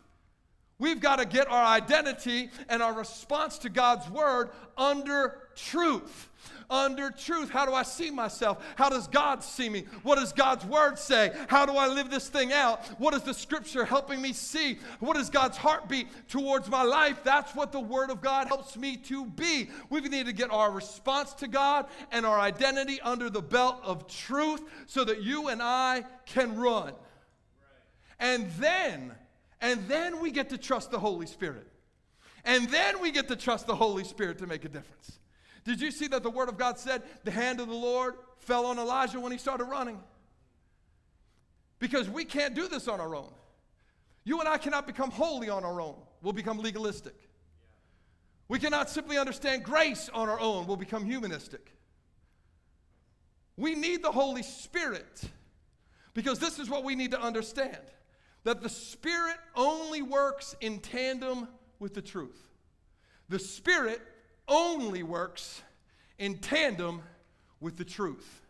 We've 0.79 1.01
got 1.01 1.17
to 1.17 1.25
get 1.25 1.49
our 1.49 1.65
identity 1.65 2.51
and 2.69 2.83
our 2.83 2.93
response 2.93 3.57
to 3.61 3.71
God's 3.71 4.07
word 4.11 4.51
under 4.77 5.39
truth 5.57 6.29
under 6.71 7.11
truth. 7.11 7.51
How 7.51 7.67
do 7.67 7.75
I 7.75 7.83
see 7.83 8.11
myself? 8.11 8.65
How 8.77 8.89
does 8.89 9.09
God 9.09 9.43
see 9.43 9.69
me? 9.69 9.85
What 10.03 10.17
does 10.17 10.33
God's 10.33 10.65
word 10.65 10.99
say? 10.99 11.33
How 11.49 11.67
do 11.67 11.73
I 11.73 11.89
live 11.89 12.11
this 12.11 12.29
thing 12.29 12.53
out? 12.53 12.87
What 12.99 13.13
is 13.15 13.23
the 13.23 13.35
scripture 13.35 13.85
helping 13.85 14.23
me 14.23 14.33
see? 14.33 14.79
What 15.01 15.17
is 15.17 15.29
God's 15.29 15.57
heartbeat 15.57 16.07
towards 16.29 16.69
my 16.69 16.83
life? 16.83 17.23
That's 17.25 17.55
what 17.55 17.73
the 17.73 17.81
word 17.81 18.11
of 18.11 18.21
God 18.21 18.47
helps 18.47 18.77
me 18.77 18.97
to 18.97 19.27
be. 19.27 19.69
We 19.91 20.01
need 20.01 20.27
to 20.27 20.33
get 20.33 20.51
our 20.51 20.71
response 20.71 21.35
to 21.35 21.49
God 21.49 21.87
and 22.13 22.25
our 22.25 22.39
identity 22.39 23.01
under 23.01 23.29
the 23.29 23.43
belt 23.43 23.81
of 23.83 24.07
truth 24.07 24.63
so 24.87 25.05
that 25.05 25.23
you 25.23 25.49
and 25.49 25.61
I 25.63 26.05
can 26.27 26.57
run. 26.57 26.95
And 28.19 28.51
then, 28.59 29.13
and 29.61 29.89
then 29.89 30.21
we 30.21 30.31
get 30.31 30.51
to 30.51 30.59
trust 30.59 30.91
the 30.91 30.99
Holy 30.99 31.27
Spirit. 31.27 31.67
And 32.45 32.69
then 32.69 33.01
we 33.01 33.11
get 33.11 33.29
to 33.29 33.37
trust 33.37 33.67
the 33.67 33.75
Holy 33.75 34.05
Spirit 34.05 34.39
to 34.39 34.47
make 34.47 34.65
a 34.65 34.69
difference. 34.69 35.20
Did 35.65 35.81
you 35.81 35.91
see 35.91 36.07
that 36.09 36.23
the 36.23 36.31
Word 36.31 36.49
of 36.49 36.57
God 36.57 36.79
said 36.79 37.03
the 37.25 37.31
hand 37.31 37.61
of 37.61 37.69
the 37.69 37.75
Lord 37.75 38.15
fell 38.39 38.67
on 38.67 38.79
Elijah 38.79 39.21
when 39.21 39.33
he 39.33 39.39
started 39.39 39.65
running? 39.65 40.01
Because 41.79 42.09
we 42.09 42.25
can't 42.25 42.55
do 42.55 42.69
this 42.69 42.89
on 42.89 43.01
our 43.01 43.15
own. 43.15 43.31
You 44.25 44.41
and 44.41 44.49
I 44.49 44.59
cannot 44.59 44.87
become 44.87 45.11
holy 45.11 45.49
on 45.49 45.65
our 45.65 45.81
own. 45.81 45.97
We'll 46.23 46.33
become 46.33 46.59
legalistic. 46.59 47.15
We 48.49 48.59
cannot 48.59 48.91
simply 48.91 49.17
understand 49.17 49.65
grace 49.65 50.11
on 50.13 50.29
our 50.29 50.41
own. 50.41 50.67
We'll 50.67 50.77
become 50.77 51.05
humanistic. 51.05 51.73
We 53.57 53.75
need 53.75 54.03
the 54.03 54.11
Holy 54.11 54.43
Spirit 54.43 55.23
because 56.15 56.39
this 56.39 56.59
is 56.59 56.69
what 56.69 56.83
we 56.83 56.95
need 56.95 57.13
to 57.13 57.21
understand 57.21 57.79
that 58.45 58.63
the 58.63 58.69
Spirit 58.69 59.37
only 59.55 60.03
works 60.03 60.57
in 60.61 60.81
tandem 60.81 61.47
with 61.79 61.95
the 61.95 62.03
truth. 62.03 62.49
The 63.29 63.39
Spirit 63.39 64.01
only 64.51 65.03
works 65.03 65.63
in 66.19 66.39
tandem 66.39 67.01
with 67.61 67.79
the 67.79 67.85
truth. 67.85 68.41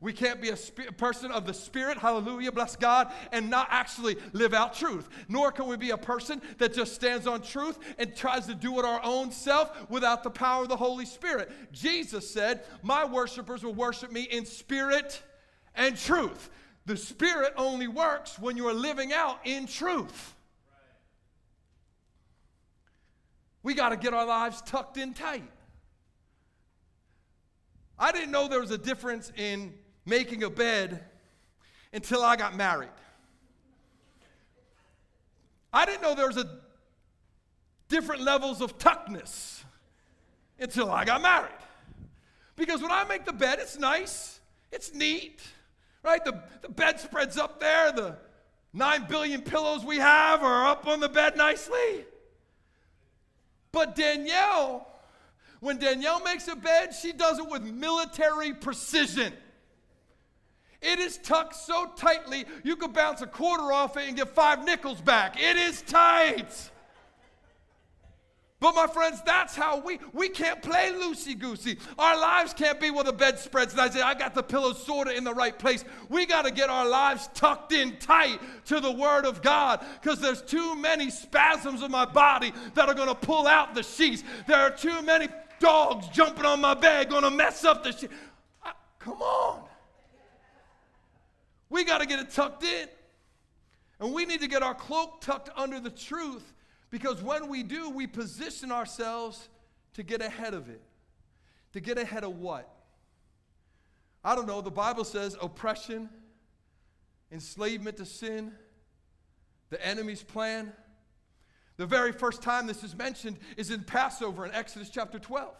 We 0.00 0.12
can't 0.12 0.40
be 0.40 0.50
a, 0.50 0.56
sp- 0.56 0.94
person 0.96 1.32
of 1.32 1.44
the 1.44 1.54
Spirit, 1.54 1.98
hallelujah, 1.98 2.52
bless 2.52 2.76
God, 2.76 3.12
and 3.32 3.50
not 3.50 3.68
actually 3.70 4.16
live 4.32 4.54
out 4.54 4.74
truth. 4.74 5.08
Nor 5.28 5.50
can 5.50 5.66
we 5.66 5.76
be 5.76 5.90
a 5.90 5.96
person 5.96 6.40
that 6.58 6.72
just 6.72 6.94
stands 6.94 7.26
on 7.26 7.42
truth 7.42 7.78
and 7.98 8.14
tries 8.14 8.46
to 8.46 8.54
do 8.54 8.78
it 8.78 8.84
our 8.84 9.00
own 9.02 9.32
self 9.32 9.90
without 9.90 10.22
the 10.22 10.30
power 10.30 10.62
of 10.62 10.68
the 10.68 10.76
Holy 10.76 11.04
Spirit. 11.04 11.50
Jesus 11.72 12.30
said, 12.30 12.64
My 12.82 13.04
worshipers 13.04 13.64
will 13.64 13.74
worship 13.74 14.12
me 14.12 14.22
in 14.22 14.46
spirit 14.46 15.20
and 15.74 15.96
truth. 15.96 16.50
The 16.86 16.96
Spirit 16.96 17.52
only 17.56 17.88
works 17.88 18.38
when 18.38 18.56
you 18.56 18.68
are 18.68 18.74
living 18.74 19.12
out 19.12 19.40
in 19.44 19.66
truth. 19.66 20.34
We 23.62 23.74
got 23.74 23.90
to 23.90 23.96
get 23.96 24.14
our 24.14 24.26
lives 24.26 24.62
tucked 24.62 24.96
in 24.96 25.14
tight. 25.14 25.50
I 27.98 28.12
didn't 28.12 28.30
know 28.30 28.48
there 28.48 28.60
was 28.60 28.70
a 28.70 28.78
difference 28.78 29.32
in 29.36 29.74
making 30.06 30.44
a 30.44 30.50
bed 30.50 31.04
until 31.92 32.22
I 32.22 32.36
got 32.36 32.56
married. 32.56 32.88
I 35.72 35.84
didn't 35.84 36.02
know 36.02 36.14
there 36.14 36.28
was 36.28 36.36
a 36.36 36.58
different 37.88 38.22
levels 38.22 38.60
of 38.60 38.78
tuckness 38.78 39.64
until 40.58 40.90
I 40.90 41.04
got 41.04 41.22
married. 41.22 41.50
Because 42.56 42.80
when 42.82 42.90
I 42.90 43.04
make 43.04 43.24
the 43.24 43.32
bed, 43.32 43.58
it's 43.60 43.78
nice, 43.78 44.40
it's 44.72 44.94
neat, 44.94 45.40
right? 46.02 46.24
The, 46.24 46.42
the 46.62 46.68
bedspread's 46.68 47.36
up 47.36 47.60
there, 47.60 47.92
the 47.92 48.16
nine 48.72 49.06
billion 49.08 49.42
pillows 49.42 49.84
we 49.84 49.96
have 49.98 50.42
are 50.42 50.66
up 50.66 50.86
on 50.86 51.00
the 51.00 51.08
bed 51.08 51.36
nicely. 51.36 52.04
But 53.72 53.94
Danielle, 53.94 54.86
when 55.60 55.78
Danielle 55.78 56.20
makes 56.22 56.48
a 56.48 56.56
bed, 56.56 56.94
she 56.94 57.12
does 57.12 57.38
it 57.38 57.48
with 57.48 57.62
military 57.62 58.52
precision. 58.54 59.32
It 60.80 61.00
is 61.00 61.18
tucked 61.18 61.56
so 61.56 61.90
tightly, 61.96 62.44
you 62.62 62.76
could 62.76 62.92
bounce 62.92 63.20
a 63.20 63.26
quarter 63.26 63.72
off 63.72 63.96
it 63.96 64.06
and 64.06 64.16
get 64.16 64.28
five 64.28 64.64
nickels 64.64 65.00
back. 65.00 65.40
It 65.40 65.56
is 65.56 65.82
tight. 65.82 66.70
But 68.60 68.74
my 68.74 68.88
friends, 68.88 69.22
that's 69.24 69.54
how 69.54 69.78
we 69.78 70.00
we 70.12 70.28
can't 70.28 70.60
play 70.60 70.90
loosey 70.92 71.38
goosey. 71.38 71.78
Our 71.96 72.18
lives 72.18 72.52
can't 72.52 72.80
be 72.80 72.90
where 72.90 73.04
the 73.04 73.12
bed 73.12 73.38
spreads 73.38 73.72
and 73.72 73.80
I 73.80 73.88
say 73.88 74.00
I 74.00 74.14
got 74.14 74.34
the 74.34 74.42
pillows 74.42 74.84
sorted 74.84 75.16
in 75.16 75.22
the 75.22 75.34
right 75.34 75.56
place. 75.56 75.84
We 76.08 76.26
got 76.26 76.44
to 76.44 76.50
get 76.50 76.68
our 76.68 76.86
lives 76.88 77.28
tucked 77.34 77.72
in 77.72 77.96
tight 77.98 78.40
to 78.66 78.80
the 78.80 78.90
Word 78.90 79.26
of 79.26 79.42
God 79.42 79.84
because 80.02 80.18
there's 80.18 80.42
too 80.42 80.74
many 80.74 81.08
spasms 81.08 81.82
of 81.82 81.92
my 81.92 82.04
body 82.04 82.52
that 82.74 82.88
are 82.88 82.94
going 82.94 83.08
to 83.08 83.14
pull 83.14 83.46
out 83.46 83.76
the 83.76 83.84
sheets. 83.84 84.24
There 84.48 84.58
are 84.58 84.70
too 84.70 85.02
many 85.02 85.28
dogs 85.60 86.08
jumping 86.08 86.44
on 86.44 86.60
my 86.60 86.74
bed 86.74 87.10
going 87.10 87.22
to 87.22 87.30
mess 87.30 87.64
up 87.64 87.84
the 87.84 87.92
sheets. 87.92 88.12
Come 88.98 89.22
on, 89.22 89.62
we 91.70 91.84
got 91.84 91.98
to 91.98 92.06
get 92.06 92.18
it 92.18 92.30
tucked 92.30 92.64
in, 92.64 92.88
and 94.00 94.12
we 94.12 94.24
need 94.24 94.40
to 94.40 94.48
get 94.48 94.64
our 94.64 94.74
cloak 94.74 95.20
tucked 95.20 95.50
under 95.56 95.78
the 95.78 95.90
truth 95.90 96.52
because 96.90 97.22
when 97.22 97.48
we 97.48 97.62
do, 97.62 97.90
we 97.90 98.06
position 98.06 98.72
ourselves 98.72 99.48
to 99.94 100.02
get 100.02 100.22
ahead 100.22 100.54
of 100.54 100.68
it. 100.68 100.82
To 101.72 101.80
get 101.80 101.98
ahead 101.98 102.24
of 102.24 102.38
what? 102.38 102.68
I 104.24 104.34
don't 104.34 104.46
know. 104.46 104.60
The 104.60 104.70
Bible 104.70 105.04
says 105.04 105.36
oppression, 105.40 106.08
enslavement 107.30 107.98
to 107.98 108.04
sin, 108.04 108.52
the 109.70 109.84
enemy's 109.84 110.22
plan. 110.22 110.72
The 111.76 111.86
very 111.86 112.12
first 112.12 112.42
time 112.42 112.66
this 112.66 112.82
is 112.82 112.96
mentioned 112.96 113.38
is 113.56 113.70
in 113.70 113.84
Passover 113.84 114.44
in 114.44 114.52
Exodus 114.52 114.90
chapter 114.90 115.18
12. 115.18 115.54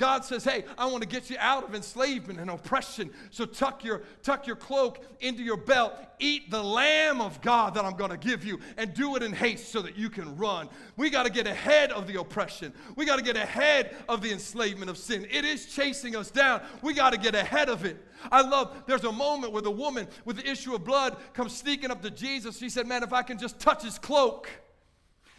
God 0.00 0.24
says, 0.24 0.44
"Hey, 0.44 0.64
I 0.78 0.86
want 0.86 1.02
to 1.02 1.08
get 1.08 1.28
you 1.28 1.36
out 1.38 1.62
of 1.62 1.74
enslavement 1.74 2.40
and 2.40 2.48
oppression. 2.48 3.10
So 3.30 3.44
tuck 3.44 3.84
your 3.84 4.00
tuck 4.22 4.46
your 4.46 4.56
cloak 4.56 5.04
into 5.20 5.42
your 5.42 5.58
belt. 5.58 5.92
Eat 6.18 6.50
the 6.50 6.62
lamb 6.62 7.20
of 7.20 7.42
God 7.42 7.74
that 7.74 7.84
I'm 7.84 7.96
going 7.96 8.10
to 8.10 8.16
give 8.16 8.42
you 8.42 8.60
and 8.78 8.94
do 8.94 9.14
it 9.16 9.22
in 9.22 9.34
haste 9.34 9.70
so 9.70 9.82
that 9.82 9.98
you 9.98 10.08
can 10.08 10.38
run. 10.38 10.70
We 10.96 11.10
got 11.10 11.24
to 11.24 11.30
get 11.30 11.46
ahead 11.46 11.92
of 11.92 12.06
the 12.06 12.18
oppression. 12.18 12.72
We 12.96 13.04
got 13.04 13.16
to 13.16 13.22
get 13.22 13.36
ahead 13.36 13.94
of 14.08 14.22
the 14.22 14.32
enslavement 14.32 14.90
of 14.90 14.96
sin. 14.96 15.26
It 15.30 15.44
is 15.44 15.66
chasing 15.66 16.16
us 16.16 16.30
down. 16.30 16.62
We 16.80 16.94
got 16.94 17.10
to 17.10 17.18
get 17.18 17.34
ahead 17.34 17.68
of 17.68 17.84
it. 17.84 18.02
I 18.32 18.40
love 18.40 18.84
there's 18.86 19.04
a 19.04 19.12
moment 19.12 19.52
where 19.52 19.60
the 19.60 19.70
woman 19.70 20.08
with 20.24 20.36
the 20.36 20.50
issue 20.50 20.74
of 20.74 20.82
blood 20.82 21.18
comes 21.34 21.54
sneaking 21.54 21.90
up 21.90 22.00
to 22.00 22.10
Jesus. 22.10 22.56
She 22.56 22.70
said, 22.70 22.86
"Man, 22.86 23.02
if 23.02 23.12
I 23.12 23.20
can 23.20 23.36
just 23.36 23.58
touch 23.58 23.82
his 23.82 23.98
cloak, 23.98 24.48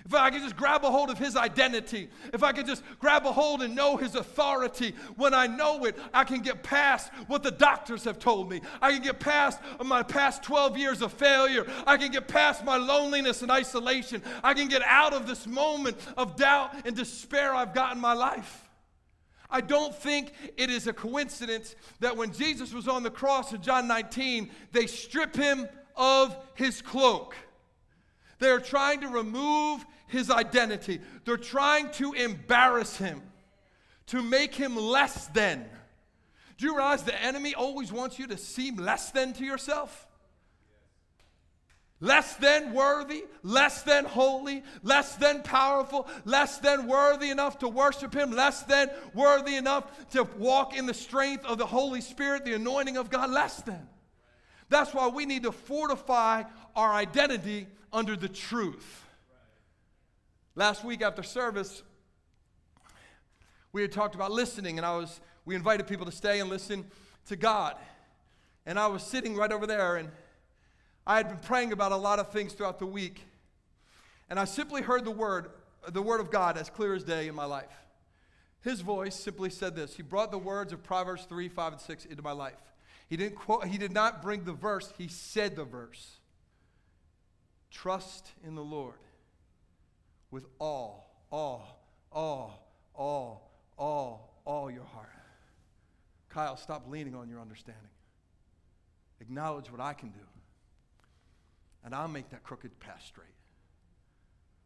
if 0.06 0.14
I 0.14 0.30
could 0.30 0.42
just 0.42 0.56
grab 0.56 0.84
a 0.84 0.92
hold 0.92 1.10
of 1.10 1.18
his 1.18 1.36
identity, 1.36 2.10
if 2.34 2.44
I 2.44 2.52
could 2.52 2.66
just 2.66 2.84
grab 3.00 3.26
a 3.26 3.32
hold 3.32 3.62
and 3.62 3.76
know 3.76 3.98
his 3.98 4.16
authority, 4.16 4.96
when 5.16 5.34
I 5.34 5.48
know 5.48 5.86
it, 5.86 5.98
I 6.14 6.24
can 6.24 6.42
get 6.42 6.64
past 6.64 7.12
what 7.28 7.44
the 7.44 7.52
doctors 7.52 8.04
have 8.06 8.20
told 8.20 8.50
me. 8.50 8.62
I 8.82 8.92
can 8.92 9.02
get 9.02 9.20
past 9.20 9.60
my 9.84 10.04
past 10.04 10.44
12 10.44 10.78
years 10.78 11.02
of 11.02 11.14
failure. 11.14 11.66
I 11.86 11.98
can 11.98 12.12
get 12.12 12.28
past 12.28 12.64
my 12.64 12.78
loneliness 12.78 13.42
and 13.42 13.52
isolation. 13.52 14.22
I 14.44 14.54
can 14.54 14.68
get 14.68 14.82
out 14.84 15.14
of 15.14 15.28
this 15.28 15.46
moment 15.48 15.98
of 16.18 16.36
doubt 16.36 16.86
and 16.86 16.96
despair 16.96 17.54
I've 17.54 17.74
got 17.74 17.96
in 17.96 18.02
my 18.02 18.14
life. 18.14 18.70
I 19.52 19.62
don't 19.62 19.94
think 19.94 20.32
it 20.58 20.70
is 20.70 20.88
a 20.88 20.94
coincidence 20.94 21.76
that 22.00 22.16
when 22.16 22.32
Jesus 22.32 22.74
was 22.74 22.88
on 22.88 23.04
the 23.04 23.12
cross 23.12 23.52
in 23.52 23.62
John 23.62 23.88
19, 23.88 24.50
they 24.72 24.88
strip 24.88 25.36
him 25.36 25.68
of 25.96 26.36
his 26.56 26.82
cloak. 26.82 27.36
They're 28.42 28.60
trying 28.60 29.02
to 29.02 29.08
remove 29.08 29.86
his 30.08 30.32
identity. 30.32 31.00
They're 31.26 31.38
trying 31.38 31.92
to 31.92 32.14
embarrass 32.14 32.98
him, 32.98 33.22
to 34.08 34.24
make 34.24 34.56
him 34.56 34.76
less 34.76 35.28
than. 35.28 35.70
Do 36.58 36.66
you 36.66 36.76
realize 36.76 37.04
the 37.04 37.24
enemy 37.24 37.54
always 37.54 37.92
wants 37.92 38.18
you 38.18 38.26
to 38.26 38.38
seem 38.38 38.78
less 38.78 39.12
than 39.12 39.34
to 39.34 39.46
yourself? 39.46 40.08
Less 42.00 42.36
than 42.38 42.74
worthy, 42.74 43.26
less 43.44 43.84
than 43.84 44.06
holy, 44.06 44.64
less 44.82 45.18
than 45.18 45.44
powerful, 45.44 46.08
less 46.26 46.58
than 46.58 46.88
worthy 46.88 47.30
enough 47.30 47.60
to 47.60 47.68
worship 47.68 48.12
Him, 48.12 48.32
less 48.32 48.64
than 48.64 48.90
worthy 49.14 49.56
enough 49.56 50.10
to 50.14 50.24
walk 50.24 50.76
in 50.76 50.88
the 50.88 50.96
strength 50.96 51.46
of 51.46 51.60
the 51.60 51.68
Holy 51.68 52.02
Spirit, 52.02 52.44
the 52.46 52.56
anointing 52.56 52.98
of 52.98 53.12
God, 53.12 53.30
less 53.30 53.62
than. 53.62 53.88
That's 54.68 54.96
why 54.96 55.10
we 55.10 55.28
need 55.28 55.44
to 55.44 55.52
fortify 55.52 56.46
our 56.76 56.92
identity 56.92 57.68
under 57.94 58.16
the 58.16 58.30
truth. 58.30 59.06
Last 60.56 60.84
week 60.84 61.02
after 61.02 61.24
service, 61.24 61.84
we 63.74 63.82
had 63.82 63.92
talked 63.92 64.16
about 64.16 64.32
listening, 64.32 64.78
and 64.78 64.86
I 64.86 64.96
was 64.98 65.22
we 65.46 65.56
invited 65.56 65.88
people 65.88 66.06
to 66.06 66.12
stay 66.12 66.40
and 66.40 66.50
listen 66.50 66.86
to 67.28 67.36
God. 67.36 67.76
And 68.66 68.78
I 68.78 68.88
was 68.88 69.02
sitting 69.04 69.36
right 69.36 69.52
over 69.52 69.66
there, 69.66 69.96
and 69.98 70.10
I 71.06 71.18
had 71.18 71.30
been 71.30 71.40
praying 71.40 71.72
about 71.72 71.92
a 71.92 71.98
lot 71.98 72.20
of 72.20 72.30
things 72.32 72.54
throughout 72.54 72.80
the 72.80 72.86
week. 72.86 73.26
And 74.30 74.40
I 74.40 74.46
simply 74.46 74.82
heard 74.82 75.04
the 75.04 75.12
word, 75.12 75.50
the 75.90 76.02
word 76.02 76.22
of 76.22 76.30
God 76.30 76.58
as 76.58 76.70
clear 76.70 76.94
as 76.94 77.04
day 77.04 77.28
in 77.28 77.36
my 77.36 77.46
life. 77.46 77.74
His 78.64 78.82
voice 78.82 79.16
simply 79.16 79.50
said 79.50 79.76
this. 79.76 79.96
He 79.96 80.04
brought 80.04 80.30
the 80.30 80.38
words 80.38 80.72
of 80.72 80.84
Proverbs 80.84 81.26
3, 81.26 81.50
5, 81.50 81.74
and 81.74 81.82
6 81.82 82.06
into 82.06 82.22
my 82.22 82.32
life. 82.32 82.62
He 83.10 83.18
didn't 83.18 83.36
quote, 83.36 83.66
he 83.66 83.78
did 83.78 83.92
not 83.92 84.22
bring 84.22 84.44
the 84.44 84.54
verse, 84.54 84.94
he 84.98 85.08
said 85.08 85.56
the 85.56 85.66
verse. 85.66 86.20
Trust 87.72 88.32
in 88.46 88.56
the 88.56 88.64
Lord 88.64 88.96
with 90.30 90.46
all, 90.60 91.26
all, 91.32 91.82
all, 92.12 92.68
all, 92.94 93.52
all, 93.78 94.42
all 94.46 94.70
your 94.70 94.84
heart. 94.84 95.08
Kyle, 96.30 96.58
stop 96.58 96.90
leaning 96.90 97.16
on 97.16 97.30
your 97.30 97.40
understanding. 97.40 97.84
Acknowledge 99.20 99.72
what 99.72 99.82
I 99.82 99.94
can 99.94 100.10
do, 100.10 100.20
and 101.84 101.94
I'll 101.94 102.08
make 102.08 102.30
that 102.32 102.44
crooked 102.44 102.80
path 102.80 103.04
straight. 103.06 103.28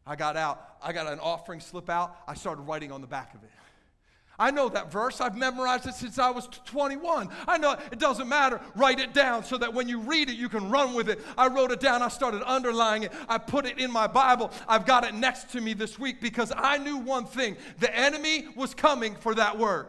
I 0.06 0.16
got 0.16 0.36
out, 0.36 0.76
I 0.82 0.92
got 0.92 1.12
an 1.12 1.18
offering 1.18 1.60
slip 1.60 1.90
out, 1.90 2.16
I 2.26 2.34
started 2.34 2.62
writing 2.62 2.92
on 2.92 3.00
the 3.00 3.06
back 3.06 3.34
of 3.34 3.42
it. 3.42 3.50
I 4.38 4.50
know 4.50 4.68
that 4.68 4.92
verse. 4.92 5.20
I've 5.20 5.36
memorized 5.36 5.86
it 5.86 5.94
since 5.94 6.18
I 6.18 6.30
was 6.30 6.48
21. 6.66 7.28
I 7.48 7.58
know 7.58 7.76
it 7.90 7.98
doesn't 7.98 8.28
matter. 8.28 8.60
Write 8.74 9.00
it 9.00 9.14
down 9.14 9.44
so 9.44 9.56
that 9.58 9.72
when 9.72 9.88
you 9.88 10.00
read 10.00 10.28
it, 10.28 10.36
you 10.36 10.48
can 10.48 10.70
run 10.70 10.94
with 10.94 11.08
it. 11.08 11.20
I 11.38 11.48
wrote 11.48 11.70
it 11.70 11.80
down. 11.80 12.02
I 12.02 12.08
started 12.08 12.42
underlining 12.44 13.04
it. 13.04 13.12
I 13.28 13.38
put 13.38 13.66
it 13.66 13.78
in 13.78 13.90
my 13.90 14.06
Bible. 14.06 14.50
I've 14.68 14.86
got 14.86 15.04
it 15.04 15.14
next 15.14 15.50
to 15.52 15.60
me 15.60 15.72
this 15.72 15.98
week 15.98 16.20
because 16.20 16.52
I 16.56 16.78
knew 16.78 16.98
one 16.98 17.24
thing 17.24 17.56
the 17.78 17.94
enemy 17.96 18.48
was 18.56 18.74
coming 18.74 19.14
for 19.14 19.34
that 19.34 19.58
word. 19.58 19.86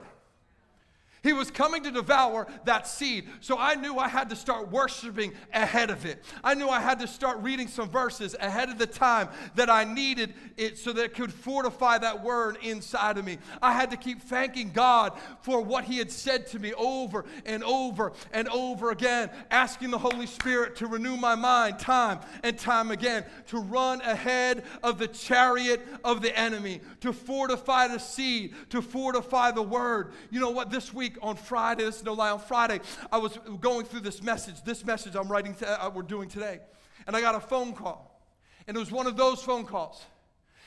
He 1.24 1.34
was 1.34 1.50
coming 1.50 1.84
to 1.84 1.92
devour 1.92 2.48
that 2.66 2.88
seed. 2.88 3.28
So 3.42 3.58
I 3.58 3.76
knew 3.76 3.98
I 3.98 4.08
had 4.08 4.30
to 4.30 4.36
start 4.36 4.72
worshiping 4.72 5.34
ahead 5.54 5.90
of 5.90 6.06
it. 6.06 6.24
I 6.44 6.54
knew 6.54 6.70
I 6.70 6.80
had 6.80 7.00
to 7.00 7.08
start 7.08 7.40
reading 7.40 7.68
some 7.68 7.90
verses 7.90 8.36
ahead 8.40 8.70
of 8.70 8.78
the 8.78 8.88
time 8.88 9.30
that 9.56 9.70
I 9.70 9.84
needed 9.84 10.34
it 10.58 10.78
so 10.78 10.94
that 10.94 11.04
it 11.04 11.16
could 11.16 11.34
fortify 11.34 11.98
that 11.98 12.24
word 12.24 12.58
inside 12.62 13.18
of 13.18 13.26
me. 13.26 13.40
I 13.62 13.74
had 13.74 13.92
to 13.92 13.98
keep 13.98 14.22
thanking 14.22 14.72
God 14.72 15.14
for 15.42 15.62
what 15.62 15.86
He 15.86 15.98
had 15.98 16.12
said 16.12 16.48
to 16.48 16.60
me 16.60 16.74
over 16.74 17.26
and 17.46 17.64
over 17.64 18.14
and 18.32 18.48
over 18.50 18.92
again, 18.92 19.30
asking 19.50 19.92
the 19.92 19.98
Holy 19.98 20.28
Spirit 20.28 20.76
to 20.78 20.88
renew 20.88 21.18
my 21.18 21.36
mind 21.36 21.80
time 21.80 22.20
and 22.44 22.58
time 22.58 22.92
again, 22.92 23.26
to 23.48 23.60
run 23.60 24.02
ahead 24.02 24.64
of 24.84 25.00
the 25.00 25.08
chariot 25.08 25.86
of 26.04 26.22
the 26.22 26.38
enemy, 26.38 26.82
to 27.02 27.12
fortify 27.12 27.88
the 27.88 28.00
seed, 28.00 28.54
to 28.70 28.82
fortify 28.82 29.52
the 29.52 29.64
word. 29.64 30.14
You 30.30 30.40
know 30.40 30.52
what? 30.52 30.70
This 30.70 30.94
week, 30.94 31.07
week 31.08 31.18
on 31.22 31.38
Friday, 31.38 31.86
this 31.86 31.98
is 31.98 32.04
no 32.04 32.12
lie, 32.12 32.32
on 32.32 32.40
Friday, 32.40 32.82
I 33.10 33.18
was 33.18 33.40
going 33.62 33.86
through 33.86 34.02
this 34.02 34.22
message, 34.22 34.62
this 34.66 34.84
message 34.84 35.16
I'm 35.16 35.32
writing, 35.32 35.56
to, 35.56 35.86
uh, 35.86 35.90
we're 35.90 36.02
doing 36.02 36.28
today. 36.28 36.60
And 37.06 37.16
I 37.16 37.22
got 37.22 37.34
a 37.34 37.40
phone 37.40 37.72
call. 37.72 38.22
And 38.68 38.76
it 38.76 38.80
was 38.80 38.92
one 38.92 39.08
of 39.08 39.16
those 39.16 39.42
phone 39.42 39.64
calls. 39.64 40.04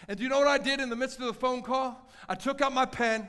And 0.09 0.17
do 0.17 0.23
you 0.23 0.31
know 0.31 0.39
what 0.39 0.49
I 0.49 0.57
did 0.57 0.81
in 0.81 0.89
the 0.89 0.97
midst 0.97 1.21
of 1.21 1.27
the 1.27 1.35
phone 1.35 1.61
call? 1.61 2.09
I 2.27 2.35
took 2.35 2.63
out 2.63 2.73
my 2.73 2.87
pen, 2.87 3.29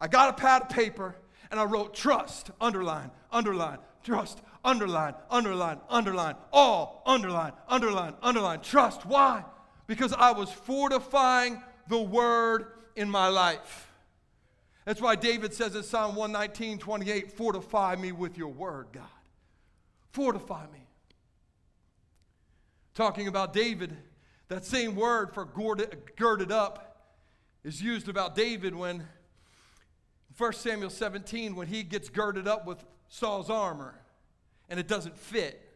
I 0.00 0.08
got 0.08 0.30
a 0.30 0.32
pad 0.32 0.62
of 0.62 0.68
paper, 0.70 1.14
and 1.50 1.60
I 1.60 1.64
wrote 1.64 1.92
trust, 1.92 2.52
underline, 2.58 3.10
underline, 3.30 3.78
trust, 4.02 4.40
underline, 4.64 5.12
underline, 5.30 5.78
underline, 5.90 6.36
all, 6.54 7.02
underline, 7.04 7.52
underline, 7.68 8.14
underline, 8.22 8.60
trust. 8.60 9.04
Why? 9.04 9.44
Because 9.86 10.14
I 10.14 10.32
was 10.32 10.50
fortifying 10.50 11.62
the 11.88 12.00
word 12.00 12.72
in 12.96 13.10
my 13.10 13.28
life. 13.28 13.87
That's 14.88 15.02
why 15.02 15.16
David 15.16 15.52
says 15.52 15.76
in 15.76 15.82
Psalm 15.82 16.16
119, 16.16 16.78
28, 16.78 17.32
fortify 17.32 17.94
me 17.94 18.10
with 18.10 18.38
your 18.38 18.48
word, 18.48 18.86
God. 18.90 19.04
Fortify 20.12 20.64
me. 20.72 20.88
Talking 22.94 23.28
about 23.28 23.52
David, 23.52 23.94
that 24.48 24.64
same 24.64 24.96
word 24.96 25.34
for 25.34 25.44
girded 25.44 26.50
up 26.50 27.04
is 27.64 27.82
used 27.82 28.08
about 28.08 28.34
David 28.34 28.74
when 28.74 29.06
1 30.38 30.52
Samuel 30.54 30.88
17, 30.88 31.54
when 31.54 31.66
he 31.66 31.82
gets 31.82 32.08
girded 32.08 32.48
up 32.48 32.66
with 32.66 32.82
Saul's 33.10 33.50
armor 33.50 33.94
and 34.70 34.80
it 34.80 34.88
doesn't 34.88 35.18
fit. 35.18 35.68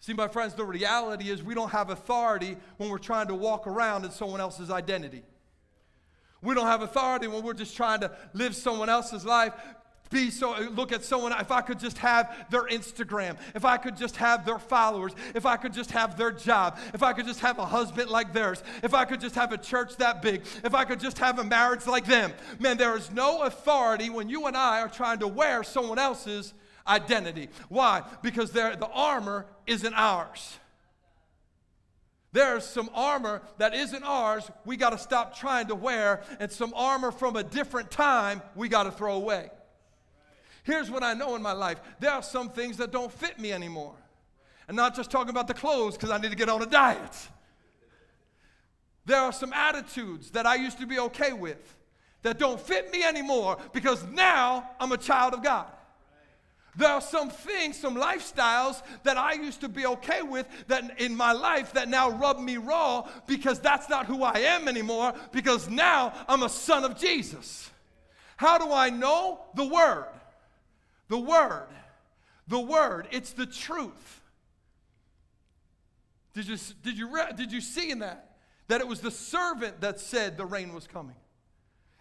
See, 0.00 0.12
my 0.12 0.28
friends, 0.28 0.52
the 0.52 0.66
reality 0.66 1.30
is 1.30 1.42
we 1.42 1.54
don't 1.54 1.70
have 1.70 1.88
authority 1.88 2.58
when 2.76 2.90
we're 2.90 2.98
trying 2.98 3.28
to 3.28 3.34
walk 3.34 3.66
around 3.66 4.04
in 4.04 4.10
someone 4.10 4.42
else's 4.42 4.70
identity. 4.70 5.22
We 6.42 6.54
don't 6.54 6.66
have 6.66 6.82
authority 6.82 7.26
when 7.26 7.42
we're 7.42 7.54
just 7.54 7.76
trying 7.76 8.00
to 8.00 8.12
live 8.32 8.54
someone 8.54 8.88
else's 8.88 9.24
life. 9.24 9.52
Be 10.10 10.30
so, 10.30 10.58
look 10.70 10.90
at 10.92 11.04
someone, 11.04 11.32
if 11.32 11.50
I 11.50 11.60
could 11.60 11.78
just 11.78 11.98
have 11.98 12.46
their 12.50 12.66
Instagram, 12.66 13.36
if 13.54 13.66
I 13.66 13.76
could 13.76 13.94
just 13.94 14.16
have 14.16 14.46
their 14.46 14.58
followers, 14.58 15.12
if 15.34 15.44
I 15.44 15.58
could 15.58 15.74
just 15.74 15.90
have 15.90 16.16
their 16.16 16.32
job, 16.32 16.78
if 16.94 17.02
I 17.02 17.12
could 17.12 17.26
just 17.26 17.40
have 17.40 17.58
a 17.58 17.66
husband 17.66 18.08
like 18.08 18.32
theirs, 18.32 18.62
if 18.82 18.94
I 18.94 19.04
could 19.04 19.20
just 19.20 19.34
have 19.34 19.52
a 19.52 19.58
church 19.58 19.96
that 19.98 20.22
big, 20.22 20.44
if 20.64 20.74
I 20.74 20.86
could 20.86 20.98
just 20.98 21.18
have 21.18 21.38
a 21.38 21.44
marriage 21.44 21.86
like 21.86 22.06
them. 22.06 22.32
Man, 22.58 22.78
there 22.78 22.96
is 22.96 23.10
no 23.10 23.42
authority 23.42 24.08
when 24.08 24.30
you 24.30 24.46
and 24.46 24.56
I 24.56 24.80
are 24.80 24.88
trying 24.88 25.18
to 25.18 25.28
wear 25.28 25.62
someone 25.62 25.98
else's 25.98 26.54
identity. 26.86 27.50
Why? 27.68 28.02
Because 28.22 28.50
the 28.50 28.86
armor 28.86 29.44
isn't 29.66 29.92
ours. 29.92 30.58
There's 32.32 32.64
some 32.64 32.90
armor 32.94 33.42
that 33.56 33.74
isn't 33.74 34.04
ours, 34.04 34.50
we 34.64 34.76
got 34.76 34.90
to 34.90 34.98
stop 34.98 35.36
trying 35.36 35.68
to 35.68 35.74
wear, 35.74 36.22
and 36.38 36.52
some 36.52 36.74
armor 36.74 37.10
from 37.10 37.36
a 37.36 37.42
different 37.42 37.90
time 37.90 38.42
we 38.54 38.68
got 38.68 38.84
to 38.84 38.90
throw 38.90 39.14
away. 39.14 39.50
Here's 40.64 40.90
what 40.90 41.02
I 41.02 41.14
know 41.14 41.34
in 41.34 41.42
my 41.42 41.52
life 41.52 41.80
there 41.98 42.10
are 42.10 42.22
some 42.22 42.50
things 42.50 42.76
that 42.76 42.92
don't 42.92 43.10
fit 43.10 43.38
me 43.38 43.52
anymore. 43.52 43.94
And 44.66 44.76
not 44.76 44.94
just 44.94 45.10
talking 45.10 45.30
about 45.30 45.48
the 45.48 45.54
clothes 45.54 45.94
because 45.94 46.10
I 46.10 46.18
need 46.18 46.30
to 46.30 46.36
get 46.36 46.50
on 46.50 46.60
a 46.60 46.66
diet. 46.66 47.28
There 49.06 49.18
are 49.18 49.32
some 49.32 49.54
attitudes 49.54 50.32
that 50.32 50.44
I 50.44 50.56
used 50.56 50.78
to 50.80 50.86
be 50.86 50.98
okay 50.98 51.32
with 51.32 51.74
that 52.20 52.38
don't 52.38 52.60
fit 52.60 52.92
me 52.92 53.02
anymore 53.02 53.56
because 53.72 54.04
now 54.08 54.68
I'm 54.78 54.92
a 54.92 54.98
child 54.98 55.32
of 55.32 55.42
God. 55.42 55.66
There 56.78 56.88
are 56.88 57.00
some 57.00 57.28
things, 57.28 57.76
some 57.76 57.96
lifestyles 57.96 58.82
that 59.02 59.18
I 59.18 59.32
used 59.32 59.62
to 59.62 59.68
be 59.68 59.84
okay 59.84 60.22
with 60.22 60.46
that 60.68 61.00
in 61.00 61.16
my 61.16 61.32
life 61.32 61.72
that 61.72 61.88
now 61.88 62.10
rub 62.10 62.38
me 62.38 62.56
raw 62.56 63.08
because 63.26 63.58
that's 63.58 63.88
not 63.88 64.06
who 64.06 64.22
I 64.22 64.38
am 64.38 64.68
anymore 64.68 65.12
because 65.32 65.68
now 65.68 66.12
I'm 66.28 66.44
a 66.44 66.48
son 66.48 66.84
of 66.84 66.96
Jesus. 66.96 67.68
How 68.36 68.58
do 68.58 68.72
I 68.72 68.90
know? 68.90 69.40
The 69.56 69.66
Word. 69.66 70.06
The 71.08 71.18
Word. 71.18 71.66
The 72.46 72.60
Word. 72.60 73.08
It's 73.10 73.32
the 73.32 73.46
truth. 73.46 74.20
Did 76.32 76.46
you, 76.46 76.56
did 76.84 76.96
you, 76.96 77.10
did 77.36 77.52
you 77.52 77.60
see 77.60 77.90
in 77.90 77.98
that? 77.98 78.36
That 78.68 78.80
it 78.80 78.86
was 78.86 79.00
the 79.00 79.10
servant 79.10 79.80
that 79.80 79.98
said 79.98 80.36
the 80.36 80.46
rain 80.46 80.72
was 80.72 80.86
coming. 80.86 81.16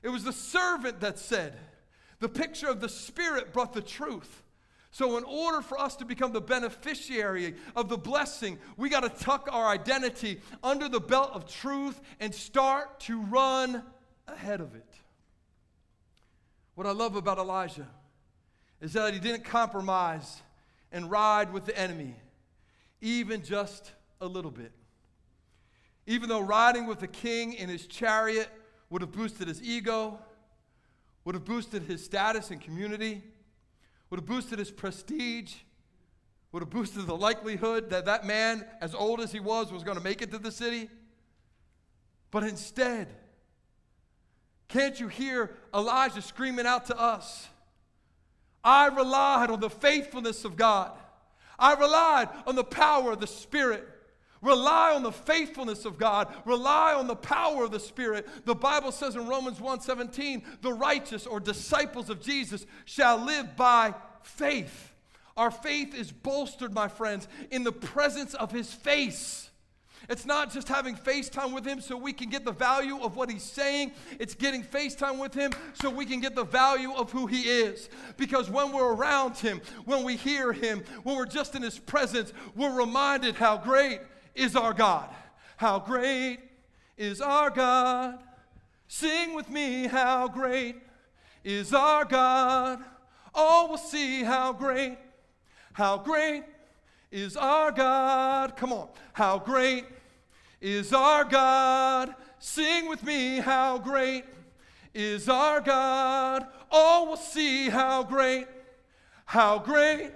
It 0.03 0.09
was 0.09 0.23
the 0.23 0.33
servant 0.33 0.99
that 0.99 1.17
said, 1.17 1.57
the 2.19 2.29
picture 2.29 2.67
of 2.67 2.79
the 2.79 2.89
Spirit 2.89 3.53
brought 3.53 3.73
the 3.73 3.81
truth. 3.81 4.43
So, 4.91 5.17
in 5.17 5.23
order 5.25 5.61
for 5.61 5.79
us 5.79 5.95
to 5.97 6.05
become 6.05 6.31
the 6.31 6.41
beneficiary 6.41 7.55
of 7.75 7.89
the 7.89 7.97
blessing, 7.97 8.57
we 8.77 8.89
got 8.89 9.01
to 9.01 9.09
tuck 9.09 9.49
our 9.51 9.67
identity 9.67 10.41
under 10.63 10.87
the 10.87 10.99
belt 10.99 11.31
of 11.33 11.45
truth 11.45 11.99
and 12.19 12.33
start 12.33 12.99
to 13.01 13.21
run 13.21 13.83
ahead 14.27 14.61
of 14.61 14.75
it. 14.75 14.93
What 16.75 16.87
I 16.87 16.91
love 16.91 17.15
about 17.15 17.37
Elijah 17.37 17.87
is 18.81 18.93
that 18.93 19.13
he 19.13 19.19
didn't 19.19 19.43
compromise 19.43 20.41
and 20.91 21.11
ride 21.11 21.51
with 21.51 21.65
the 21.65 21.77
enemy, 21.77 22.15
even 23.01 23.43
just 23.43 23.91
a 24.21 24.27
little 24.27 24.51
bit. 24.51 24.71
Even 26.05 26.29
though 26.29 26.39
riding 26.39 26.87
with 26.87 26.99
the 26.99 27.07
king 27.07 27.53
in 27.53 27.67
his 27.67 27.85
chariot 27.87 28.47
would 28.89 29.01
have 29.01 29.11
boosted 29.11 29.47
his 29.47 29.61
ego, 29.61 30.19
would 31.25 31.35
have 31.35 31.43
boosted 31.43 31.83
his 31.83 32.03
status 32.03 32.51
in 32.51 32.59
community, 32.59 33.21
would 34.09 34.19
have 34.19 34.25
boosted 34.25 34.59
his 34.59 34.71
prestige, 34.71 35.55
would 36.51 36.61
have 36.61 36.69
boosted 36.69 37.05
the 37.05 37.15
likelihood 37.15 37.89
that 37.89 38.05
that 38.05 38.25
man, 38.25 38.65
as 38.81 38.95
old 38.95 39.19
as 39.19 39.31
he 39.31 39.39
was, 39.39 39.71
was 39.71 39.83
going 39.83 39.97
to 39.97 40.03
make 40.03 40.21
it 40.21 40.31
to 40.31 40.37
the 40.37 40.51
city. 40.51 40.89
But 42.31 42.43
instead, 42.43 43.13
can't 44.67 44.99
you 44.99 45.07
hear 45.07 45.55
Elijah 45.73 46.21
screaming 46.21 46.65
out 46.65 46.85
to 46.87 46.99
us? 46.99 47.47
I 48.63 48.87
relied 48.87 49.49
on 49.49 49.59
the 49.59 49.69
faithfulness 49.69 50.43
of 50.43 50.55
God. 50.57 50.91
I 51.57 51.73
relied 51.73 52.29
on 52.45 52.55
the 52.55 52.63
power 52.63 53.11
of 53.11 53.19
the 53.19 53.27
Spirit. 53.27 53.87
Rely 54.41 54.93
on 54.93 55.03
the 55.03 55.11
faithfulness 55.11 55.85
of 55.85 55.97
God. 55.97 56.33
Rely 56.45 56.93
on 56.93 57.07
the 57.07 57.15
power 57.15 57.63
of 57.63 57.71
the 57.71 57.79
Spirit. 57.79 58.27
The 58.45 58.55
Bible 58.55 58.91
says 58.91 59.15
in 59.15 59.27
Romans 59.27 59.59
1:17, 59.59 60.43
the 60.61 60.73
righteous 60.73 61.25
or 61.25 61.39
disciples 61.39 62.09
of 62.09 62.21
Jesus 62.21 62.65
shall 62.85 63.17
live 63.17 63.55
by 63.55 63.93
faith. 64.21 64.93
Our 65.35 65.51
faith 65.51 65.93
is 65.93 66.11
bolstered, 66.11 66.73
my 66.73 66.87
friends, 66.87 67.27
in 67.51 67.63
the 67.63 67.71
presence 67.71 68.33
of 68.33 68.51
his 68.51 68.73
face. 68.73 69.49
It's 70.09 70.25
not 70.25 70.53
just 70.53 70.69
having 70.69 70.95
FaceTime 70.95 71.53
with 71.53 71.65
him 71.65 71.81
so 71.81 71.97
we 71.97 72.13
can 72.13 72.29
get 72.29 72.45
the 72.45 72.53
value 72.53 72.97
of 72.99 73.15
what 73.15 73.29
he's 73.29 73.43
saying. 73.43 73.91
It's 74.19 74.35
getting 74.35 74.63
FaceTime 74.63 75.19
with 75.19 75.33
him 75.33 75.51
so 75.73 75.89
we 75.89 76.05
can 76.05 76.21
get 76.21 76.33
the 76.33 76.45
value 76.45 76.93
of 76.93 77.11
who 77.11 77.27
he 77.27 77.41
is. 77.41 77.89
Because 78.15 78.49
when 78.49 78.71
we're 78.71 78.93
around 78.93 79.37
him, 79.37 79.61
when 79.85 80.03
we 80.03 80.15
hear 80.15 80.53
him, 80.53 80.83
when 81.03 81.17
we're 81.17 81.25
just 81.25 81.55
in 81.55 81.61
his 81.61 81.77
presence, 81.77 82.31
we're 82.55 82.73
reminded 82.73 83.35
how 83.35 83.57
great 83.57 83.99
is 84.37 84.55
our 84.55 84.73
God. 84.73 85.09
How 85.57 85.79
great 85.79 86.39
is 86.97 87.19
our 87.21 87.49
God. 87.49 88.19
Sing 88.87 89.33
with 89.33 89.49
me, 89.49 89.87
how 89.87 90.27
great 90.27 90.75
is 91.43 91.73
our 91.73 92.05
God. 92.05 92.79
Oh, 93.33 93.67
we'll 93.69 93.77
see 93.77 94.23
how 94.23 94.53
great, 94.53 94.97
how 95.73 95.97
great 95.97 96.43
is 97.11 97.35
our 97.35 97.71
God. 97.71 98.55
Come 98.55 98.71
on. 98.71 98.89
How 99.13 99.39
great 99.39 99.85
is 100.61 100.93
our 100.93 101.23
God. 101.23 102.13
Sing 102.39 102.87
with 102.87 103.03
me, 103.03 103.37
how 103.37 103.79
great 103.79 104.23
is 104.93 105.27
our 105.27 105.59
God. 105.61 106.45
Oh, 106.71 107.05
we'll 107.07 107.17
see 107.17 107.69
how 107.69 108.03
great, 108.03 108.47
how 109.25 109.59
great 109.59 110.11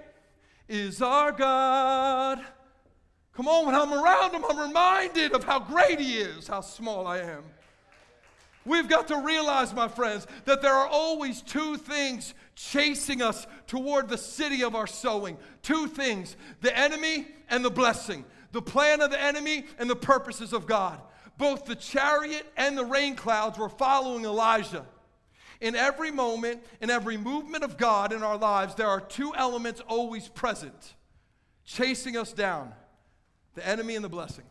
is 0.68 1.02
our 1.02 1.32
God. 1.32 2.40
Come 3.42 3.48
on, 3.48 3.66
when 3.66 3.74
I'm 3.74 3.92
around 3.92 4.34
him, 4.34 4.44
I'm 4.48 4.56
reminded 4.56 5.32
of 5.32 5.42
how 5.42 5.58
great 5.58 5.98
he 5.98 6.18
is, 6.18 6.46
how 6.46 6.60
small 6.60 7.08
I 7.08 7.18
am. 7.18 7.42
We've 8.64 8.88
got 8.88 9.08
to 9.08 9.16
realize, 9.16 9.74
my 9.74 9.88
friends, 9.88 10.28
that 10.44 10.62
there 10.62 10.72
are 10.72 10.86
always 10.86 11.42
two 11.42 11.76
things 11.76 12.34
chasing 12.54 13.20
us 13.20 13.48
toward 13.66 14.08
the 14.08 14.16
city 14.16 14.62
of 14.62 14.76
our 14.76 14.86
sowing. 14.86 15.36
Two 15.60 15.88
things 15.88 16.36
the 16.60 16.78
enemy 16.78 17.26
and 17.50 17.64
the 17.64 17.70
blessing, 17.70 18.24
the 18.52 18.62
plan 18.62 19.00
of 19.00 19.10
the 19.10 19.20
enemy 19.20 19.64
and 19.76 19.90
the 19.90 19.96
purposes 19.96 20.52
of 20.52 20.68
God. 20.68 21.00
Both 21.36 21.64
the 21.64 21.74
chariot 21.74 22.46
and 22.56 22.78
the 22.78 22.84
rain 22.84 23.16
clouds 23.16 23.58
were 23.58 23.68
following 23.68 24.24
Elijah. 24.24 24.86
In 25.60 25.74
every 25.74 26.12
moment, 26.12 26.62
in 26.80 26.90
every 26.90 27.16
movement 27.16 27.64
of 27.64 27.76
God 27.76 28.12
in 28.12 28.22
our 28.22 28.38
lives, 28.38 28.76
there 28.76 28.86
are 28.88 29.00
two 29.00 29.34
elements 29.34 29.80
always 29.88 30.28
present 30.28 30.94
chasing 31.64 32.16
us 32.16 32.32
down 32.32 32.72
the 33.54 33.66
enemy 33.66 33.96
and 33.96 34.04
the 34.04 34.08
blessing. 34.08 34.44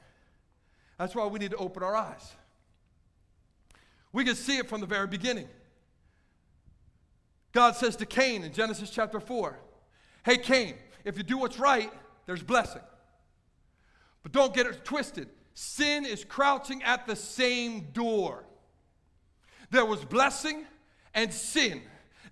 That's 0.98 1.16
why 1.16 1.26
we 1.26 1.40
need 1.40 1.52
to 1.52 1.58
open 1.58 1.84
our 1.84 1.96
eyes. 1.96 2.32
We 4.14 4.26
can 4.26 4.36
see 4.36 4.58
it 4.58 4.68
from 4.68 4.82
the 4.82 4.88
very 4.88 5.08
beginning. 5.08 5.48
God 7.54 7.76
says 7.76 7.96
to 7.98 8.06
Cain 8.06 8.44
in 8.44 8.54
Genesis 8.54 8.90
chapter 8.90 9.20
4 9.20 9.58
Hey, 10.24 10.38
Cain, 10.38 10.76
if 11.04 11.18
you 11.18 11.24
do 11.24 11.38
what's 11.38 11.60
right, 11.60 11.92
there's 12.26 12.44
blessing. 12.44 12.82
But 14.24 14.32
don't 14.32 14.54
get 14.54 14.68
it 14.68 14.86
twisted. 14.86 15.30
Sin 15.54 16.06
is 16.06 16.24
crouching 16.24 16.84
at 16.84 17.08
the 17.08 17.16
same 17.16 17.88
door. 17.94 18.46
There 19.72 19.86
was 19.86 20.06
blessing 20.06 20.66
and 21.14 21.34
sin. 21.34 21.82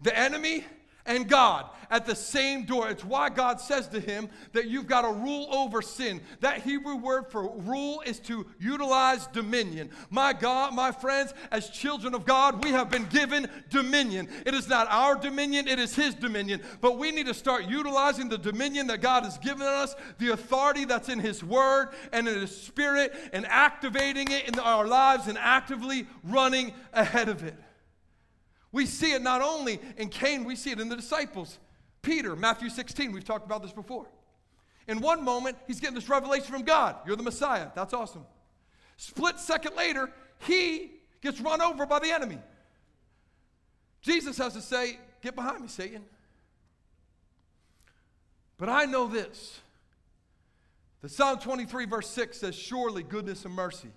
The 0.02 0.18
enemy 0.18 0.66
and 1.06 1.28
God 1.28 1.70
at 1.89 2.06
the 2.06 2.16
same 2.16 2.66
door. 2.66 2.89
It's 2.89 3.04
why 3.04 3.30
God 3.30 3.60
says 3.60 3.88
to 3.89 4.00
him 4.00 4.30
that 4.54 4.68
you've 4.68 4.88
got 4.88 5.02
to 5.02 5.12
rule 5.12 5.47
over 5.52 5.82
sin. 5.82 6.22
That 6.39 6.62
Hebrew 6.62 6.95
word 6.95 7.32
for 7.32 7.50
rule 7.58 8.02
is 8.06 8.20
to 8.22 8.45
utilize 8.60 9.28
dominion. 9.28 9.89
My 10.10 10.34
God, 10.34 10.74
my 10.74 10.91
friends, 10.91 11.34
as 11.52 11.70
children 11.70 12.14
of 12.14 12.26
God, 12.26 12.64
we 12.64 12.72
have 12.72 12.89
been 12.89 13.06
given 13.06 13.50
dominion. 13.70 14.30
It 14.45 14.54
is 14.54 14.68
not 14.68 14.88
our 14.89 15.16
dominion, 15.16 15.68
it 15.68 15.80
is 15.80 15.95
His 15.95 16.14
dominion. 16.14 16.62
But 16.82 16.97
we 16.97 17.12
need 17.12 17.26
to 17.28 17.34
start 17.34 17.66
utilizing 17.66 18.30
the 18.30 18.38
dominion 18.38 18.88
that 18.88 19.02
God 19.02 19.24
has 19.24 19.38
given 19.38 19.64
us, 19.64 19.95
the 20.20 20.30
authority 20.30 20.86
that's 20.86 21.10
in 21.10 21.20
His 21.20 21.43
Word 21.43 21.89
and 22.12 22.28
in 22.28 22.39
His 22.41 22.56
Spirit, 22.56 23.14
and 23.34 23.45
activating 23.47 24.32
it 24.32 24.47
in 24.47 24.60
our 24.60 24.88
lives 24.88 25.28
and 25.28 25.38
actively 25.38 26.08
running 26.24 26.74
ahead 26.93 27.30
of 27.30 27.43
it. 27.43 27.56
We 28.72 28.86
see 28.86 29.14
it 29.14 29.22
not 29.22 29.42
only 29.42 29.80
in 29.98 30.10
Cain, 30.10 30.44
we 30.44 30.56
see 30.56 30.72
it 30.72 30.80
in 30.80 30.90
the 30.90 30.96
disciples. 30.96 31.58
Peter, 32.02 32.36
Matthew 32.36 32.70
16, 32.70 33.12
we've 33.12 33.26
talked 33.26 33.46
about 33.46 33.62
this 33.62 33.72
before. 33.72 34.08
In 34.88 35.02
one 35.02 35.24
moment, 35.24 35.58
he's 35.68 35.80
getting 35.80 35.96
this 35.96 36.10
revelation 36.10 36.52
from 36.52 36.64
God. 36.64 36.96
You're 37.06 37.16
the 37.16 37.24
Messiah. 37.24 37.68
That's 37.76 37.94
awesome. 37.94 38.26
Split 38.98 39.40
second 39.40 39.76
later, 39.76 40.12
he 40.40 40.92
gets 41.22 41.40
run 41.40 41.62
over 41.62 41.86
by 41.86 42.00
the 42.00 42.12
enemy. 42.12 42.40
Jesus 44.02 44.38
has 44.38 44.54
to 44.54 44.62
say, 44.62 45.00
Get 45.22 45.36
behind 45.36 45.62
me, 45.62 45.68
Satan. 45.68 46.06
But 48.58 48.70
I 48.70 48.86
know 48.86 49.08
this. 49.08 49.60
The 51.02 51.10
Psalm 51.10 51.40
23, 51.40 51.86
verse 51.86 52.10
6 52.10 52.40
says, 52.40 52.56
Surely 52.56 53.04
goodness 53.04 53.46
and 53.46 53.54
mercy 53.54 53.90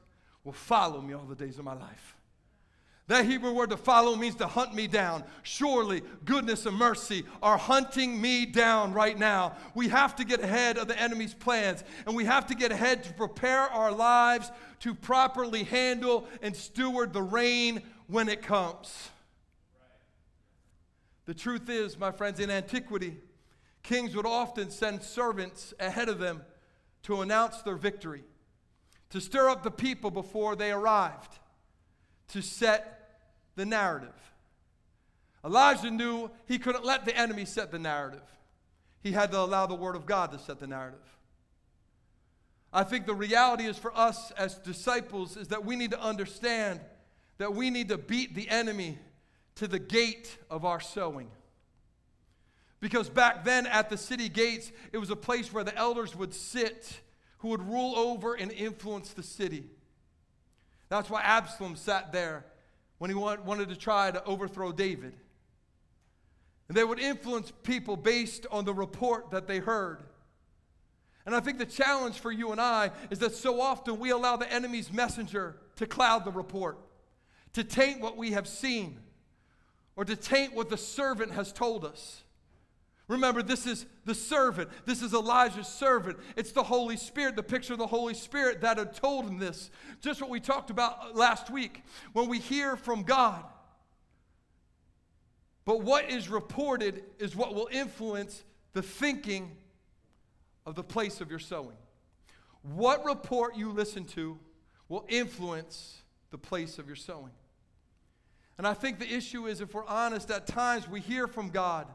will 0.45 0.53
follow 0.53 1.01
me 1.01 1.15
all 1.15 1.25
the 1.25 1.35
days 1.35 1.59
of 1.59 1.65
my 1.65 1.75
life. 1.75 2.12
That 3.09 3.27
Hebrew 3.27 3.53
word 3.53 3.71
to 3.71 3.77
follow 3.77 4.15
means 4.15 4.37
to 4.37 4.47
hunt 4.47 4.75
me 4.75 4.87
down. 4.87 5.25
Surely 5.43 6.03
goodness 6.25 6.67
and 6.67 6.77
mercy 6.77 7.25
are 7.43 7.59
hunting 7.59 8.21
me 8.21 8.47
down 8.47 8.93
right 8.93 9.19
now. 9.19 9.57
We 9.75 9.89
have 9.89 10.15
to 10.17 10.25
get 10.25 10.41
ahead 10.41 10.79
of 10.79 10.87
the 10.87 10.99
enemy's 10.99 11.35
plans, 11.35 11.83
and 12.07 12.15
we 12.15 12.25
have 12.27 12.47
to 12.47 12.55
get 12.55 12.71
ahead 12.71 13.03
to 13.05 13.13
prepare 13.13 13.63
our 13.63 13.91
lives 13.91 14.53
to 14.81 14.95
properly 14.95 15.65
handle 15.65 16.29
and 16.43 16.55
steward 16.55 17.13
the 17.13 17.23
rain 17.23 17.83
when 18.07 18.29
it 18.29 18.41
comes. 18.41 19.11
The 21.25 21.35
truth 21.35 21.69
is, 21.69 21.99
my 21.99 22.13
friends, 22.13 22.39
in 22.39 22.51
antiquity, 22.51 23.17
kings 23.83 24.15
would 24.15 24.27
often 24.27 24.71
send 24.71 25.03
servants 25.03 25.75
ahead 25.81 26.09
of 26.09 26.19
them 26.21 26.43
to 27.05 27.21
announce 27.21 27.63
their 27.63 27.77
victory, 27.77 28.23
to 29.11 29.21
stir 29.21 29.49
up 29.49 29.65
the 29.65 29.71
people 29.73 30.13
before 30.13 30.55
they 30.55 30.71
arrived 30.71 31.41
to 32.33 32.43
set 32.43 33.21
the 33.57 33.65
narrative. 33.65 34.15
Elijah 35.45 35.91
knew 35.91 36.31
he 36.47 36.59
couldn't 36.59 36.85
let 36.85 37.05
the 37.05 37.17
enemy 37.17 37.45
set 37.45 37.71
the 37.71 37.79
narrative. 37.79 38.23
He 39.03 39.13
had 39.13 39.33
to 39.33 39.39
allow 39.39 39.67
the 39.67 39.75
word 39.75 39.97
of 39.97 40.07
God 40.07 40.31
to 40.33 40.39
set 40.39 40.61
the 40.61 40.67
narrative. 40.67 41.01
I 42.73 42.85
think 42.85 43.07
the 43.07 43.15
reality 43.15 43.65
is 43.65 43.77
for 43.77 43.97
us 43.97 44.31
as 44.33 44.55
disciples 44.55 45.37
is 45.37 45.49
that 45.49 45.65
we 45.65 45.77
need 45.77 45.91
to 45.91 46.01
understand 46.01 46.81
that 47.39 47.55
we 47.55 47.71
need 47.71 47.89
to 47.89 47.99
beat 47.99 48.35
the 48.35 48.49
enemy 48.49 48.99
to 49.57 49.67
the 49.67 49.79
gate 49.79 50.39
of 50.49 50.65
our 50.65 50.81
sowing. 50.81 51.29
Because 52.81 53.09
back 53.09 53.45
then 53.45 53.67
at 53.67 53.91
the 53.91 53.99
city 53.99 54.29
gates, 54.29 54.73
it 54.93 54.99
was 54.99 55.11
a 55.11 55.17
place 55.17 55.53
where 55.53 55.65
the 55.65 55.77
elders 55.77 56.17
would 56.17 56.33
sit 56.33 57.01
who 57.39 57.49
would 57.49 57.69
rule 57.69 57.97
over 57.97 58.35
and 58.35 58.53
influence 58.53 59.13
the 59.13 59.23
city. 59.23 59.65
That's 60.93 61.09
why 61.09 61.23
Absalom 61.23 61.75
sat 61.75 62.13
there 62.13 62.45
when 62.99 63.09
he 63.09 63.15
wanted 63.15 63.71
to 63.71 63.77
try 63.77 64.11
to 64.11 64.23
overthrow 64.25 64.73
David. 64.73 65.15
And 66.69 66.77
they 66.77 66.85
would 66.85 66.99
influence 66.99 67.51
people 67.63 67.97
based 67.97 68.47
on 68.51 68.67
the 68.67 68.75
report 68.75 69.31
that 69.31 69.47
they 69.47 69.59
heard. 69.59 70.03
And 71.25 71.35
I 71.35 71.41
think 71.41 71.59
the 71.59 71.65
challenge 71.65 72.19
for 72.19 72.31
you 72.31 72.53
and 72.53 72.61
I 72.61 72.91
is 73.09 73.21
that 73.21 73.35
so 73.35 73.59
often 73.63 73.99
we 74.01 74.11
allow 74.11 74.37
the 74.37 74.53
enemy's 74.53 74.93
messenger 74.93 75.57
to 75.77 75.87
cloud 75.87 76.27
the 76.27 76.31
report, 76.31 76.77
to 77.55 77.65
taint 77.65 78.03
what 78.03 78.19
we 78.19 78.33
have 78.33 78.47
seen, 78.47 78.99
or 79.97 80.05
to 80.05 80.15
taint 80.15 80.55
what 80.55 80.69
the 80.69 80.77
servant 80.77 81.33
has 81.33 81.55
told 81.55 81.87
us. 81.87 82.22
Remember, 83.09 83.43
this 83.43 83.67
is 83.67 83.87
the 84.05 84.15
servant. 84.15 84.71
This 84.87 85.03
is 85.03 85.13
Elijah's 85.13 85.67
servant. 85.67 86.19
It's 86.37 86.53
the 86.53 86.63
Holy 86.63 86.97
Spirit, 86.97 87.37
the 87.37 87.43
picture 87.43 87.73
of 87.73 87.79
the 87.79 87.87
Holy 87.87 88.15
Spirit 88.15 88.61
that 88.61 88.79
had 88.79 88.95
told 88.95 89.27
him 89.27 89.39
this. 89.39 89.71
Just 90.01 90.21
what 90.21 90.31
we 90.31 90.41
talked 90.41 90.71
about 90.71 91.17
last 91.17 91.51
week. 91.51 91.83
When 92.13 92.29
we 92.29 92.39
hear 92.39 92.77
from 92.77 93.03
God, 93.03 93.45
but 95.65 95.83
what 95.83 96.11
is 96.11 96.29
reported 96.29 97.05
is 97.19 97.37
what 97.37 97.55
will 97.55 97.69
influence 97.71 98.43
the 98.73 98.83
thinking 98.83 99.57
of 100.67 100.75
the 100.75 100.83
place 100.83 101.21
of 101.21 101.31
your 101.31 101.39
sowing. 101.39 101.77
What 102.63 103.05
report 103.05 103.57
you 103.57 103.71
listen 103.71 104.05
to 104.07 104.39
will 104.89 105.05
influence 105.09 106.03
the 106.31 106.39
place 106.39 106.79
of 106.79 106.87
your 106.87 106.97
sowing. 106.97 107.33
And 108.59 108.67
I 108.67 108.75
think 108.75 108.99
the 108.99 109.13
issue 109.13 109.47
is 109.47 109.61
if 109.61 109.75
we're 109.75 109.87
honest, 109.87 110.31
at 110.31 110.47
times 110.47 110.89
we 110.89 111.01
hear 111.01 111.27
from 111.27 111.51
God, 111.51 111.87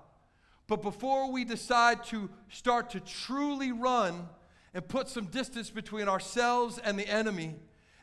but 0.68 0.82
before 0.82 1.32
we 1.32 1.46
decide 1.46 2.04
to 2.06 2.30
start 2.50 2.90
to 2.92 3.00
truly 3.00 3.72
run 3.72 4.28
and 4.74 4.88
put 4.88 5.08
some 5.08 5.26
distance 5.26 5.70
between 5.70 6.10
ourselves 6.10 6.78
and 6.78 7.00
the 7.00 7.08
enemy, 7.08 7.56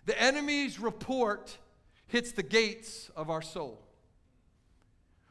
the 0.06 0.20
enemy's 0.20 0.80
report 0.80 1.58
hits 2.06 2.32
the 2.32 2.42
gates 2.42 3.10
of 3.14 3.30
our 3.30 3.42
soul. 3.42 3.80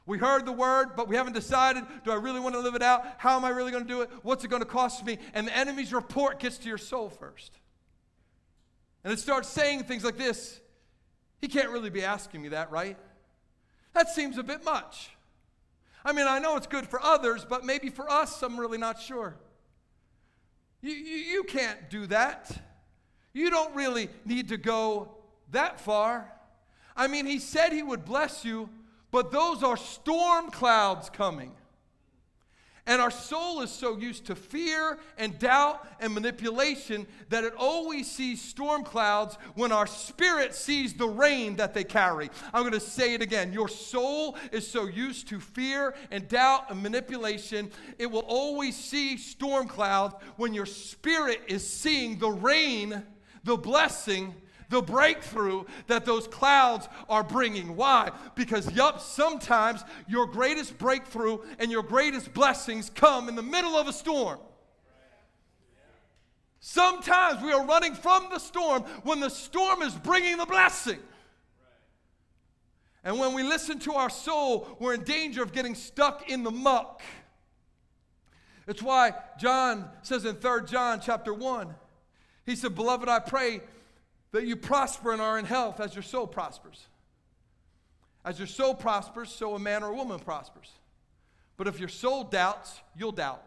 We 0.05 0.17
heard 0.17 0.45
the 0.45 0.51
word, 0.51 0.95
but 0.95 1.07
we 1.07 1.15
haven't 1.15 1.33
decided 1.33 1.85
do 2.03 2.11
I 2.11 2.15
really 2.15 2.39
want 2.39 2.55
to 2.55 2.61
live 2.61 2.75
it 2.75 2.83
out? 2.83 3.05
How 3.17 3.35
am 3.35 3.45
I 3.45 3.49
really 3.49 3.71
going 3.71 3.83
to 3.83 3.89
do 3.89 4.01
it? 4.01 4.09
What's 4.21 4.43
it 4.43 4.49
going 4.49 4.61
to 4.61 4.67
cost 4.67 5.05
me? 5.05 5.17
And 5.33 5.47
the 5.47 5.57
enemy's 5.57 5.93
report 5.93 6.39
gets 6.39 6.57
to 6.59 6.67
your 6.67 6.77
soul 6.77 7.09
first. 7.09 7.53
And 9.03 9.11
it 9.11 9.19
starts 9.19 9.49
saying 9.49 9.83
things 9.83 10.03
like 10.03 10.17
this 10.17 10.59
He 11.39 11.47
can't 11.47 11.69
really 11.69 11.89
be 11.89 12.03
asking 12.03 12.41
me 12.41 12.49
that, 12.49 12.69
right? 12.71 12.97
That 13.93 14.09
seems 14.09 14.37
a 14.37 14.43
bit 14.43 14.63
much. 14.63 15.09
I 16.05 16.11
mean, 16.11 16.27
I 16.27 16.39
know 16.39 16.57
it's 16.57 16.67
good 16.67 16.87
for 16.87 17.01
others, 17.01 17.45
but 17.47 17.63
maybe 17.63 17.89
for 17.89 18.09
us, 18.09 18.41
I'm 18.41 18.59
really 18.59 18.77
not 18.77 19.01
sure. 19.01 19.35
You, 20.81 20.91
you, 20.91 21.15
you 21.15 21.43
can't 21.43 21.89
do 21.89 22.07
that. 22.07 22.61
You 23.33 23.49
don't 23.49 23.73
really 23.75 24.09
need 24.25 24.49
to 24.49 24.57
go 24.57 25.15
that 25.51 25.79
far. 25.79 26.31
I 26.95 27.07
mean, 27.07 27.25
He 27.25 27.39
said 27.39 27.71
He 27.71 27.83
would 27.83 28.05
bless 28.05 28.43
you 28.43 28.69
but 29.13 29.29
those 29.29 29.61
are 29.61 29.77
storm 29.77 30.49
clouds 30.49 31.11
coming. 31.11 31.51
And 32.85 33.01
our 33.01 33.11
soul 33.11 33.61
is 33.61 33.71
so 33.71 33.97
used 33.97 34.25
to 34.25 34.35
fear 34.35 34.99
and 35.17 35.39
doubt 35.39 35.87
and 36.01 36.13
manipulation 36.13 37.07
that 37.29 37.45
it 37.45 37.53
always 37.57 38.11
sees 38.11 38.41
storm 38.41 38.83
clouds 38.83 39.37
when 39.55 39.71
our 39.71 39.87
spirit 39.87 40.53
sees 40.53 40.93
the 40.93 41.07
rain 41.07 41.55
that 41.55 41.73
they 41.73 41.85
carry. 41.85 42.29
I'm 42.53 42.63
going 42.63 42.73
to 42.73 42.81
say 42.81 43.13
it 43.13 43.21
again. 43.21 43.53
Your 43.53 43.69
soul 43.69 44.37
is 44.51 44.69
so 44.69 44.87
used 44.87 45.29
to 45.29 45.39
fear 45.39 45.95
and 46.11 46.27
doubt 46.27 46.71
and 46.71 46.83
manipulation, 46.83 47.71
it 47.97 48.11
will 48.11 48.25
always 48.27 48.75
see 48.75 49.15
storm 49.15 49.69
clouds 49.69 50.15
when 50.35 50.53
your 50.53 50.65
spirit 50.65 51.39
is 51.47 51.65
seeing 51.65 52.19
the 52.19 52.31
rain, 52.31 53.01
the 53.45 53.55
blessing, 53.55 54.35
the 54.69 54.81
breakthrough 54.81 55.63
that 55.87 56.05
those 56.05 56.27
clouds 56.27 56.87
are 57.09 57.23
bringing. 57.23 57.75
Why? 57.75 58.11
Because, 58.35 58.71
yup, 58.71 58.99
sometimes 58.99 59.83
your 60.07 60.25
greatest 60.25 60.77
breakthrough 60.77 61.39
and 61.59 61.71
your 61.71 61.83
greatest 61.83 62.33
blessings 62.33 62.89
come 62.89 63.29
in 63.29 63.35
the 63.35 63.43
middle 63.43 63.75
of 63.75 63.87
a 63.87 63.93
storm. 63.93 64.39
Sometimes 66.59 67.43
we 67.43 67.51
are 67.51 67.65
running 67.65 67.93
from 67.93 68.27
the 68.31 68.39
storm 68.39 68.83
when 69.03 69.19
the 69.19 69.29
storm 69.29 69.81
is 69.81 69.93
bringing 69.95 70.37
the 70.37 70.45
blessing. 70.45 70.99
And 73.03 73.19
when 73.19 73.33
we 73.33 73.43
listen 73.43 73.79
to 73.79 73.93
our 73.93 74.09
soul, 74.09 74.77
we're 74.79 74.93
in 74.93 75.03
danger 75.03 75.43
of 75.43 75.51
getting 75.51 75.75
stuck 75.75 76.29
in 76.29 76.43
the 76.43 76.51
muck. 76.51 77.01
It's 78.65 78.81
why 78.81 79.13
John 79.37 79.89
says 80.03 80.23
in 80.23 80.35
3 80.35 80.61
John 80.65 81.01
chapter 81.01 81.33
1, 81.33 81.75
he 82.45 82.55
said, 82.55 82.75
Beloved, 82.75 83.09
I 83.09 83.19
pray 83.19 83.61
that 84.33 84.45
you 84.45 84.57
prosper 84.57 85.13
and 85.13 85.21
are 85.21 85.39
in 85.39 85.45
health 85.45 85.79
as 85.79 85.95
your 85.95 86.03
soul 86.03 86.27
prospers. 86.27 86.87
As 88.25 88.39
your 88.39 88.47
soul 88.47 88.73
prospers, 88.73 89.29
so 89.29 89.55
a 89.55 89.59
man 89.59 89.83
or 89.83 89.91
a 89.91 89.95
woman 89.95 90.19
prospers. 90.19 90.69
But 91.55 91.67
if 91.67 91.79
your 91.79 91.89
soul 91.89 92.23
doubts, 92.23 92.81
you'll 92.97 93.11
doubt. 93.11 93.43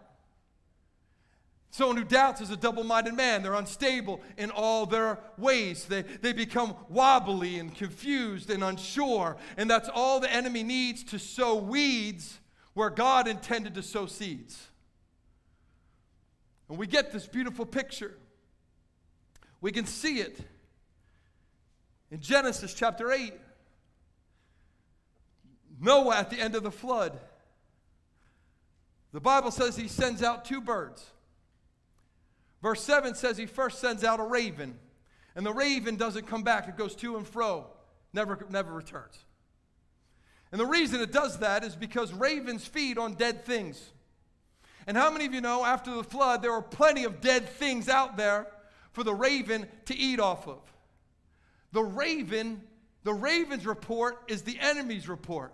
Someone 1.70 1.97
who 1.97 2.05
doubts 2.05 2.41
is 2.41 2.51
a 2.51 2.57
double 2.57 2.84
minded 2.84 3.14
man. 3.14 3.43
They're 3.43 3.55
unstable 3.55 4.20
in 4.39 4.51
all 4.51 4.87
their 4.87 5.18
ways. 5.37 5.87
They, 5.87 6.03
they 6.03 6.32
become 6.32 6.76
wobbly 6.89 7.59
and 7.59 7.74
confused 7.74 8.49
and 8.49 8.62
unsure. 8.62 9.37
And 9.57 9.68
that's 9.68 9.91
all 9.93 10.20
the 10.20 10.32
enemy 10.32 10.62
needs 10.62 11.03
to 11.05 11.18
sow 11.18 11.57
weeds 11.57 12.39
where 12.74 12.91
God 12.91 13.26
intended 13.26 13.74
to 13.74 13.82
sow 13.82 14.07
seeds. 14.07 14.68
And 16.68 16.78
we 16.78 16.87
get 16.87 17.12
this 17.12 17.26
beautiful 17.26 17.66
picture. 17.66 18.16
We 19.61 19.72
can 19.72 19.84
see 19.84 20.20
it 20.20 20.41
in 22.11 22.21
Genesis 22.21 22.75
chapter 22.75 23.11
8, 23.11 23.33
Noah 25.81 26.17
at 26.17 26.31
the 26.31 26.41
end 26.41 26.55
of 26.55 26.63
the 26.63 26.71
flood, 26.71 27.19
the 29.13 29.21
Bible 29.21 29.51
says 29.51 29.77
he 29.77 29.89
sends 29.89 30.23
out 30.23 30.45
two 30.45 30.61
birds. 30.61 31.05
Verse 32.63 32.83
7 32.83 33.15
says 33.15 33.37
he 33.37 33.47
first 33.47 33.81
sends 33.81 34.05
out 34.05 34.21
a 34.21 34.25
raven, 34.25 34.79
and 35.35 35.45
the 35.45 35.53
raven 35.53 35.97
doesn't 35.97 36.27
come 36.27 36.43
back, 36.43 36.69
it 36.69 36.77
goes 36.77 36.95
to 36.97 37.17
and 37.17 37.27
fro, 37.27 37.67
never, 38.13 38.39
never 38.51 38.73
returns. 38.73 39.19
And 40.53 40.61
the 40.61 40.67
reason 40.67 41.01
it 41.01 41.13
does 41.13 41.39
that 41.41 41.65
is 41.65 41.75
because 41.75 42.13
ravens 42.13 42.67
feed 42.67 42.99
on 42.99 43.15
dead 43.15 43.45
things. 43.45 43.93
And 44.87 44.97
how 44.97 45.11
many 45.11 45.27
of 45.27 45.35
you 45.35 45.41
know 45.41 45.65
after 45.65 45.95
the 45.95 46.05
flood, 46.05 46.43
there 46.43 46.53
were 46.53 46.63
plenty 46.63 47.05
of 47.05 47.21
dead 47.21 47.49
things 47.49 47.89
out 47.89 48.17
there 48.17 48.47
for 48.93 49.03
the 49.03 49.15
raven 49.15 49.67
to 49.87 49.97
eat 49.97 50.21
off 50.21 50.47
of? 50.47 50.61
The 51.73 51.83
raven, 51.83 52.62
the 53.05 53.14
raven's 53.14 53.67
report 53.67 54.19
is 54.29 54.43
the 54.43 54.59
enemy's 54.61 55.09
report. 55.09 55.53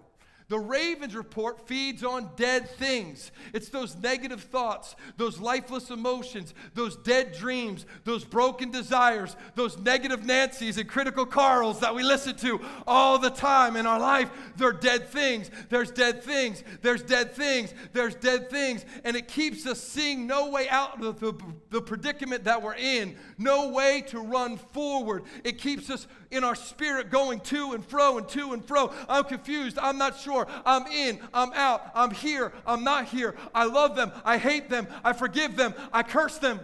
The 0.53 0.59
raven's 0.59 1.17
report 1.17 1.67
feeds 1.67 2.05
on 2.05 2.29
dead 2.37 2.69
things. 2.69 3.33
It's 3.55 3.71
those 3.71 3.97
negative 3.97 4.43
thoughts, 4.43 4.97
those 5.17 5.41
lifeless 5.41 5.89
emotions, 5.89 6.53
those 6.75 6.95
dead 6.95 7.33
dreams, 7.33 7.87
those 8.05 8.23
broken 8.23 8.71
desires, 8.71 9.35
those 9.55 9.79
negative 9.79 10.27
Nancy's 10.27 10.77
and 10.77 10.87
critical 10.87 11.25
Carls 11.25 11.81
that 11.81 11.95
we 11.95 12.03
listen 12.03 12.37
to 12.37 12.61
all 12.87 13.19
the 13.19 13.31
time 13.31 13.77
in 13.77 13.87
our 13.87 13.99
life. 13.99 14.31
They're 14.59 14.75
dead 14.75 15.09
things. 15.09 15.51
There's 15.71 15.91
dead 15.91 16.23
things. 16.23 16.63
There's 16.83 17.03
dead 17.03 17.33
things. 17.33 17.73
There's 17.95 18.15
dead 18.17 18.51
things. 18.51 18.85
And 19.05 19.17
it 19.17 19.29
keeps 19.29 19.65
us 19.65 19.81
seeing 19.81 20.27
no 20.27 20.51
way 20.51 20.69
out 20.69 21.03
of 21.03 21.19
the, 21.19 21.33
the 21.71 21.81
predicament 21.81 22.45
that 22.45 22.61
we're 22.61 22.75
in, 22.75 23.17
no 23.39 23.71
way 23.71 24.03
to 24.09 24.21
run 24.21 24.59
forward. 24.59 25.23
It 25.45 25.57
keeps 25.57 25.89
us 25.89 26.07
in 26.33 26.45
our 26.45 26.55
spirit 26.55 27.11
going 27.11 27.41
to 27.41 27.73
and 27.73 27.85
fro 27.85 28.19
and 28.19 28.29
to 28.31 28.53
and 28.53 28.65
fro. 28.65 28.93
I'm 29.09 29.25
confused. 29.25 29.79
I'm 29.79 29.99
not 29.99 30.19
sure. 30.19 30.47
I'm 30.65 30.87
in. 30.87 31.21
I'm 31.33 31.53
out. 31.53 31.91
I'm 31.95 32.11
here. 32.11 32.53
I'm 32.67 32.83
not 32.83 33.07
here. 33.07 33.37
I 33.55 33.65
love 33.65 33.95
them. 33.95 34.11
I 34.25 34.39
hate 34.39 34.69
them. 34.69 34.89
I 35.05 35.13
forgive 35.13 35.57
them. 35.57 35.75
I 35.93 36.03
curse 36.03 36.39
them. 36.39 36.61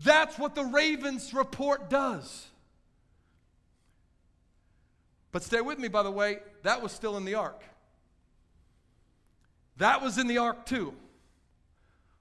That's 0.00 0.38
what 0.38 0.54
the 0.54 0.64
Ravens 0.64 1.34
report 1.34 1.90
does. 1.90 2.46
But 5.30 5.42
stay 5.42 5.60
with 5.60 5.78
me, 5.78 5.88
by 5.88 6.02
the 6.02 6.10
way, 6.10 6.38
that 6.62 6.82
was 6.82 6.90
still 6.90 7.16
in 7.16 7.24
the 7.24 7.34
ark. 7.34 7.62
That 9.76 10.02
was 10.02 10.18
in 10.18 10.26
the 10.26 10.38
ark 10.38 10.66
too. 10.66 10.94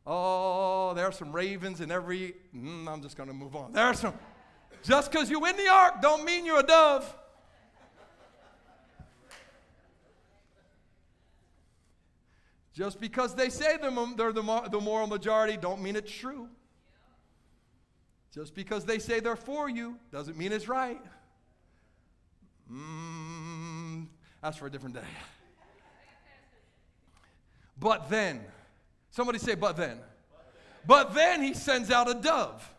Oh, 0.05 0.93
there 0.93 1.05
are 1.05 1.11
some 1.11 1.33
ravens 1.33 1.81
in 1.81 1.91
every. 1.91 2.35
Mm, 2.55 2.87
I'm 2.87 3.01
just 3.01 3.17
going 3.17 3.27
to 3.27 3.35
move 3.35 3.55
on. 3.55 3.73
There 3.73 3.85
are 3.85 3.93
some. 3.93 4.13
Just 4.87 5.11
because 5.11 5.29
you're 5.29 5.45
in 5.45 5.57
the 5.57 5.67
ark 5.67 6.01
don't 6.01 6.23
mean 6.23 6.45
you're 6.45 6.61
a 6.61 6.63
dove. 6.63 7.13
Just 12.73 13.01
because 13.01 13.35
they 13.35 13.49
say 13.49 13.75
they're 13.81 14.31
the 14.31 14.79
moral 14.81 15.07
majority 15.07 15.57
don't 15.57 15.81
mean 15.81 15.97
it's 15.97 16.11
true. 16.11 16.47
Just 18.33 18.55
because 18.55 18.85
they 18.85 18.99
say 18.99 19.19
they're 19.19 19.35
for 19.35 19.67
you 19.67 19.97
doesn't 20.09 20.37
mean 20.37 20.53
it's 20.53 20.69
right. 20.69 21.01
Mm, 22.71 24.07
that's 24.41 24.55
for 24.55 24.67
a 24.67 24.71
different 24.71 24.95
day. 24.95 25.01
But 27.77 28.09
then, 28.09 28.41
somebody 29.11 29.39
say, 29.39 29.55
but 29.55 29.75
then. 29.75 29.97
But 30.85 31.13
then 31.13 31.41
he 31.43 31.53
sends 31.53 31.91
out 31.91 32.09
a 32.09 32.13
dove. 32.13 32.73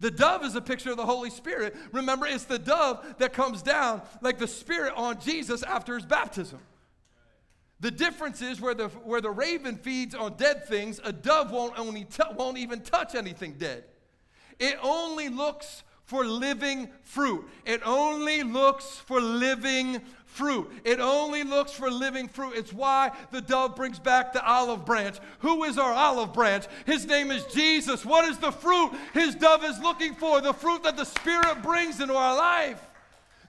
The 0.00 0.10
dove 0.10 0.44
is 0.44 0.54
a 0.54 0.60
picture 0.60 0.90
of 0.90 0.96
the 0.96 1.06
Holy 1.06 1.30
Spirit. 1.30 1.76
Remember, 1.92 2.26
it's 2.26 2.44
the 2.44 2.58
dove 2.58 3.04
that 3.18 3.32
comes 3.32 3.62
down 3.62 4.02
like 4.20 4.38
the 4.38 4.48
Spirit 4.48 4.92
on 4.96 5.20
Jesus 5.20 5.62
after 5.62 5.94
his 5.94 6.04
baptism. 6.04 6.60
The 7.80 7.90
difference 7.90 8.40
is 8.40 8.60
where 8.60 8.74
the, 8.74 8.88
where 8.88 9.20
the 9.20 9.30
raven 9.30 9.76
feeds 9.76 10.14
on 10.14 10.36
dead 10.36 10.66
things, 10.66 11.00
a 11.04 11.12
dove 11.12 11.50
won't, 11.50 11.78
only 11.78 12.04
t- 12.04 12.22
won't 12.34 12.58
even 12.58 12.80
touch 12.80 13.14
anything 13.14 13.54
dead. 13.58 13.84
It 14.58 14.78
only 14.82 15.28
looks 15.28 15.82
for 16.04 16.24
living 16.24 16.88
fruit. 17.02 17.48
It 17.64 17.80
only 17.84 18.42
looks 18.42 18.96
for 19.06 19.20
living 19.20 20.00
fruit. 20.34 20.68
It 20.84 20.98
only 20.98 21.44
looks 21.44 21.70
for 21.70 21.88
living 21.90 22.26
fruit. 22.26 22.54
It's 22.56 22.72
why 22.72 23.12
the 23.30 23.40
dove 23.40 23.76
brings 23.76 24.00
back 24.00 24.32
the 24.32 24.44
olive 24.44 24.84
branch. 24.84 25.18
Who 25.40 25.62
is 25.62 25.78
our 25.78 25.92
olive 25.92 26.32
branch? 26.32 26.64
His 26.86 27.06
name 27.06 27.30
is 27.30 27.44
Jesus. 27.46 28.04
What 28.04 28.28
is 28.28 28.38
the 28.38 28.50
fruit 28.50 28.90
his 29.12 29.36
dove 29.36 29.64
is 29.64 29.78
looking 29.78 30.14
for? 30.14 30.40
The 30.40 30.52
fruit 30.52 30.82
that 30.82 30.96
the 30.96 31.04
Spirit 31.04 31.62
brings 31.62 32.00
into 32.00 32.14
our 32.14 32.36
life. 32.36 32.80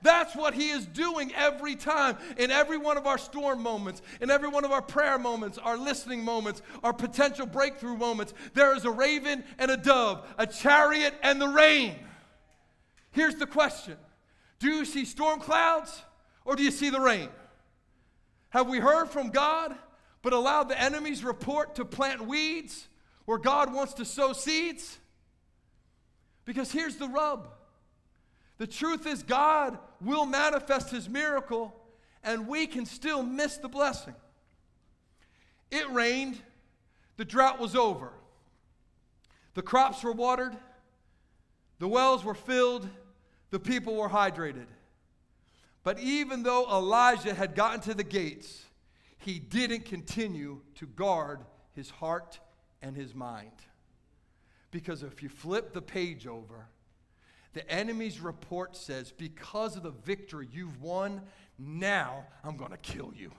That's 0.04 0.36
what 0.36 0.54
he 0.54 0.70
is 0.70 0.86
doing 0.86 1.34
every 1.34 1.76
time 1.76 2.18
in 2.38 2.52
every 2.52 2.78
one 2.78 2.98
of 2.98 3.08
our 3.08 3.18
storm 3.18 3.64
moments, 3.64 4.04
in 4.22 4.30
every 4.30 4.50
one 4.50 4.64
of 4.64 4.72
our 4.72 4.84
prayer 4.84 5.18
moments, 5.18 5.58
our 5.58 5.78
listening 5.78 6.24
moments, 6.24 6.62
our 6.84 6.94
potential 6.94 7.48
breakthrough 7.48 7.98
moments. 7.98 8.36
There 8.54 8.76
is 8.76 8.86
a 8.86 8.92
raven 8.92 9.44
and 9.58 9.72
a 9.72 9.78
dove, 9.78 10.28
a 10.38 10.46
chariot 10.46 11.16
and 11.24 11.42
the 11.42 11.48
rain. 11.48 11.96
Here's 13.10 13.36
the 13.36 13.48
question 13.48 13.98
Do 14.60 14.68
you 14.68 14.86
see 14.86 15.06
storm 15.06 15.40
clouds 15.40 16.04
or 16.46 16.56
do 16.56 16.64
you 16.64 16.72
see 16.72 16.90
the 16.90 17.00
rain? 17.00 17.30
Have 18.50 18.70
we 18.70 18.80
heard 18.80 19.10
from 19.10 19.32
God 19.32 19.76
but 20.22 20.32
allowed 20.32 20.70
the 20.70 20.80
enemy's 20.80 21.24
report 21.24 21.76
to 21.76 21.86
plant 21.86 22.26
weeds 22.26 22.88
where 23.26 23.38
God 23.38 23.74
wants 23.74 23.96
to 23.96 24.06
sow 24.06 24.32
seeds? 24.32 24.98
Because 26.46 26.72
here's 26.72 26.96
the 26.96 27.08
rub 27.08 27.50
the 28.58 28.68
truth 28.68 29.06
is, 29.06 29.22
God 29.22 29.78
will 30.00 30.26
manifest 30.26 30.90
his 30.90 31.10
miracle, 31.10 31.76
and 32.24 32.48
we 32.48 32.68
can 32.68 32.86
still 32.86 33.22
miss 33.22 33.58
the 33.58 33.68
blessing. 33.68 34.16
It 35.72 35.90
rained, 35.90 36.42
the 37.18 37.26
drought 37.26 37.60
was 37.60 37.76
over, 37.76 38.14
the 39.56 39.62
crops 39.62 40.04
were 40.04 40.14
watered, 40.14 40.56
the 41.80 41.88
wells 41.88 42.24
were 42.24 42.34
filled, 42.34 42.88
the 43.52 43.60
people 43.60 43.96
were 43.96 44.10
hydrated. 44.10 44.68
But 45.86 46.00
even 46.00 46.42
though 46.42 46.66
Elijah 46.66 47.36
had 47.36 47.54
gotten 47.54 47.80
to 47.82 47.94
the 47.94 48.04
gates, 48.04 48.64
he 49.20 49.38
didn't 49.38 49.86
continue 49.86 50.62
to 50.76 50.88
guard 50.88 51.46
his 51.74 51.92
heart 51.92 52.40
and 52.82 52.98
his 52.98 53.14
mind. 53.14 53.52
Because 54.72 55.04
if 55.04 55.22
you 55.22 55.30
flip 55.30 55.74
the 55.74 55.84
page 55.84 56.26
over, 56.26 56.66
the 57.54 57.70
enemy's 57.70 58.20
report 58.20 58.76
says, 58.76 59.12
because 59.12 59.78
of 59.78 59.84
the 59.84 59.92
victory 59.92 60.50
you've 60.52 60.82
won, 60.82 61.22
now 61.60 62.26
I'm 62.44 62.58
going 62.58 62.72
to 62.72 62.78
kill 62.78 63.14
you. 63.16 63.32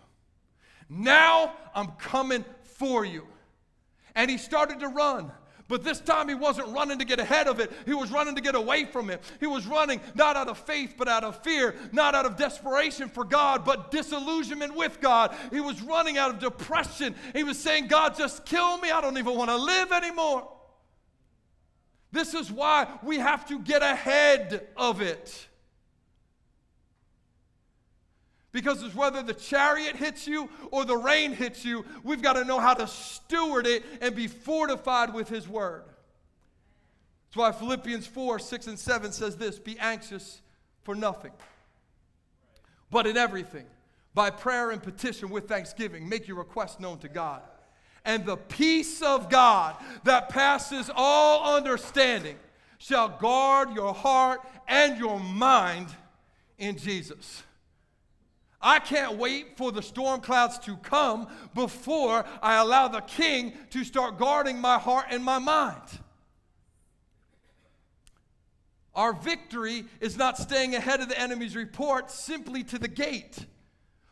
Now 0.89 1.53
I'm 1.75 1.89
coming 1.99 2.45
for 2.63 3.05
you. 3.05 3.27
And 4.15 4.31
he 4.31 4.39
started 4.39 4.79
to 4.81 4.89
run. 4.89 5.33
But 5.69 5.83
this 5.83 6.01
time 6.01 6.29
he 6.29 6.35
wasn't 6.35 6.69
running 6.69 7.01
to 7.01 7.05
get 7.05 7.19
ahead 7.19 7.49
of 7.49 7.59
it. 7.59 7.73
He 7.87 7.95
was 7.95 8.13
running 8.13 8.37
to 8.37 8.41
get 8.41 8.55
away 8.55 8.85
from 8.85 9.11
it. 9.11 9.23
He 9.41 9.47
was 9.47 9.67
running 9.67 10.01
not 10.15 10.37
out 10.37 10.49
of 10.49 10.59
faith, 10.59 10.95
but 10.97 11.09
out 11.09 11.25
of 11.25 11.43
fear, 11.43 11.75
not 11.91 12.15
out 12.15 12.25
of 12.25 12.37
desperation 12.37 13.09
for 13.09 13.25
God, 13.25 13.65
but 13.65 13.91
disillusionment 13.91 14.77
with 14.77 15.01
God. 15.01 15.35
He 15.51 15.61
was 15.61 15.83
running 15.83 16.19
out 16.19 16.31
of 16.31 16.39
depression. 16.39 17.17
He 17.35 17.43
was 17.43 17.59
saying, 17.59 17.89
God, 17.89 18.17
just 18.17 18.47
kill 18.47 18.79
me. 18.79 18.91
I 18.91 19.01
don't 19.01 19.19
even 19.19 19.37
want 19.37 19.51
to 19.51 19.57
live 19.57 19.91
anymore. 19.91 20.49
This 22.13 22.33
is 22.33 22.51
why 22.51 22.87
we 23.03 23.19
have 23.19 23.47
to 23.49 23.59
get 23.59 23.83
ahead 23.83 24.69
of 24.77 25.03
it. 25.03 25.49
Because 28.57 28.83
it's 28.83 28.95
whether 28.95 29.23
the 29.23 29.35
chariot 29.35 29.97
hits 29.97 30.27
you 30.27 30.49
or 30.71 30.87
the 30.87 30.97
rain 30.97 31.33
hits 31.33 31.63
you, 31.63 31.85
we've 32.03 32.23
got 32.23 32.33
to 32.33 32.45
know 32.45 32.59
how 32.59 32.73
to 32.73 32.87
steward 32.87 33.67
it 33.67 33.85
and 34.01 34.17
be 34.17 34.29
fortified 34.29 35.13
with 35.13 35.29
His 35.29 35.47
word. 35.47 35.85
That's 37.27 37.37
why 37.37 37.53
Philippians 37.53 38.07
4 38.07 38.39
6 38.39 38.67
and 38.69 38.79
7 38.79 39.13
says 39.13 39.37
this 39.37 39.59
Be 39.59 39.79
anxious 39.79 40.41
for 40.85 40.95
nothing, 40.95 41.33
but 42.91 43.07
in 43.07 43.19
everything, 43.19 43.67
by 44.15 44.31
prayer 44.31 44.71
and 44.71 44.83
petition 44.83 45.29
with 45.29 45.47
thanksgiving, 45.47 46.09
make 46.09 46.27
your 46.27 46.39
request 46.39 46.81
known 46.81 46.97
to 47.01 47.11
God 47.11 47.43
and 48.07 48.25
the 48.25 48.39
peace 48.39 49.03
of 49.03 49.29
God 49.29 49.77
that 50.05 50.31
passes 50.31 50.91
all 50.97 51.57
understanding 51.57 52.37
shall 52.79 53.11
guard 53.11 53.75
your 53.75 53.93
heart 53.93 54.41
and 54.67 54.97
your 54.99 55.21
mind 55.21 55.89
in 56.57 56.79
Jesus. 56.79 57.43
I 58.67 58.81
can't 58.81 59.17
wait 59.17 59.57
for 59.57 59.71
the 59.71 59.81
storm 59.81 60.21
clouds 60.21 60.59
to 60.65 60.77
come 60.79 61.29
before 61.55 62.25
I 62.43 62.57
allow 62.57 62.89
the 62.89 63.01
king 63.01 63.53
to 63.71 63.85
start 63.85 64.19
guarding 64.19 64.61
my 64.61 64.77
heart 64.77 65.07
and 65.09 65.23
my 65.23 65.39
mind. 65.39 66.01
Our 68.93 69.13
victory 69.13 69.85
is 70.01 70.19
not 70.19 70.37
staying 70.37 70.75
ahead 70.75 71.01
of 71.01 71.09
the 71.09 71.17
enemy's 71.17 71.55
report 71.55 72.11
simply 72.11 72.65
to 72.65 72.77
the 72.77 72.89
gate. 72.89 73.47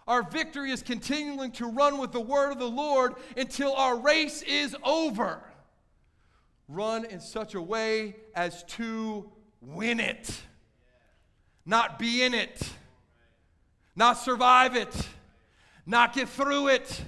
Our 0.06 0.22
victory 0.22 0.70
is 0.70 0.84
continuing 0.84 1.50
to 1.52 1.66
run 1.66 1.98
with 1.98 2.12
the 2.12 2.20
word 2.20 2.52
of 2.52 2.60
the 2.60 2.70
Lord 2.70 3.14
until 3.36 3.74
our 3.74 3.96
race 3.96 4.40
is 4.42 4.76
over. 4.84 5.42
Run 6.68 7.06
in 7.06 7.18
such 7.18 7.56
a 7.56 7.60
way 7.60 8.14
as 8.36 8.62
to 8.74 9.32
win 9.60 9.98
it, 9.98 10.42
not 11.66 11.98
be 11.98 12.22
in 12.22 12.34
it, 12.34 12.70
not 13.96 14.14
survive 14.18 14.76
it, 14.76 14.94
not 15.86 16.12
get 16.14 16.28
through 16.28 16.68
it. 16.68 17.02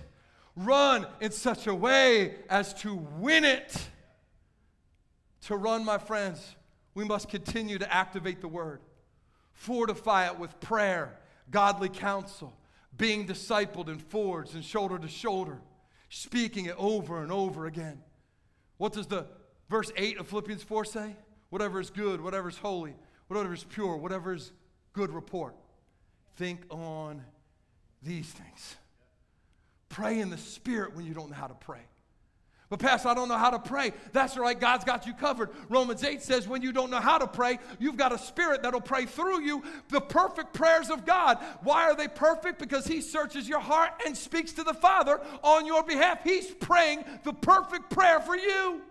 Run 0.55 1.07
in 1.21 1.33
such 1.33 1.67
a 1.67 1.75
way 1.75 2.37
as 2.49 2.73
to 2.75 2.95
win 2.95 3.45
it. 3.45 3.89
To 5.43 5.57
run, 5.57 5.85
my 5.85 5.99
friends, 5.99 6.57
we 6.95 7.05
must 7.05 7.29
continue 7.29 7.79
to 7.79 7.93
activate 7.93 8.41
the 8.41 8.49
word, 8.49 8.81
fortify 9.53 10.27
it 10.27 10.39
with 10.39 10.59
prayer, 10.61 11.19
godly 11.51 11.89
counsel 11.89 12.57
being 12.97 13.27
discipled 13.27 13.89
and 13.89 14.01
forged 14.01 14.55
and 14.55 14.65
shoulder 14.65 14.99
to 14.99 15.09
shoulder, 15.09 15.61
speaking 16.09 16.67
it 16.67 16.75
over 16.79 17.23
and 17.23 17.31
over 17.31 17.67
again. 17.67 18.01
What 18.79 18.93
does 18.93 19.07
the 19.07 19.27
verse 19.69 19.93
8 19.97 20.19
of 20.19 20.29
Philippians 20.29 20.63
4 20.63 20.85
say? 20.85 21.17
Whatever 21.51 21.81
is 21.81 21.91
good, 21.91 22.21
whatever 22.21 22.49
is 22.49 22.59
holy, 22.59 22.95
whatever 23.29 23.53
is 23.53 23.65
pure, 23.65 23.97
whatever 23.97 24.35
is 24.35 24.53
good 24.93 25.11
report. 25.11 25.55
Think 26.37 26.63
on 26.71 27.23
these 28.03 28.27
things. 28.27 28.77
Pray 29.89 30.21
in 30.21 30.31
the 30.31 30.39
Spirit 30.39 30.95
when 30.95 31.07
you 31.07 31.15
don't 31.15 31.31
know 31.31 31.37
how 31.37 31.47
to 31.47 31.55
pray. 31.55 31.81
But, 32.69 32.81
Pastor, 32.81 33.09
I 33.09 33.15
don't 33.15 33.29
know 33.29 33.39
how 33.39 33.51
to 33.51 33.61
pray. 33.61 33.93
That's 34.13 34.37
right, 34.37 34.59
God's 34.59 34.85
got 34.85 35.07
you 35.07 35.15
covered. 35.15 35.51
Romans 35.69 36.03
8 36.03 36.21
says, 36.21 36.49
when 36.49 36.63
you 36.63 36.73
don't 36.73 36.91
know 36.91 36.99
how 36.99 37.17
to 37.17 37.27
pray, 37.29 37.61
you've 37.79 37.97
got 37.97 38.13
a 38.13 38.19
spirit 38.19 38.63
that'll 38.63 38.81
pray 38.81 39.07
through 39.07 39.41
you 39.43 39.63
the 39.91 40.01
perfect 40.01 40.53
prayers 40.53 40.91
of 40.91 41.07
God. 41.07 41.39
Why 41.63 41.85
are 41.85 41.95
they 41.95 42.09
perfect? 42.09 42.59
Because 42.59 42.85
He 42.85 43.01
searches 43.01 43.49
your 43.49 43.61
heart 43.61 43.93
and 44.05 44.17
speaks 44.17 44.53
to 44.55 44.65
the 44.65 44.75
Father 44.75 45.21
on 45.45 45.65
your 45.65 45.85
behalf. 45.85 46.25
He's 46.25 46.47
praying 46.47 47.05
the 47.23 47.33
perfect 47.33 47.89
prayer 47.89 48.19
for 48.19 48.37
you. 48.37 48.83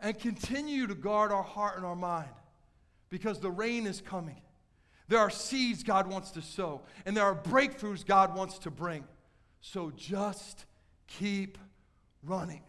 And 0.00 0.18
continue 0.18 0.88
to 0.88 0.96
guard 0.96 1.30
our 1.30 1.44
heart 1.44 1.76
and 1.76 1.86
our 1.86 1.96
mind 1.96 2.28
because 3.08 3.38
the 3.38 3.50
rain 3.50 3.86
is 3.86 4.00
coming. 4.00 4.40
There 5.08 5.18
are 5.18 5.30
seeds 5.30 5.82
God 5.82 6.08
wants 6.08 6.32
to 6.32 6.42
sow, 6.42 6.82
and 7.04 7.16
there 7.16 7.24
are 7.24 7.34
breakthroughs 7.34 8.04
God 8.04 8.34
wants 8.34 8.58
to 8.60 8.70
bring. 8.70 9.04
So 9.60 9.92
just 9.96 10.66
Keep 11.06 11.58
running. 12.22 12.62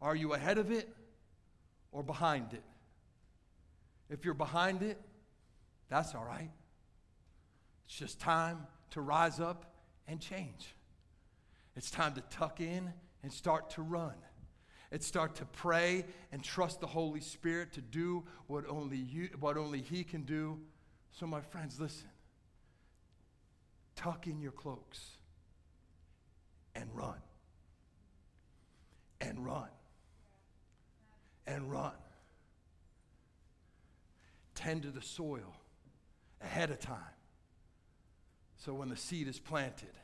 Are 0.00 0.14
you 0.14 0.34
ahead 0.34 0.58
of 0.58 0.70
it 0.70 0.88
or 1.92 2.02
behind 2.02 2.52
it? 2.52 2.62
If 4.10 4.24
you're 4.24 4.34
behind 4.34 4.82
it, 4.82 4.98
that's 5.88 6.14
all 6.14 6.24
right. 6.24 6.50
It's 7.86 7.96
just 7.96 8.20
time 8.20 8.66
to 8.90 9.00
rise 9.00 9.40
up 9.40 9.74
and 10.06 10.20
change. 10.20 10.74
It's 11.74 11.90
time 11.90 12.14
to 12.14 12.20
tuck 12.30 12.60
in 12.60 12.92
and 13.22 13.32
start 13.32 13.70
to 13.70 13.82
run. 13.82 14.14
It's 14.90 15.06
start 15.06 15.34
to 15.36 15.44
pray 15.44 16.06
and 16.32 16.42
trust 16.42 16.80
the 16.80 16.86
Holy 16.86 17.20
Spirit 17.20 17.72
to 17.74 17.80
do 17.80 18.24
what 18.46 18.64
only 18.68 18.96
you 18.96 19.28
what 19.38 19.56
only 19.56 19.82
he 19.82 20.02
can 20.02 20.22
do. 20.22 20.58
So 21.12 21.26
my 21.26 21.40
friends, 21.40 21.78
listen. 21.78 22.08
Tuck 23.96 24.26
in 24.26 24.40
your 24.40 24.52
cloaks 24.52 25.18
and 26.74 26.88
run. 26.94 27.20
And 29.20 29.44
run. 29.44 29.68
And 31.46 31.70
run. 31.70 31.92
Tend 34.54 34.82
to 34.84 34.90
the 34.90 35.02
soil 35.02 35.54
ahead 36.40 36.70
of 36.70 36.78
time. 36.78 36.98
So 38.56 38.74
when 38.74 38.88
the 38.88 38.96
seed 38.96 39.28
is 39.28 39.38
planted, 39.38 39.96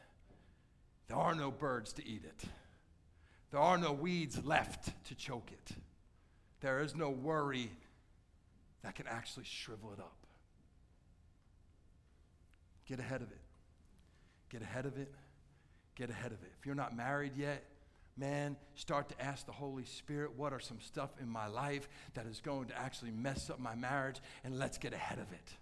there 1.09 1.17
are 1.17 1.35
no 1.35 1.51
birds 1.51 1.93
to 1.95 2.07
eat 2.07 2.25
it. 2.25 2.49
There 3.55 3.63
are 3.63 3.79
no 3.79 3.93
weeds 3.93 4.45
left 4.45 4.91
to 5.07 5.15
choke 5.15 5.53
it. 5.53 5.77
There 6.61 6.81
is 6.81 6.97
no 6.97 7.09
worry 7.09 7.71
that 8.83 8.97
can 8.97 9.07
actually 9.07 9.45
shrivel 9.45 9.93
it 9.93 10.01
up. 10.01 10.17
Get 12.89 12.99
ahead 12.99 13.23
of 13.23 13.31
it. 13.31 13.39
Get 14.51 14.63
ahead 14.63 14.87
of 14.87 14.99
it. 14.99 15.15
Get 15.95 16.11
ahead 16.11 16.33
of 16.33 16.43
it. 16.43 16.51
If 16.59 16.67
you're 16.67 16.75
not 16.75 16.97
married 16.97 17.37
yet, 17.37 17.63
man, 18.17 18.57
start 18.75 19.09
to 19.11 19.23
ask 19.23 19.47
the 19.47 19.53
Holy 19.53 19.85
Spirit, 19.85 20.33
what 20.37 20.53
are 20.53 20.59
some 20.59 20.81
stuff 20.81 21.11
in 21.23 21.29
my 21.29 21.47
life 21.47 21.89
that 22.15 22.27
is 22.27 22.41
going 22.41 22.67
to 22.67 22.77
actually 22.77 23.13
mess 23.13 23.51
up 23.51 23.61
my 23.61 23.77
marriage, 23.77 24.17
and 24.43 24.59
let's 24.59 24.79
get 24.79 24.93
ahead 24.93 25.21
of 25.21 25.33
it. 25.33 25.53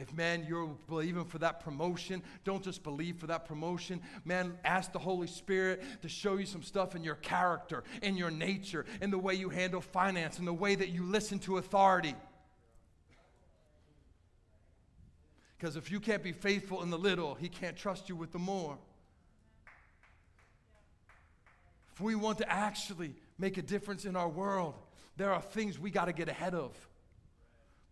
If, 0.00 0.14
man, 0.14 0.46
you're 0.48 0.76
believing 0.86 1.24
for 1.24 1.38
that 1.38 1.60
promotion, 1.60 2.22
don't 2.44 2.62
just 2.62 2.84
believe 2.84 3.16
for 3.16 3.26
that 3.26 3.46
promotion. 3.46 4.00
Man, 4.24 4.56
ask 4.64 4.92
the 4.92 4.98
Holy 4.98 5.26
Spirit 5.26 5.82
to 6.02 6.08
show 6.08 6.36
you 6.36 6.46
some 6.46 6.62
stuff 6.62 6.94
in 6.94 7.02
your 7.02 7.16
character, 7.16 7.82
in 8.00 8.16
your 8.16 8.30
nature, 8.30 8.86
in 9.02 9.10
the 9.10 9.18
way 9.18 9.34
you 9.34 9.48
handle 9.48 9.80
finance, 9.80 10.38
in 10.38 10.44
the 10.44 10.52
way 10.52 10.76
that 10.76 10.90
you 10.90 11.02
listen 11.02 11.40
to 11.40 11.58
authority. 11.58 12.14
Because 15.58 15.74
if 15.74 15.90
you 15.90 15.98
can't 15.98 16.22
be 16.22 16.32
faithful 16.32 16.82
in 16.84 16.90
the 16.90 16.98
little, 16.98 17.34
He 17.34 17.48
can't 17.48 17.76
trust 17.76 18.08
you 18.08 18.14
with 18.14 18.30
the 18.30 18.38
more. 18.38 18.78
If 21.92 22.00
we 22.00 22.14
want 22.14 22.38
to 22.38 22.48
actually 22.48 23.16
make 23.36 23.58
a 23.58 23.62
difference 23.62 24.04
in 24.04 24.14
our 24.14 24.28
world, 24.28 24.74
there 25.16 25.32
are 25.32 25.42
things 25.42 25.76
we 25.76 25.90
got 25.90 26.04
to 26.04 26.12
get 26.12 26.28
ahead 26.28 26.54
of. 26.54 26.87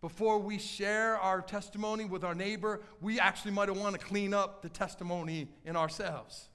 Before 0.01 0.37
we 0.37 0.59
share 0.59 1.17
our 1.17 1.41
testimony 1.41 2.05
with 2.05 2.23
our 2.23 2.35
neighbor, 2.35 2.81
we 3.01 3.19
actually 3.19 3.51
might 3.51 3.69
want 3.75 3.99
to 3.99 4.05
clean 4.05 4.33
up 4.33 4.61
the 4.61 4.69
testimony 4.69 5.47
in 5.65 5.75
ourselves. 5.75 6.49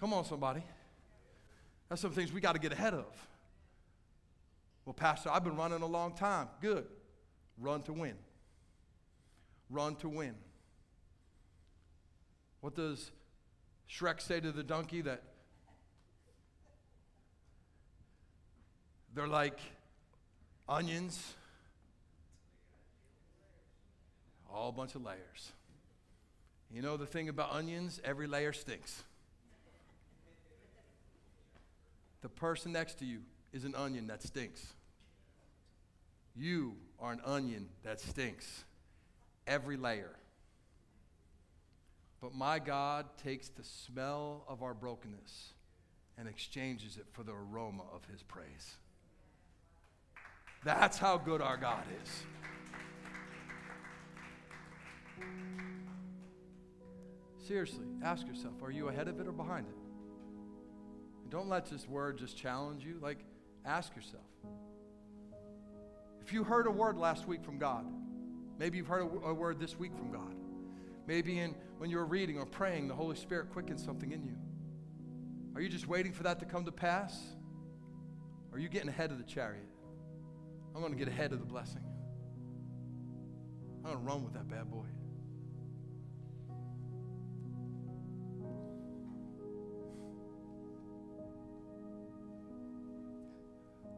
Come 0.00 0.12
on, 0.12 0.24
somebody. 0.24 0.64
That's 1.88 2.02
some 2.02 2.10
things 2.10 2.32
we 2.32 2.40
got 2.40 2.54
to 2.54 2.58
get 2.58 2.72
ahead 2.72 2.94
of. 2.94 3.28
Well, 4.84 4.94
Pastor, 4.94 5.30
I've 5.30 5.44
been 5.44 5.56
running 5.56 5.80
a 5.82 5.86
long 5.86 6.14
time. 6.14 6.48
Good. 6.60 6.86
Run 7.56 7.82
to 7.82 7.92
win. 7.92 8.14
Run 9.70 9.94
to 9.96 10.08
win. 10.08 10.34
What 12.60 12.74
does 12.74 13.12
Shrek 13.88 14.20
say 14.20 14.40
to 14.40 14.50
the 14.50 14.62
donkey 14.64 15.02
that 15.02 15.22
they're 19.14 19.28
like 19.28 19.58
onions, 20.72 21.34
all 24.50 24.72
bunch 24.72 24.94
of 24.94 25.04
layers. 25.04 25.52
You 26.70 26.80
know 26.80 26.96
the 26.96 27.06
thing 27.06 27.28
about 27.28 27.52
onions? 27.52 28.00
Every 28.04 28.26
layer 28.26 28.52
stinks. 28.52 29.02
The 32.22 32.30
person 32.30 32.72
next 32.72 32.98
to 33.00 33.04
you 33.04 33.18
is 33.52 33.64
an 33.64 33.74
onion 33.74 34.06
that 34.06 34.22
stinks. 34.22 34.66
You 36.34 36.76
are 36.98 37.12
an 37.12 37.20
onion 37.24 37.68
that 37.82 38.00
stinks. 38.00 38.64
Every 39.46 39.76
layer. 39.76 40.12
But 42.22 42.34
my 42.34 42.58
God 42.58 43.06
takes 43.22 43.48
the 43.48 43.64
smell 43.64 44.44
of 44.48 44.62
our 44.62 44.72
brokenness 44.72 45.52
and 46.16 46.26
exchanges 46.28 46.96
it 46.96 47.06
for 47.12 47.24
the 47.24 47.32
aroma 47.32 47.82
of 47.92 48.06
his 48.10 48.22
praise. 48.22 48.76
That's 50.64 50.98
how 50.98 51.18
good 51.18 51.42
our 51.42 51.56
God 51.56 51.84
is. 52.02 52.22
Seriously, 57.46 57.86
ask 58.02 58.26
yourself 58.26 58.54
are 58.62 58.70
you 58.70 58.88
ahead 58.88 59.08
of 59.08 59.20
it 59.20 59.26
or 59.26 59.32
behind 59.32 59.66
it? 59.66 59.74
don't 61.32 61.48
let 61.48 61.64
this 61.64 61.88
word 61.88 62.18
just 62.18 62.36
challenge 62.36 62.84
you. 62.84 62.98
Like, 63.00 63.16
ask 63.64 63.96
yourself. 63.96 64.26
If 66.20 66.30
you 66.30 66.44
heard 66.44 66.66
a 66.66 66.70
word 66.70 66.98
last 66.98 67.26
week 67.26 67.42
from 67.42 67.58
God, 67.58 67.86
maybe 68.58 68.76
you've 68.76 68.86
heard 68.86 69.00
a, 69.00 69.28
a 69.28 69.34
word 69.34 69.58
this 69.58 69.78
week 69.78 69.96
from 69.96 70.12
God. 70.12 70.34
Maybe 71.06 71.38
in, 71.38 71.54
when 71.78 71.88
you 71.88 71.96
were 71.96 72.04
reading 72.04 72.36
or 72.36 72.44
praying, 72.44 72.86
the 72.86 72.94
Holy 72.94 73.16
Spirit 73.16 73.50
quickens 73.50 73.82
something 73.82 74.12
in 74.12 74.22
you. 74.22 74.36
Are 75.54 75.62
you 75.62 75.70
just 75.70 75.88
waiting 75.88 76.12
for 76.12 76.22
that 76.24 76.38
to 76.40 76.44
come 76.44 76.66
to 76.66 76.72
pass? 76.72 77.18
Are 78.52 78.58
you 78.58 78.68
getting 78.68 78.90
ahead 78.90 79.10
of 79.10 79.16
the 79.16 79.24
chariot? 79.24 79.71
I'm 80.74 80.80
going 80.80 80.92
to 80.92 80.98
get 80.98 81.08
ahead 81.08 81.32
of 81.32 81.38
the 81.38 81.46
blessing. 81.46 81.82
I'm 83.84 83.92
going 83.92 83.96
to 83.96 84.02
run 84.02 84.24
with 84.24 84.34
that 84.34 84.48
bad 84.48 84.70
boy. 84.70 84.86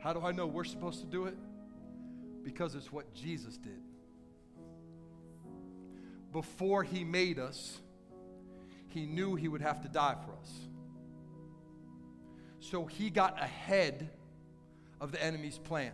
How 0.00 0.12
do 0.12 0.20
I 0.20 0.32
know 0.32 0.46
we're 0.46 0.64
supposed 0.64 1.00
to 1.00 1.06
do 1.06 1.26
it? 1.26 1.36
Because 2.42 2.74
it's 2.74 2.92
what 2.92 3.14
Jesus 3.14 3.56
did. 3.56 3.80
Before 6.32 6.82
he 6.82 7.04
made 7.04 7.38
us, 7.38 7.80
he 8.88 9.06
knew 9.06 9.34
he 9.34 9.48
would 9.48 9.62
have 9.62 9.80
to 9.82 9.88
die 9.88 10.16
for 10.26 10.32
us. 10.32 10.52
So 12.60 12.84
he 12.84 13.08
got 13.08 13.40
ahead 13.42 14.10
of 15.00 15.12
the 15.12 15.22
enemy's 15.22 15.58
plan 15.58 15.92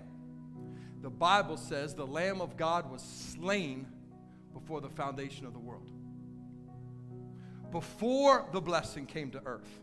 the 1.01 1.11
Bible 1.11 1.57
says 1.57 1.95
the 1.95 2.07
Lamb 2.07 2.41
of 2.41 2.57
God 2.57 2.91
was 2.91 3.03
slain 3.03 3.87
before 4.53 4.81
the 4.81 4.89
foundation 4.89 5.47
of 5.47 5.53
the 5.53 5.59
world. 5.59 5.91
Before 7.71 8.47
the 8.53 8.61
blessing 8.61 9.07
came 9.07 9.31
to 9.31 9.43
earth, 9.47 9.81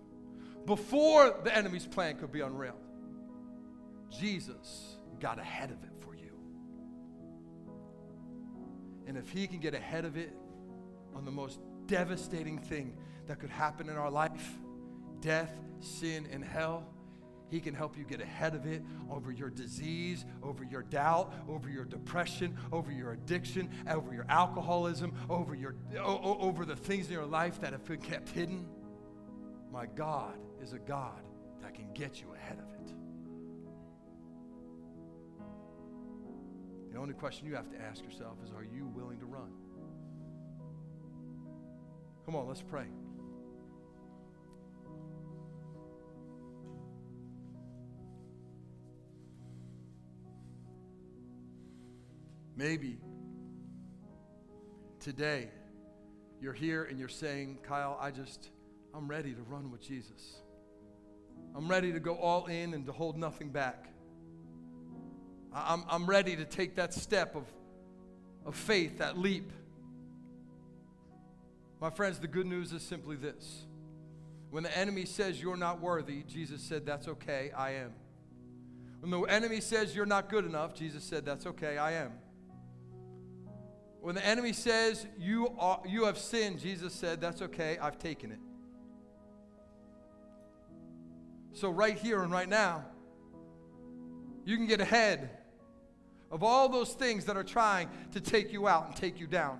before 0.65 1.39
the 1.43 1.55
enemy's 1.55 1.87
plan 1.87 2.17
could 2.17 2.31
be 2.31 2.41
unrailed, 2.41 2.83
Jesus 4.11 4.97
got 5.19 5.39
ahead 5.39 5.71
of 5.71 5.83
it 5.83 5.93
for 6.01 6.13
you. 6.13 6.37
And 9.07 9.17
if 9.17 9.29
he 9.29 9.47
can 9.47 9.59
get 9.59 9.73
ahead 9.73 10.05
of 10.05 10.17
it 10.17 10.33
on 11.15 11.25
the 11.25 11.31
most 11.31 11.59
devastating 11.87 12.59
thing 12.59 12.97
that 13.25 13.39
could 13.39 13.49
happen 13.49 13.89
in 13.89 13.95
our 13.95 14.11
life 14.11 14.57
death, 15.19 15.51
sin, 15.79 16.27
and 16.31 16.43
hell 16.43 16.83
he 17.49 17.59
can 17.59 17.73
help 17.73 17.97
you 17.97 18.03
get 18.03 18.21
ahead 18.21 18.55
of 18.55 18.65
it 18.65 18.81
over 19.09 19.31
your 19.31 19.49
disease, 19.49 20.25
over 20.43 20.63
your 20.63 20.83
doubt, 20.83 21.33
over 21.47 21.69
your 21.69 21.85
depression, 21.85 22.57
over 22.71 22.91
your 22.91 23.13
addiction, 23.13 23.69
over 23.89 24.13
your 24.13 24.25
alcoholism, 24.29 25.13
over, 25.29 25.55
your, 25.55 25.75
over 25.97 26.65
the 26.65 26.75
things 26.75 27.07
in 27.07 27.13
your 27.13 27.25
life 27.25 27.61
that 27.61 27.71
have 27.71 27.85
been 27.85 28.01
kept 28.01 28.29
hidden. 28.29 28.65
My 29.71 29.85
God 29.85 30.37
is 30.61 30.73
a 30.73 30.79
God 30.79 31.21
that 31.61 31.73
can 31.73 31.91
get 31.93 32.21
you 32.21 32.33
ahead 32.33 32.59
of 32.59 32.69
it. 32.73 32.93
The 36.91 36.99
only 36.99 37.13
question 37.13 37.47
you 37.47 37.55
have 37.55 37.69
to 37.69 37.79
ask 37.79 38.03
yourself 38.03 38.37
is 38.43 38.51
Are 38.51 38.63
you 38.63 38.87
willing 38.87 39.19
to 39.19 39.25
run? 39.25 39.51
Come 42.25 42.35
on, 42.35 42.47
let's 42.47 42.61
pray. 42.61 42.87
Maybe 52.57 52.97
today 54.99 55.49
you're 56.41 56.53
here 56.53 56.85
and 56.85 56.97
you're 56.97 57.07
saying, 57.07 57.59
Kyle, 57.61 57.95
I 58.01 58.09
just, 58.09 58.49
I'm 58.95 59.07
ready 59.07 59.33
to 59.33 59.41
run 59.43 59.71
with 59.71 59.79
Jesus. 59.79 60.37
I'm 61.55 61.67
ready 61.67 61.93
to 61.93 61.99
go 61.99 62.15
all 62.15 62.47
in 62.47 62.73
and 62.73 62.83
to 62.87 62.91
hold 62.91 63.15
nothing 63.15 63.49
back. 63.49 63.89
I'm, 65.53 65.83
I'm 65.87 66.07
ready 66.07 66.35
to 66.35 66.45
take 66.45 66.75
that 66.77 66.95
step 66.95 67.35
of, 67.35 67.45
of 68.43 68.55
faith, 68.55 68.97
that 68.97 69.19
leap. 69.19 69.51
My 71.79 71.91
friends, 71.91 72.17
the 72.17 72.27
good 72.27 72.47
news 72.47 72.73
is 72.73 72.81
simply 72.81 73.17
this. 73.17 73.65
When 74.49 74.63
the 74.63 74.75
enemy 74.75 75.05
says 75.05 75.39
you're 75.39 75.57
not 75.57 75.79
worthy, 75.79 76.23
Jesus 76.23 76.63
said, 76.63 76.87
That's 76.87 77.07
okay, 77.07 77.51
I 77.55 77.71
am. 77.73 77.93
When 79.01 79.11
the 79.11 79.21
enemy 79.21 79.61
says 79.61 79.95
you're 79.95 80.07
not 80.07 80.27
good 80.27 80.45
enough, 80.45 80.73
Jesus 80.73 81.03
said, 81.03 81.23
That's 81.23 81.45
okay, 81.45 81.77
I 81.77 81.93
am. 81.93 82.13
When 84.07 84.15
the 84.15 84.25
enemy 84.25 84.53
says 84.53 85.05
you, 85.19 85.53
are, 85.59 85.81
you 85.85 86.05
have 86.05 86.17
sinned, 86.17 86.59
Jesus 86.59 86.93
said, 86.93 87.19
That's 87.19 87.41
okay, 87.41 87.77
I've 87.77 87.99
taken 87.99 88.31
it. 88.31 88.39
So, 91.51 91.69
right 91.69 91.97
here 91.97 92.23
and 92.23 92.31
right 92.31 92.47
now, 92.47 92.85
you 94.45 94.55
can 94.55 94.65
get 94.65 94.79
ahead 94.79 95.29
of 96.31 96.41
all 96.41 96.69
those 96.69 96.93
things 96.93 97.25
that 97.25 97.35
are 97.35 97.43
trying 97.43 97.89
to 98.13 98.21
take 98.21 98.53
you 98.53 98.65
out 98.65 98.87
and 98.87 98.95
take 98.95 99.19
you 99.19 99.27
down 99.27 99.59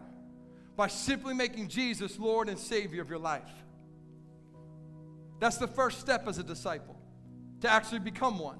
by 0.77 0.87
simply 0.87 1.33
making 1.33 1.67
Jesus 1.67 2.17
Lord 2.17 2.47
and 2.47 2.57
Savior 2.57 3.01
of 3.01 3.09
your 3.09 3.19
life. 3.19 3.51
That's 5.41 5.57
the 5.57 5.67
first 5.67 5.99
step 5.99 6.25
as 6.25 6.37
a 6.37 6.43
disciple, 6.43 6.95
to 7.59 7.69
actually 7.69 7.99
become 7.99 8.39
one. 8.39 8.59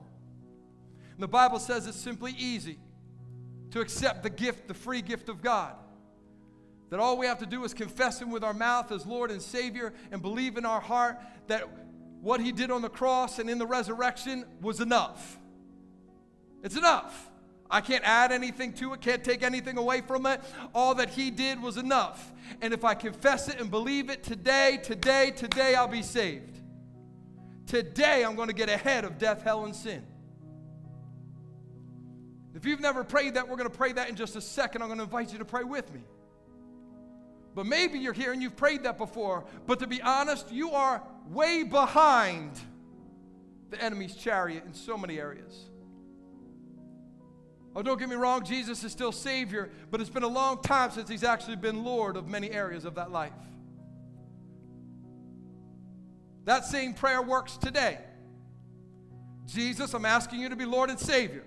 And 1.14 1.24
the 1.24 1.30
Bible 1.30 1.60
says 1.60 1.88
it's 1.88 1.98
simply 1.98 2.36
easy 2.38 2.78
to 3.72 3.82
accept 3.82 4.24
the 4.24 4.30
gift, 4.30 4.68
the 4.68 4.74
free 4.74 5.02
gift 5.02 5.30
of 5.30 5.42
God. 5.42 5.74
That 6.90 7.00
all 7.00 7.18
we 7.18 7.26
have 7.26 7.40
to 7.40 7.46
do 7.46 7.64
is 7.64 7.74
confess 7.74 8.22
Him 8.22 8.32
with 8.32 8.44
our 8.44 8.54
mouth 8.54 8.92
as 8.92 9.06
Lord 9.06 9.30
and 9.32 9.42
Savior 9.42 9.94
and 10.12 10.22
believe 10.22 10.58
in 10.58 10.66
our 10.66 10.80
heart 10.80 11.20
that 11.48 11.68
what 12.22 12.40
He 12.40 12.52
did 12.52 12.72
on 12.72 12.82
the 12.82 12.90
cross 12.90 13.40
and 13.40 13.50
in 13.50 13.58
the 13.58 13.66
resurrection 13.66 14.46
was 14.62 14.80
enough. 14.80 15.38
It's 16.64 16.78
enough. 16.78 17.30
I 17.70 17.82
can't 17.82 18.04
add 18.06 18.32
anything 18.32 18.72
to 18.74 18.94
it, 18.94 19.02
can't 19.02 19.24
take 19.24 19.44
anything 19.44 19.78
away 19.78 20.00
from 20.00 20.26
it. 20.26 20.42
All 20.74 20.96
that 20.96 21.10
He 21.10 21.30
did 21.30 21.62
was 21.62 21.76
enough. 21.76 22.32
And 22.62 22.74
if 22.74 22.86
I 22.86 22.94
confess 22.94 23.50
it 23.50 23.60
and 23.60 23.70
believe 23.70 24.10
it 24.10 24.24
today, 24.24 24.80
today, 24.82 25.32
today, 25.36 25.76
I'll 25.76 25.90
be 25.90 26.02
saved. 26.02 26.58
Today, 27.66 28.24
I'm 28.24 28.36
going 28.36 28.48
to 28.48 28.54
get 28.54 28.70
ahead 28.70 29.04
of 29.04 29.18
death, 29.18 29.44
hell, 29.44 29.66
and 29.66 29.76
sin. 29.76 30.06
If 32.58 32.66
you've 32.66 32.80
never 32.80 33.04
prayed 33.04 33.36
that, 33.36 33.48
we're 33.48 33.56
going 33.56 33.70
to 33.70 33.78
pray 33.78 33.94
that 33.94 34.10
in 34.10 34.16
just 34.16 34.36
a 34.36 34.42
second. 34.42 34.82
I'm 34.82 34.88
going 34.88 34.98
to 34.98 35.04
invite 35.04 35.32
you 35.32 35.38
to 35.38 35.46
pray 35.46 35.64
with 35.64 35.94
me. 35.94 36.02
But 37.54 37.68
maybe 37.68 38.00
you're 38.00 38.14
here 38.14 38.34
and 38.34 38.42
you've 38.42 38.58
prayed 38.58 38.84
that 38.84 38.98
before. 38.98 39.46
But 39.68 39.78
to 39.80 39.88
be 39.88 40.02
honest, 40.02 40.52
you 40.52 40.72
are 40.72 41.04
way 41.30 41.62
behind 41.62 42.60
the 43.70 43.80
enemy's 43.80 44.16
chariot 44.16 44.64
in 44.66 44.74
so 44.74 44.98
many 44.98 45.20
areas. 45.20 45.70
Oh, 47.76 47.84
don't 47.84 48.00
get 48.00 48.10
me 48.10 48.16
wrong, 48.16 48.44
Jesus 48.44 48.84
is 48.84 48.92
still 48.92 49.12
Savior, 49.12 49.70
but 49.92 50.02
it's 50.02 50.10
been 50.10 50.24
a 50.24 50.28
long 50.28 50.60
time 50.64 50.90
since 50.90 51.08
He's 51.08 51.24
actually 51.24 51.58
been 51.58 51.84
Lord 51.84 52.18
of 52.18 52.28
many 52.28 52.50
areas 52.50 52.86
of 52.86 52.96
that 52.96 53.12
life. 53.12 53.34
That 56.46 56.66
same 56.66 56.96
prayer 56.96 57.22
works 57.22 57.56
today. 57.56 58.00
Jesus, 59.46 59.94
I'm 59.94 60.06
asking 60.06 60.40
you 60.40 60.50
to 60.50 60.56
be 60.56 60.66
Lord 60.66 60.90
and 60.90 61.00
Savior, 61.00 61.44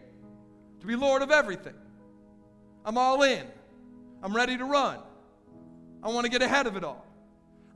to 0.80 0.86
be 0.86 0.96
Lord 0.96 1.22
of 1.22 1.30
everything. 1.30 1.74
I'm 2.84 2.96
all 2.96 3.22
in, 3.22 3.46
I'm 4.22 4.34
ready 4.34 4.56
to 4.56 4.64
run. 4.64 4.98
I 6.02 6.08
want 6.08 6.24
to 6.24 6.30
get 6.30 6.42
ahead 6.42 6.66
of 6.66 6.76
it 6.76 6.84
all. 6.84 7.06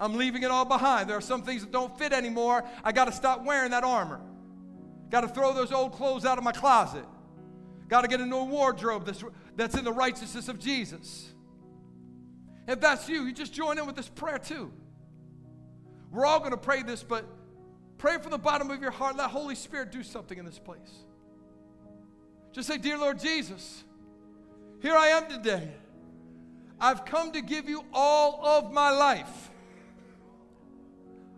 I'm 0.00 0.14
leaving 0.16 0.42
it 0.42 0.50
all 0.50 0.64
behind. 0.64 1.08
There 1.08 1.16
are 1.16 1.22
some 1.22 1.42
things 1.42 1.62
that 1.62 1.70
don't 1.70 1.96
fit 1.98 2.12
anymore. 2.12 2.64
I 2.82 2.92
got 2.92 3.04
to 3.04 3.12
stop 3.12 3.44
wearing 3.44 3.70
that 3.70 3.84
armor. 3.84 4.20
Got 5.10 5.20
to 5.20 5.28
throw 5.28 5.52
those 5.52 5.72
old 5.72 5.92
clothes 5.92 6.24
out 6.24 6.38
of 6.38 6.44
my 6.44 6.52
closet. 6.52 7.04
Got 7.88 8.00
to 8.00 8.08
get 8.08 8.20
into 8.20 8.34
a 8.36 8.44
wardrobe 8.44 9.04
that's, 9.06 9.22
that's 9.56 9.76
in 9.76 9.84
the 9.84 9.92
righteousness 9.92 10.48
of 10.48 10.58
Jesus. 10.58 11.30
If 12.66 12.80
that's 12.80 13.08
you, 13.08 13.24
you 13.24 13.32
just 13.32 13.52
join 13.52 13.78
in 13.78 13.86
with 13.86 13.94
this 13.94 14.08
prayer 14.08 14.38
too. 14.38 14.72
We're 16.10 16.24
all 16.24 16.38
going 16.38 16.52
to 16.52 16.56
pray 16.56 16.82
this, 16.82 17.02
but 17.02 17.26
pray 17.98 18.18
from 18.18 18.30
the 18.30 18.38
bottom 18.38 18.70
of 18.70 18.80
your 18.80 18.90
heart. 18.90 19.16
Let 19.16 19.30
Holy 19.30 19.54
Spirit 19.54 19.92
do 19.92 20.02
something 20.02 20.38
in 20.38 20.44
this 20.44 20.58
place. 20.58 21.03
Just 22.54 22.68
say, 22.68 22.78
Dear 22.78 22.96
Lord 22.96 23.18
Jesus, 23.18 23.82
here 24.80 24.94
I 24.94 25.08
am 25.08 25.28
today. 25.28 25.68
I've 26.80 27.04
come 27.04 27.32
to 27.32 27.42
give 27.42 27.68
you 27.68 27.84
all 27.92 28.46
of 28.46 28.72
my 28.72 28.90
life. 28.90 29.50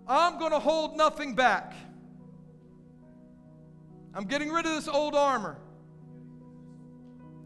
I'm 0.06 0.38
going 0.38 0.52
to 0.52 0.58
hold 0.58 0.96
nothing 0.96 1.34
back. 1.34 1.72
I'm 4.12 4.24
getting 4.24 4.50
rid 4.50 4.66
of 4.66 4.72
this 4.72 4.88
old 4.88 5.14
armor. 5.14 5.56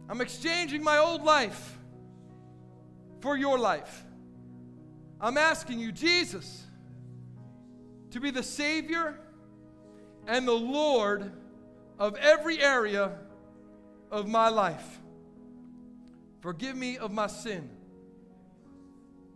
I'm 0.09 0.21
exchanging 0.21 0.83
my 0.83 0.99
old 0.99 1.23
life 1.23 1.79
for 3.21 3.37
your 3.37 3.57
life. 3.57 4.05
I'm 5.21 5.39
asking 5.39 5.79
you, 5.79 5.93
Jesus, 5.93 6.65
to 8.11 8.19
be 8.19 8.33
the 8.33 8.43
Savior 8.43 9.21
and 10.27 10.47
the 10.47 10.53
Lord 10.53 11.31
of 12.01 12.17
every 12.17 12.59
area 12.61 13.13
of 14.11 14.29
my 14.29 14.49
life. 14.49 14.99
Forgive 16.41 16.77
me 16.77 16.99
of 16.99 17.13
my 17.13 17.27
sin 17.27 17.69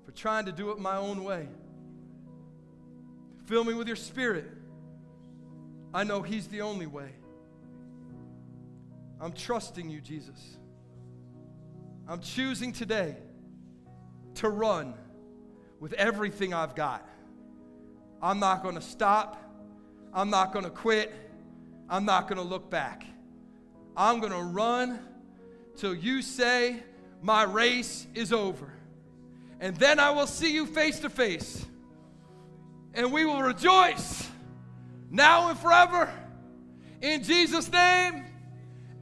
for 0.04 0.12
trying 0.12 0.46
to 0.46 0.52
do 0.52 0.70
it 0.70 0.78
my 0.78 0.96
own 0.96 1.24
way. 1.24 1.48
Fill 3.46 3.64
me 3.64 3.74
with 3.74 3.86
your 3.86 3.96
spirit. 3.96 4.50
I 5.92 6.04
know 6.04 6.22
He's 6.22 6.48
the 6.48 6.62
only 6.62 6.86
way. 6.86 7.10
I'm 9.20 9.32
trusting 9.32 9.88
you, 9.88 10.00
Jesus. 10.00 10.56
I'm 12.08 12.20
choosing 12.20 12.72
today 12.72 13.16
to 14.36 14.48
run 14.48 14.94
with 15.80 15.92
everything 15.94 16.52
I've 16.52 16.74
got. 16.74 17.08
I'm 18.20 18.40
not 18.40 18.62
going 18.62 18.74
to 18.74 18.80
stop. 18.80 19.40
I'm 20.12 20.30
not 20.30 20.52
going 20.52 20.64
to 20.64 20.70
quit. 20.70 21.12
I'm 21.88 22.04
not 22.04 22.28
going 22.28 22.38
to 22.38 22.44
look 22.44 22.70
back. 22.70 23.04
I'm 23.96 24.20
going 24.20 24.32
to 24.32 24.42
run 24.42 24.98
till 25.76 25.94
you 25.94 26.22
say, 26.22 26.82
My 27.22 27.44
race 27.44 28.06
is 28.14 28.32
over. 28.32 28.72
And 29.60 29.76
then 29.76 29.98
I 29.98 30.10
will 30.10 30.26
see 30.26 30.52
you 30.52 30.66
face 30.66 31.00
to 31.00 31.10
face. 31.10 31.64
And 32.92 33.12
we 33.12 33.24
will 33.24 33.42
rejoice 33.42 34.28
now 35.10 35.48
and 35.48 35.58
forever. 35.58 36.12
In 37.00 37.22
Jesus' 37.22 37.70
name, 37.70 38.24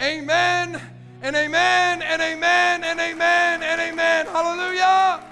amen 0.01 0.81
and 1.23 1.36
amen 1.36 2.02
and 2.02 2.20
amen 2.20 2.85
and 2.85 3.01
amen 3.01 3.62
and 3.62 3.81
amen. 3.81 4.27
Hallelujah. 4.27 5.24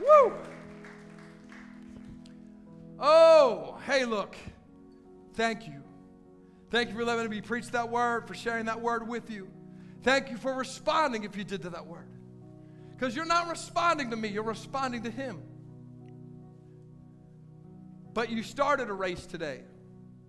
Woo. 0.00 0.32
Oh, 2.98 3.78
hey, 3.86 4.04
look. 4.04 4.36
Thank 5.34 5.66
you. 5.66 5.73
Thank 6.74 6.88
you 6.88 6.96
for 6.96 7.04
letting 7.04 7.30
me 7.30 7.40
preach 7.40 7.68
that 7.68 7.88
word, 7.88 8.26
for 8.26 8.34
sharing 8.34 8.66
that 8.66 8.80
word 8.80 9.06
with 9.06 9.30
you. 9.30 9.48
Thank 10.02 10.32
you 10.32 10.36
for 10.36 10.52
responding 10.52 11.22
if 11.22 11.36
you 11.36 11.44
did 11.44 11.62
to 11.62 11.70
that 11.70 11.86
word. 11.86 12.08
Because 12.90 13.14
you're 13.14 13.24
not 13.24 13.48
responding 13.48 14.10
to 14.10 14.16
me, 14.16 14.26
you're 14.26 14.42
responding 14.42 15.04
to 15.04 15.10
Him. 15.12 15.40
But 18.12 18.28
you 18.28 18.42
started 18.42 18.90
a 18.90 18.92
race 18.92 19.24
today, 19.24 19.60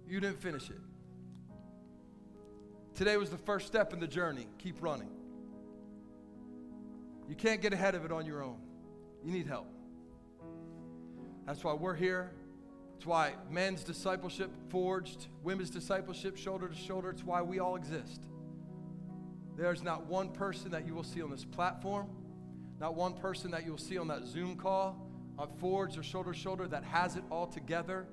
you 0.07 0.19
didn't 0.19 0.39
finish 0.39 0.69
it. 0.69 0.77
Today 2.93 3.17
was 3.17 3.31
the 3.31 3.39
first 3.39 3.65
step 3.65 3.91
in 3.91 3.99
the 3.99 4.07
journey. 4.07 4.45
Keep 4.59 4.83
running. 4.83 5.09
You 7.27 7.33
can't 7.33 7.59
get 7.59 7.73
ahead 7.73 7.95
of 7.95 8.05
it 8.05 8.11
on 8.11 8.23
your 8.23 8.43
own, 8.43 8.59
you 9.23 9.31
need 9.31 9.47
help. 9.47 9.73
That's 11.47 11.63
why 11.63 11.73
we're 11.73 11.95
here. 11.95 12.33
It's 12.95 13.05
why 13.05 13.33
men's 13.49 13.83
discipleship 13.83 14.51
forged, 14.69 15.27
women's 15.43 15.69
discipleship 15.69 16.37
shoulder 16.37 16.67
to 16.67 16.75
shoulder. 16.75 17.09
It's 17.09 17.23
why 17.23 17.41
we 17.41 17.59
all 17.59 17.75
exist. 17.75 18.23
There's 19.57 19.83
not 19.83 20.05
one 20.05 20.29
person 20.29 20.71
that 20.71 20.85
you 20.85 20.93
will 20.93 21.03
see 21.03 21.21
on 21.21 21.29
this 21.29 21.45
platform 21.45 22.09
not 22.79 22.95
one 22.95 23.13
person 23.13 23.51
that 23.51 23.65
you'll 23.65 23.77
see 23.77 23.97
on 23.97 24.07
that 24.09 24.25
Zoom 24.25 24.57
call 24.57 25.09
on 25.37 25.49
Forge 25.59 25.97
or 25.97 26.03
Shoulder 26.03 26.33
to 26.33 26.37
Shoulder 26.37 26.67
that 26.67 26.83
has 26.83 27.15
it 27.15 27.23
all 27.29 27.47
together. 27.47 28.07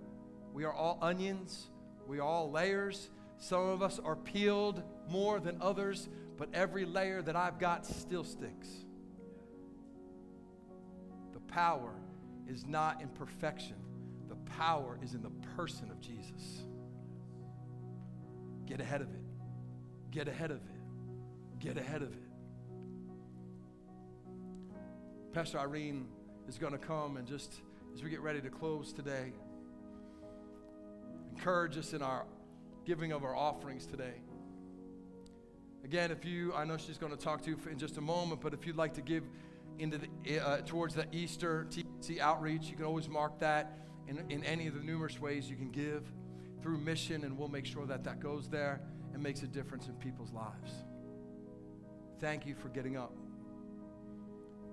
We 0.53 0.65
are 0.65 0.73
all 0.73 0.99
onions, 1.03 1.71
we 2.07 2.19
are 2.19 2.27
all 2.27 2.51
layers. 2.51 3.11
Some 3.39 3.69
of 3.69 3.83
us 3.83 3.99
are 3.99 4.15
peeled 4.15 4.83
more 5.09 5.41
than 5.41 5.61
others, 5.61 6.09
but 6.37 6.49
every 6.55 6.85
layer 6.85 7.23
that 7.23 7.35
I've 7.35 7.59
got 7.59 7.85
still 7.85 8.23
sticks. 8.23 8.69
The 11.33 11.41
power 11.41 11.95
is 12.47 12.67
not 12.67 13.03
in 13.03 13.09
perfection, 13.09 13.77
power 14.57 14.99
is 15.03 15.15
in 15.15 15.23
the 15.23 15.31
person 15.57 15.91
of 15.91 16.01
Jesus. 16.01 16.62
Get 18.66 18.81
ahead 18.81 19.01
of 19.01 19.09
it. 19.09 19.20
Get 20.11 20.29
ahead 20.29 20.51
of 20.51 20.59
it. 20.59 21.59
Get 21.59 21.77
ahead 21.77 22.03
of 22.03 22.12
it. 22.12 22.23
Pastor 25.33 25.59
Irene 25.59 26.07
is 26.49 26.59
going 26.59 26.73
to 26.73 26.79
come 26.79 27.16
and 27.16 27.27
just 27.27 27.55
as 27.95 28.03
we 28.03 28.11
get 28.11 28.20
ready 28.20 28.41
to 28.41 28.51
close 28.51 28.93
today, 28.93 29.33
encourage 31.31 31.77
us 31.77 31.93
in 31.93 32.03
our 32.03 32.24
giving 32.85 33.12
of 33.12 33.24
our 33.24 33.37
offerings 33.37 33.87
today. 33.87 34.15
Again, 35.85 36.11
if 36.11 36.24
you, 36.24 36.55
I 36.55 36.65
know 36.65 36.77
she's 36.77 36.99
going 36.99 37.12
to 37.12 37.19
talk 37.19 37.43
to 37.43 37.51
you 37.51 37.59
in 37.70 37.79
just 37.79 37.99
a 37.99 38.01
moment, 38.01 38.41
but 38.41 38.55
if 38.55 38.66
you'd 38.66 38.77
like 38.77 38.95
to 38.95 39.03
give 39.03 39.24
into 39.79 39.99
the, 39.99 40.39
uh, 40.39 40.59
towards 40.59 40.95
the 40.95 41.07
Easter 41.12 41.66
TC 41.70 42.19
outreach, 42.20 42.69
you 42.69 42.77
can 42.77 42.85
always 42.85 43.09
mark 43.09 43.39
that 43.41 43.79
in, 44.09 44.23
in 44.31 44.45
any 44.45 44.66
of 44.66 44.74
the 44.74 44.81
numerous 44.81 45.20
ways 45.20 45.49
you 45.49 45.57
can 45.57 45.70
give 45.70 46.05
through 46.62 46.79
mission, 46.79 47.24
and 47.24 47.37
we'll 47.37 47.49
make 47.49 47.66
sure 47.66 47.87
that 47.87 48.05
that 48.05 48.20
goes 48.20 48.49
there 48.49 48.81
and 49.12 49.23
makes 49.23 49.43
a 49.43 49.47
difference 49.47 49.89
in 49.89 49.95
people's 49.95 50.33
lives. 50.33 50.73
Thank 52.20 52.47
you 52.47 52.55
for 52.55 52.69
getting 52.69 52.97
up. 52.97 53.12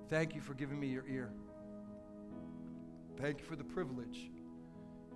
Thank 0.09 0.35
you 0.35 0.41
for 0.41 0.53
giving 0.53 0.79
me 0.79 0.87
your 0.87 1.05
ear. 1.07 1.31
Thank 3.19 3.39
you 3.39 3.45
for 3.45 3.55
the 3.55 3.63
privilege 3.63 4.29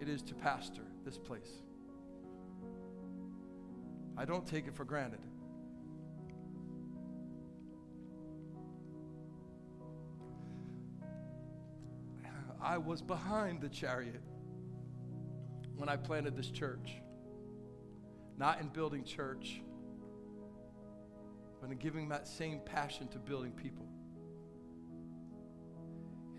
it 0.01 0.09
is 0.09 0.21
to 0.23 0.33
pastor 0.33 0.81
this 1.05 1.17
place. 1.17 1.61
I 4.17 4.25
don't 4.25 4.45
take 4.45 4.67
it 4.67 4.75
for 4.75 4.83
granted. 4.83 5.21
I 12.63 12.77
was 12.77 13.01
behind 13.01 13.59
the 13.59 13.67
chariot 13.67 14.21
when 15.75 15.89
I 15.89 15.97
planted 15.97 16.37
this 16.37 16.49
church. 16.49 16.95
Not 18.37 18.61
in 18.61 18.69
building 18.69 19.03
church, 19.03 19.61
but 21.61 21.69
in 21.69 21.77
giving 21.77 22.09
that 22.09 22.27
same 22.27 22.61
passion 22.65 23.07
to 23.09 23.19
building 23.19 23.51
people. 23.51 23.85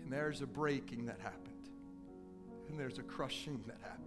And 0.01 0.11
there's 0.11 0.41
a 0.41 0.47
breaking 0.47 1.05
that 1.05 1.19
happened, 1.19 1.69
and 2.69 2.79
there's 2.79 2.97
a 2.97 3.03
crushing 3.03 3.63
that 3.67 3.77
happened. 3.81 4.01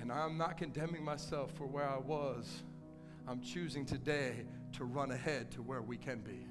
And 0.00 0.12
I'm 0.12 0.36
not 0.38 0.58
condemning 0.58 1.04
myself 1.04 1.52
for 1.56 1.66
where 1.66 1.88
I 1.88 1.98
was. 1.98 2.62
I'm 3.26 3.40
choosing 3.42 3.84
today 3.84 4.44
to 4.72 4.84
run 4.84 5.10
ahead 5.10 5.50
to 5.52 5.62
where 5.62 5.82
we 5.82 5.96
can 5.96 6.20
be. 6.20 6.46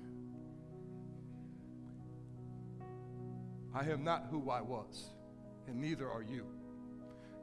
I 3.74 3.90
am 3.90 4.04
not 4.04 4.28
who 4.30 4.50
I 4.50 4.62
was, 4.62 5.10
and 5.68 5.80
neither 5.80 6.10
are 6.10 6.24
you. 6.24 6.46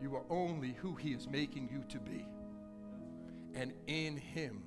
You 0.01 0.15
are 0.17 0.25
only 0.29 0.73
who 0.73 0.95
He 0.95 1.11
is 1.11 1.29
making 1.29 1.69
you 1.73 1.85
to 1.89 1.99
be. 1.99 2.27
And 3.55 3.73
in 3.87 4.17
Him, 4.17 4.63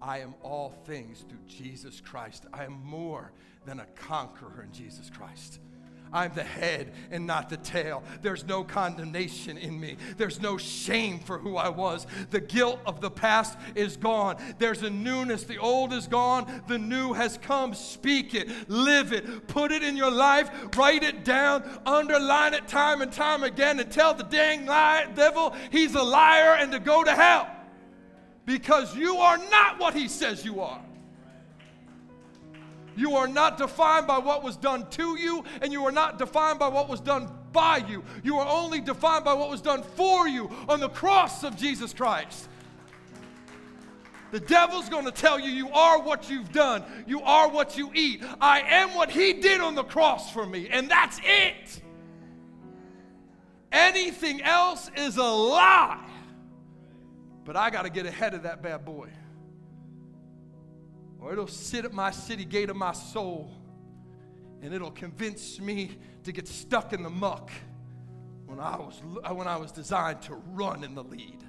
I 0.00 0.18
am 0.20 0.34
all 0.42 0.70
things 0.86 1.24
through 1.28 1.44
Jesus 1.46 2.00
Christ. 2.00 2.46
I 2.52 2.64
am 2.64 2.82
more 2.84 3.32
than 3.66 3.80
a 3.80 3.86
conqueror 3.86 4.62
in 4.62 4.72
Jesus 4.72 5.10
Christ. 5.10 5.60
I'm 6.12 6.32
the 6.34 6.44
head 6.44 6.92
and 7.10 7.26
not 7.26 7.48
the 7.48 7.56
tail. 7.56 8.02
There's 8.22 8.44
no 8.44 8.64
condemnation 8.64 9.56
in 9.56 9.78
me. 9.78 9.96
There's 10.16 10.40
no 10.40 10.58
shame 10.58 11.20
for 11.20 11.38
who 11.38 11.56
I 11.56 11.68
was. 11.68 12.06
The 12.30 12.40
guilt 12.40 12.80
of 12.84 13.00
the 13.00 13.10
past 13.10 13.56
is 13.74 13.96
gone. 13.96 14.36
There's 14.58 14.82
a 14.82 14.90
newness. 14.90 15.44
The 15.44 15.58
old 15.58 15.92
is 15.92 16.08
gone. 16.08 16.62
The 16.66 16.78
new 16.78 17.12
has 17.12 17.38
come. 17.38 17.74
Speak 17.74 18.34
it, 18.34 18.48
live 18.68 19.12
it, 19.12 19.46
put 19.46 19.72
it 19.72 19.82
in 19.82 19.96
your 19.96 20.10
life, 20.10 20.50
write 20.76 21.02
it 21.02 21.24
down, 21.24 21.62
underline 21.86 22.54
it 22.54 22.66
time 22.66 23.02
and 23.02 23.12
time 23.12 23.44
again, 23.44 23.78
and 23.78 23.90
tell 23.90 24.14
the 24.14 24.24
dang 24.24 24.66
lie, 24.66 25.06
devil 25.14 25.54
he's 25.70 25.94
a 25.94 26.02
liar 26.02 26.56
and 26.58 26.72
to 26.72 26.78
go 26.80 27.04
to 27.04 27.12
hell. 27.12 27.48
Because 28.46 28.96
you 28.96 29.16
are 29.16 29.38
not 29.50 29.78
what 29.78 29.94
he 29.94 30.08
says 30.08 30.44
you 30.44 30.60
are. 30.60 30.80
You 33.00 33.16
are 33.16 33.26
not 33.26 33.56
defined 33.56 34.06
by 34.06 34.18
what 34.18 34.42
was 34.42 34.58
done 34.58 34.86
to 34.90 35.18
you, 35.18 35.42
and 35.62 35.72
you 35.72 35.86
are 35.86 35.90
not 35.90 36.18
defined 36.18 36.58
by 36.58 36.68
what 36.68 36.86
was 36.86 37.00
done 37.00 37.32
by 37.50 37.78
you. 37.78 38.04
You 38.22 38.36
are 38.36 38.46
only 38.46 38.82
defined 38.82 39.24
by 39.24 39.32
what 39.32 39.48
was 39.48 39.62
done 39.62 39.82
for 39.82 40.28
you 40.28 40.50
on 40.68 40.80
the 40.80 40.90
cross 40.90 41.42
of 41.42 41.56
Jesus 41.56 41.94
Christ. 41.94 42.46
The 44.32 44.40
devil's 44.40 44.90
going 44.90 45.06
to 45.06 45.12
tell 45.12 45.40
you, 45.40 45.50
you 45.50 45.70
are 45.70 46.02
what 46.02 46.28
you've 46.28 46.52
done. 46.52 46.84
You 47.06 47.22
are 47.22 47.48
what 47.48 47.78
you 47.78 47.90
eat. 47.94 48.22
I 48.38 48.60
am 48.60 48.94
what 48.94 49.08
he 49.08 49.32
did 49.32 49.62
on 49.62 49.74
the 49.74 49.84
cross 49.84 50.30
for 50.30 50.44
me, 50.44 50.68
and 50.68 50.86
that's 50.86 51.18
it. 51.24 51.80
Anything 53.72 54.42
else 54.42 54.90
is 54.94 55.16
a 55.16 55.22
lie. 55.22 56.06
But 57.46 57.56
I 57.56 57.70
got 57.70 57.84
to 57.84 57.90
get 57.90 58.04
ahead 58.04 58.34
of 58.34 58.42
that 58.42 58.62
bad 58.62 58.84
boy 58.84 59.08
or 61.20 61.32
it'll 61.32 61.46
sit 61.46 61.84
at 61.84 61.92
my 61.92 62.10
city 62.10 62.44
gate 62.44 62.70
of 62.70 62.76
my 62.76 62.92
soul 62.92 63.50
and 64.62 64.74
it'll 64.74 64.90
convince 64.90 65.60
me 65.60 65.98
to 66.24 66.32
get 66.32 66.46
stuck 66.46 66.92
in 66.92 67.02
the 67.02 67.10
muck 67.10 67.50
when 68.46 68.58
I 68.58 68.76
was, 68.76 69.00
uh, 69.22 69.34
when 69.34 69.46
I 69.46 69.56
was 69.56 69.72
designed 69.72 70.22
to 70.22 70.34
run 70.34 70.84
in 70.84 70.94
the 70.94 71.04
lead. 71.04 71.44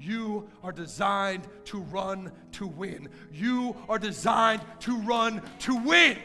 You 0.00 0.48
are 0.62 0.72
designed 0.72 1.46
to 1.66 1.80
run 1.80 2.32
to 2.52 2.66
win. 2.66 3.08
You 3.32 3.76
are 3.88 3.98
designed 3.98 4.62
to 4.80 4.98
run 4.98 5.40
to 5.60 5.76
win. 5.76 6.18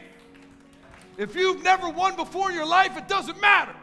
If 1.16 1.34
you've 1.36 1.62
never 1.62 1.88
won 1.88 2.16
before 2.16 2.50
in 2.50 2.56
your 2.56 2.66
life, 2.66 2.96
it 2.96 3.08
doesn't 3.08 3.40
matter. 3.40 3.74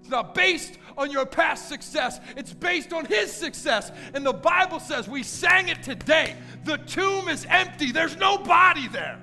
It's 0.00 0.08
not 0.08 0.34
based 0.34 0.78
on 0.96 1.10
your 1.10 1.26
past 1.26 1.68
success, 1.68 2.20
it's 2.36 2.52
based 2.52 2.92
on 2.92 3.04
His 3.04 3.32
success. 3.32 3.90
And 4.14 4.24
the 4.24 4.32
Bible 4.32 4.80
says, 4.80 5.08
we 5.08 5.22
sang 5.22 5.68
it 5.68 5.82
today 5.82 6.36
the 6.64 6.78
tomb 6.78 7.28
is 7.28 7.46
empty, 7.48 7.92
there's 7.92 8.16
no 8.16 8.38
body 8.38 8.88
there. 8.88 9.20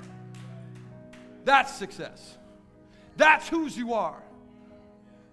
That's 1.44 1.74
success. 1.74 2.38
That's 3.18 3.48
whose 3.48 3.76
you 3.76 3.94
are. 3.94 4.22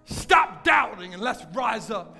Stop 0.05 0.63
doubting 0.63 1.13
and 1.13 1.21
let's 1.21 1.45
rise 1.53 1.91
up. 1.91 2.17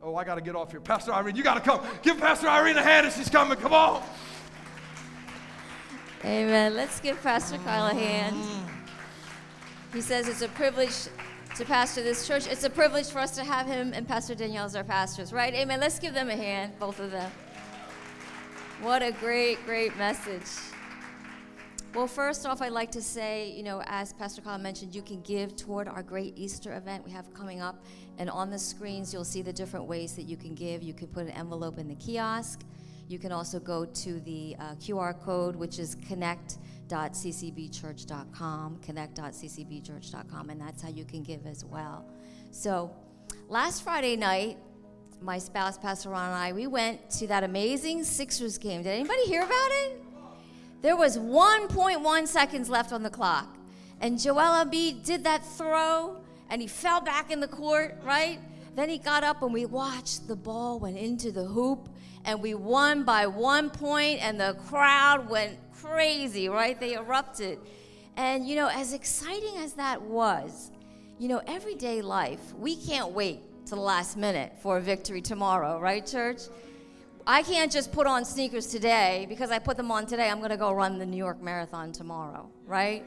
Oh, 0.00 0.16
I 0.16 0.24
got 0.24 0.36
to 0.36 0.40
get 0.40 0.56
off 0.56 0.70
here. 0.70 0.80
Pastor 0.80 1.12
Irene, 1.12 1.36
you 1.36 1.42
got 1.42 1.54
to 1.54 1.60
come. 1.60 1.84
Give 2.02 2.18
Pastor 2.18 2.48
Irene 2.48 2.76
a 2.78 2.82
hand 2.82 3.06
as 3.06 3.16
she's 3.16 3.28
coming. 3.28 3.58
Come 3.58 3.74
on. 3.74 4.02
Amen. 6.24 6.74
Let's 6.74 7.00
give 7.00 7.22
Pastor 7.22 7.58
Kyle 7.58 7.86
a 7.86 7.94
hand. 7.94 8.36
Mm. 8.36 8.68
He 9.92 10.00
says 10.00 10.28
it's 10.28 10.42
a 10.42 10.48
privilege 10.48 11.08
to 11.58 11.64
pastor 11.64 12.04
this 12.04 12.24
church. 12.24 12.46
It's 12.46 12.62
a 12.62 12.70
privilege 12.70 13.08
for 13.08 13.18
us 13.18 13.32
to 13.32 13.42
have 13.42 13.66
him 13.66 13.92
and 13.92 14.06
Pastor 14.06 14.32
Danielle 14.36 14.66
as 14.66 14.76
our 14.76 14.84
pastors, 14.84 15.32
right? 15.32 15.52
Amen. 15.54 15.80
Let's 15.80 15.98
give 15.98 16.14
them 16.14 16.30
a 16.30 16.36
hand, 16.36 16.78
both 16.78 17.00
of 17.00 17.10
them. 17.10 17.32
What 18.80 19.02
a 19.02 19.10
great, 19.10 19.58
great 19.66 19.96
message. 19.96 20.46
Well, 21.96 22.06
first 22.06 22.46
off, 22.46 22.62
I'd 22.62 22.70
like 22.70 22.92
to 22.92 23.02
say, 23.02 23.50
you 23.50 23.64
know, 23.64 23.82
as 23.86 24.12
Pastor 24.12 24.40
Kyle 24.40 24.56
mentioned, 24.56 24.94
you 24.94 25.02
can 25.02 25.20
give 25.22 25.56
toward 25.56 25.88
our 25.88 26.04
great 26.04 26.38
Easter 26.38 26.76
event 26.76 27.04
we 27.04 27.10
have 27.10 27.34
coming 27.34 27.60
up. 27.60 27.82
And 28.18 28.30
on 28.30 28.50
the 28.50 28.58
screens, 28.58 29.12
you'll 29.12 29.24
see 29.24 29.42
the 29.42 29.52
different 29.52 29.86
ways 29.86 30.14
that 30.14 30.26
you 30.26 30.36
can 30.36 30.54
give. 30.54 30.84
You 30.84 30.94
can 30.94 31.08
put 31.08 31.26
an 31.26 31.32
envelope 31.32 31.80
in 31.80 31.88
the 31.88 31.96
kiosk. 31.96 32.60
You 33.08 33.18
can 33.18 33.32
also 33.32 33.58
go 33.58 33.84
to 33.84 34.20
the 34.20 34.54
uh, 34.60 34.74
QR 34.74 35.18
code, 35.18 35.56
which 35.56 35.78
is 35.78 35.96
connect 36.06 36.58
connect.ccbchurch.com, 36.88 38.78
connect.ccbchurch.com, 38.82 40.50
and 40.50 40.60
that's 40.60 40.82
how 40.82 40.88
you 40.88 41.04
can 41.04 41.22
give 41.22 41.46
as 41.46 41.64
well. 41.64 42.04
So, 42.50 42.90
last 43.48 43.84
Friday 43.84 44.16
night, 44.16 44.58
my 45.20 45.38
spouse, 45.38 45.78
Pastor 45.78 46.10
Ron, 46.10 46.26
and 46.26 46.34
I, 46.34 46.52
we 46.52 46.66
went 46.66 47.10
to 47.10 47.26
that 47.26 47.44
amazing 47.44 48.04
Sixers 48.04 48.58
game. 48.58 48.82
Did 48.82 48.90
anybody 48.90 49.24
hear 49.24 49.42
about 49.42 49.70
it? 49.70 50.02
There 50.80 50.96
was 50.96 51.18
1.1 51.18 52.28
seconds 52.28 52.70
left 52.70 52.92
on 52.92 53.02
the 53.02 53.10
clock, 53.10 53.56
and 54.00 54.18
Joel 54.18 54.64
Embiid 54.64 55.04
did 55.04 55.24
that 55.24 55.44
throw, 55.44 56.16
and 56.50 56.62
he 56.62 56.68
fell 56.68 57.00
back 57.00 57.30
in 57.30 57.40
the 57.40 57.48
court, 57.48 57.96
right? 58.04 58.38
Then 58.76 58.88
he 58.88 58.98
got 58.98 59.24
up, 59.24 59.42
and 59.42 59.52
we 59.52 59.66
watched 59.66 60.28
the 60.28 60.36
ball 60.36 60.78
went 60.78 60.96
into 60.96 61.32
the 61.32 61.44
hoop, 61.44 61.88
and 62.28 62.42
we 62.42 62.52
won 62.52 63.04
by 63.04 63.26
one 63.26 63.70
point, 63.70 64.22
and 64.22 64.38
the 64.38 64.54
crowd 64.68 65.30
went 65.30 65.56
crazy, 65.80 66.50
right? 66.50 66.78
They 66.78 66.92
erupted. 66.92 67.58
And, 68.18 68.46
you 68.46 68.54
know, 68.54 68.68
as 68.68 68.92
exciting 68.92 69.56
as 69.56 69.72
that 69.74 70.02
was, 70.02 70.70
you 71.18 71.26
know, 71.26 71.40
everyday 71.46 72.02
life, 72.02 72.52
we 72.58 72.76
can't 72.76 73.12
wait 73.12 73.40
to 73.64 73.74
the 73.74 73.80
last 73.80 74.18
minute 74.18 74.52
for 74.60 74.76
a 74.76 74.80
victory 74.82 75.22
tomorrow, 75.22 75.80
right, 75.80 76.04
church? 76.04 76.42
I 77.26 77.42
can't 77.42 77.72
just 77.72 77.92
put 77.92 78.06
on 78.06 78.26
sneakers 78.26 78.66
today 78.66 79.24
because 79.30 79.50
I 79.50 79.58
put 79.58 79.78
them 79.78 79.90
on 79.90 80.04
today. 80.04 80.28
I'm 80.28 80.38
going 80.38 80.50
to 80.50 80.58
go 80.58 80.70
run 80.70 80.98
the 80.98 81.06
New 81.06 81.16
York 81.16 81.40
Marathon 81.40 81.92
tomorrow, 81.92 82.50
right? 82.66 83.06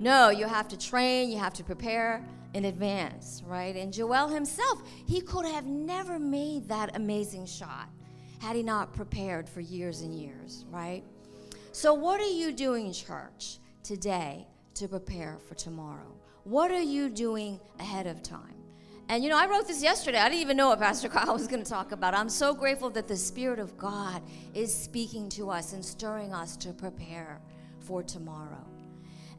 No, 0.00 0.30
you 0.30 0.46
have 0.46 0.66
to 0.68 0.78
train, 0.78 1.30
you 1.30 1.36
have 1.36 1.52
to 1.54 1.64
prepare 1.64 2.24
in 2.54 2.64
advance, 2.64 3.42
right? 3.46 3.76
And 3.76 3.92
Joel 3.92 4.28
himself, 4.28 4.82
he 5.06 5.20
could 5.20 5.44
have 5.44 5.66
never 5.66 6.18
made 6.18 6.68
that 6.68 6.96
amazing 6.96 7.44
shot 7.44 7.90
had 8.46 8.54
he 8.54 8.62
not 8.62 8.92
prepared 8.92 9.48
for 9.48 9.60
years 9.60 10.02
and 10.02 10.14
years, 10.14 10.64
right? 10.70 11.02
So, 11.72 11.92
what 11.92 12.20
are 12.20 12.30
you 12.30 12.52
doing, 12.52 12.92
church, 12.92 13.58
today 13.82 14.46
to 14.74 14.86
prepare 14.86 15.36
for 15.48 15.56
tomorrow? 15.56 16.14
What 16.44 16.70
are 16.70 16.80
you 16.80 17.08
doing 17.08 17.58
ahead 17.80 18.06
of 18.06 18.22
time? 18.22 18.54
And 19.08 19.24
you 19.24 19.30
know, 19.30 19.36
I 19.36 19.46
wrote 19.48 19.66
this 19.66 19.82
yesterday. 19.82 20.18
I 20.18 20.28
didn't 20.28 20.42
even 20.42 20.56
know 20.56 20.68
what 20.68 20.78
Pastor 20.78 21.08
Kyle 21.16 21.34
was 21.34 21.48
going 21.48 21.64
to 21.64 21.68
talk 21.68 21.90
about. 21.90 22.14
I'm 22.14 22.28
so 22.28 22.54
grateful 22.54 22.88
that 22.90 23.08
the 23.08 23.16
Spirit 23.16 23.58
of 23.58 23.76
God 23.76 24.22
is 24.54 24.72
speaking 24.72 25.28
to 25.30 25.50
us 25.50 25.72
and 25.72 25.84
stirring 25.84 26.32
us 26.32 26.56
to 26.58 26.72
prepare 26.72 27.40
for 27.80 28.04
tomorrow. 28.04 28.64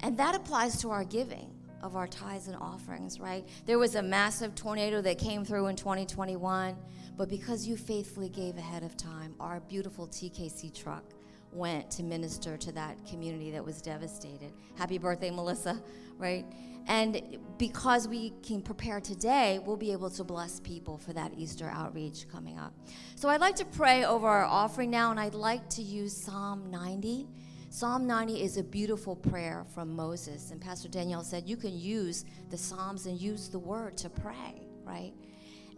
And 0.02 0.18
that 0.18 0.36
applies 0.36 0.82
to 0.82 0.92
our 0.92 1.06
giving 1.06 1.50
of 1.82 1.96
our 1.96 2.08
tithes 2.08 2.48
and 2.48 2.58
offerings, 2.58 3.22
right? 3.22 3.48
There 3.66 3.80
was 3.80 3.96
a 3.96 4.02
massive 4.02 4.54
tornado 4.54 5.00
that 5.02 5.18
came 5.18 5.46
through 5.46 5.68
in 5.68 5.78
2021, 5.78 6.76
but 7.18 7.30
because 7.30 7.68
you 7.68 7.76
faithfully 7.76 8.30
gave 8.30 8.58
ahead 8.58 8.84
of 8.84 8.96
time, 8.96 9.34
our 9.40 9.60
beautiful 9.62 10.08
TKC 10.08 10.74
truck 10.74 11.04
went 11.52 11.90
to 11.90 12.04
minister 12.04 12.58
to 12.58 12.72
that 12.74 12.96
community 13.08 13.52
that 13.52 13.66
was 13.66 13.82
devastated. 13.82 14.54
Happy 14.76 14.98
birthday, 14.98 15.32
Melissa, 15.32 15.82
right? 16.18 16.46
And 16.88 17.40
because 17.58 18.08
we 18.08 18.34
can 18.44 18.62
prepare 18.62 19.02
today, 19.02 19.60
we'll 19.66 19.76
be 19.78 19.92
able 19.92 20.10
to 20.12 20.24
bless 20.24 20.60
people 20.60 20.98
for 20.98 21.12
that 21.14 21.34
Easter 21.36 21.70
outreach 21.74 22.30
coming 22.32 22.58
up. 22.58 22.74
So 23.16 23.28
I'd 23.28 23.42
like 23.42 23.56
to 23.58 23.66
pray 23.66 24.06
over 24.06 24.28
our 24.28 24.46
offering 24.46 24.92
now, 24.92 25.12
and 25.12 25.20
I'd 25.20 25.34
like 25.34 25.68
to 25.72 25.82
use 25.82 26.16
Psalm 26.16 26.70
90. 26.70 27.28
Psalm 27.70 28.08
90 28.08 28.42
is 28.42 28.58
a 28.58 28.64
beautiful 28.64 29.16
prayer 29.16 29.66
from 29.74 29.94
Moses. 29.94 30.52
And 30.52 30.62
Pastor 30.62 30.88
Danielle 30.88 31.24
said 31.24 31.48
you 31.48 31.58
can 31.58 31.78
use 31.78 32.24
the 32.50 32.58
Psalms 32.58 33.06
and 33.06 33.20
use 33.20 33.50
the 33.50 33.60
word 33.60 33.98
to 33.98 34.10
pray, 34.10 34.62
right? 34.86 35.14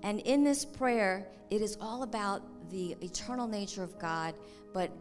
And 0.03 0.19
in 0.21 0.43
this 0.43 0.65
prayer, 0.65 1.27
it 1.49 1.61
is 1.61 1.77
all 1.81 2.03
about 2.03 2.41
the 2.69 2.95
eternal 3.01 3.47
nature 3.47 3.83
of 3.83 3.97
God, 3.99 4.35
but 4.73 4.91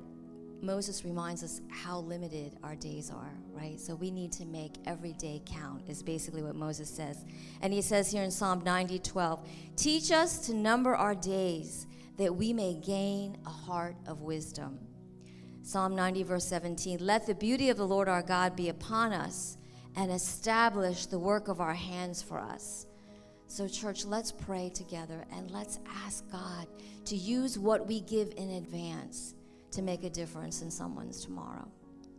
Moses 0.61 1.05
reminds 1.05 1.45
us 1.45 1.61
how 1.69 2.01
limited 2.01 2.57
our 2.65 2.75
days 2.75 3.11
are, 3.11 3.33
right? 3.53 3.79
So 3.79 3.95
we 3.95 4.11
need 4.11 4.33
to 4.33 4.45
make 4.45 4.75
every 4.87 5.12
day 5.12 5.41
count, 5.47 5.83
is 5.89 6.03
basically 6.03 6.43
what 6.43 6.57
Moses 6.57 6.91
says. 6.91 7.25
And 7.62 7.73
he 7.73 7.81
says 7.81 8.11
here 8.11 8.25
in 8.25 8.31
Psalm 8.31 8.62
90 8.65 8.99
12, 8.99 9.49
teach 9.77 10.11
us 10.11 10.47
to 10.47 10.55
number 10.55 10.97
our 10.97 11.15
days 11.15 11.87
that 12.16 12.35
we 12.35 12.53
may 12.53 12.75
gain 12.75 13.39
a 13.47 13.51
heart 13.51 13.95
of 14.07 14.23
wisdom. 14.23 14.81
Psalm 15.62 15.95
90, 15.95 16.25
verse 16.25 16.45
17 16.47 16.99
Let 17.01 17.27
the 17.27 17.35
beauty 17.35 17.70
of 17.70 17.77
the 17.77 17.87
Lord 17.87 18.09
our 18.09 18.23
God 18.23 18.57
be 18.57 18.69
upon 18.69 19.12
us 19.12 19.59
and 19.95 20.11
establish 20.11 21.07
the 21.07 21.19
work 21.19 21.49
of 21.49 21.61
our 21.61 21.75
hands 21.75 22.20
for 22.20 22.39
us. 22.39 22.88
So, 23.51 23.66
church, 23.66 24.05
let's 24.05 24.31
pray 24.31 24.70
together 24.75 25.25
and 25.33 25.51
let's 25.51 25.79
ask 26.05 26.31
God 26.31 26.66
to 27.07 27.16
use 27.16 27.59
what 27.59 27.87
we 27.87 28.01
give 28.01 28.33
in 28.37 28.51
advance 28.51 29.35
to 29.70 29.81
make 29.81 30.05
a 30.05 30.11
difference 30.11 30.61
in 30.61 30.70
someone's 30.70 31.25
tomorrow. 31.25 31.66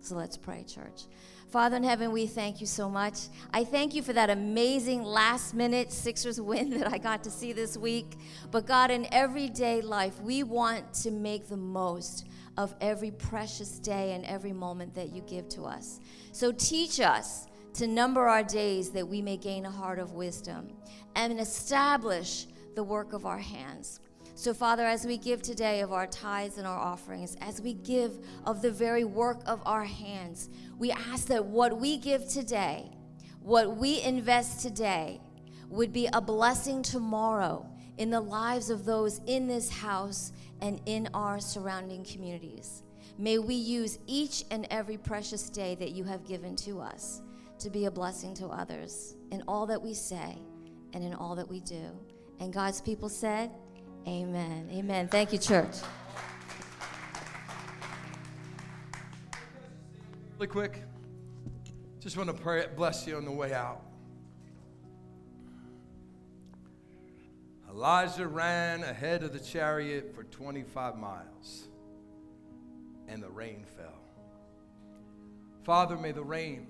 So, 0.02 0.16
let's 0.16 0.38
pray, 0.38 0.64
church. 0.64 1.04
Father 1.50 1.78
in 1.78 1.84
heaven, 1.84 2.12
we 2.12 2.26
thank 2.26 2.60
you 2.62 2.66
so 2.66 2.90
much. 2.90 3.28
I 3.54 3.64
thank 3.64 3.94
you 3.94 4.02
for 4.02 4.12
that 4.14 4.32
amazing 4.32 5.04
last 5.04 5.54
minute 5.54 5.92
Sixers 5.92 6.42
win 6.42 6.70
that 6.80 6.92
I 6.92 6.98
got 6.98 7.24
to 7.26 7.32
see 7.32 7.54
this 7.54 7.78
week. 7.78 8.18
But 8.50 8.66
God, 8.66 8.90
in 8.90 9.08
everyday 9.12 9.82
life, 9.82 10.20
we 10.22 10.42
want 10.42 10.94
to 10.96 11.12
make 11.12 11.48
the 11.48 11.58
most 11.58 12.26
of 12.58 12.76
every 12.82 13.12
precious 13.12 13.80
day 13.80 14.14
and 14.14 14.26
every 14.26 14.52
moment 14.52 14.96
that 14.96 15.14
you 15.14 15.22
give 15.22 15.48
to 15.50 15.64
us. 15.64 16.00
So 16.32 16.52
teach 16.52 17.00
us 17.00 17.46
to 17.74 17.88
number 17.88 18.28
our 18.28 18.44
days 18.44 18.92
that 18.92 19.08
we 19.08 19.22
may 19.22 19.38
gain 19.38 19.66
a 19.66 19.72
heart 19.72 20.00
of 20.00 20.14
wisdom 20.14 20.70
and 21.16 21.40
establish 21.40 22.48
the 22.76 22.84
work 22.84 23.14
of 23.14 23.26
our 23.26 23.38
hands. 23.38 24.00
So, 24.36 24.54
Father, 24.54 24.86
as 24.86 25.06
we 25.06 25.18
give 25.18 25.42
today 25.42 25.82
of 25.82 25.92
our 25.92 26.08
tithes 26.08 26.58
and 26.58 26.66
our 26.66 26.78
offerings, 26.78 27.36
as 27.42 27.62
we 27.62 27.74
give 27.74 28.26
of 28.46 28.62
the 28.62 28.72
very 28.72 29.04
work 29.04 29.42
of 29.46 29.62
our 29.66 29.84
hands, 29.84 30.50
we 30.78 30.92
ask 30.92 31.28
that 31.28 31.44
what 31.44 31.78
we 31.78 31.98
give 31.98 32.28
today, 32.28 32.90
what 33.42 33.76
we 33.76 34.02
invest 34.02 34.62
today, 34.62 35.20
would 35.68 35.92
be 35.92 36.08
a 36.14 36.22
blessing 36.22 36.82
tomorrow 36.82 37.70
in 37.98 38.10
the 38.10 38.22
lives 38.22 38.70
of 38.70 38.86
those 38.86 39.20
in 39.28 39.48
this 39.48 39.70
house 39.70 40.32
and 40.62 40.80
in 40.86 41.10
our 41.14 41.40
surrounding 41.40 42.06
communities. 42.06 42.84
May 43.18 43.40
we 43.40 43.56
use 43.56 44.00
each 44.08 44.46
and 44.52 44.66
every 44.72 44.98
precious 44.98 45.50
day 45.50 45.76
that 45.76 45.92
you 45.92 46.06
have 46.06 46.26
given 46.26 46.56
to 46.58 46.80
us 46.80 47.22
to 47.60 47.70
be 47.70 47.86
a 47.86 47.92
blessing 47.92 48.34
to 48.36 48.48
others 48.48 49.16
in 49.32 49.44
all 49.48 49.66
that 49.68 49.82
we 49.82 49.94
say 49.94 50.38
and 50.94 51.04
in 51.04 51.14
all 51.14 51.36
that 51.36 51.48
we 51.48 51.60
do. 51.60 51.84
And 52.40 52.54
God's 52.54 52.82
people 52.82 53.10
said, 53.10 53.52
Amen. 54.08 54.70
Amen. 54.72 55.08
Thank 55.08 55.34
you, 55.34 55.38
church. 55.38 55.76
Really 60.38 60.48
quick, 60.48 60.84
just 62.00 62.16
want 62.16 62.30
to 62.30 62.34
pray, 62.34 62.66
bless 62.78 63.06
you 63.06 63.18
on 63.18 63.26
the 63.26 63.32
way 63.32 63.54
out. 63.54 63.82
Elijah 67.70 68.26
ran 68.26 68.84
ahead 68.84 69.22
of 69.22 69.34
the 69.34 69.40
chariot 69.40 70.16
for 70.16 70.24
25 70.24 70.98
miles, 70.98 71.68
and 73.10 73.22
the 73.22 73.30
rain 73.30 73.66
fell. 73.78 74.02
Father, 75.66 75.98
may 75.98 76.14
the 76.14 76.24
rain 76.24 76.68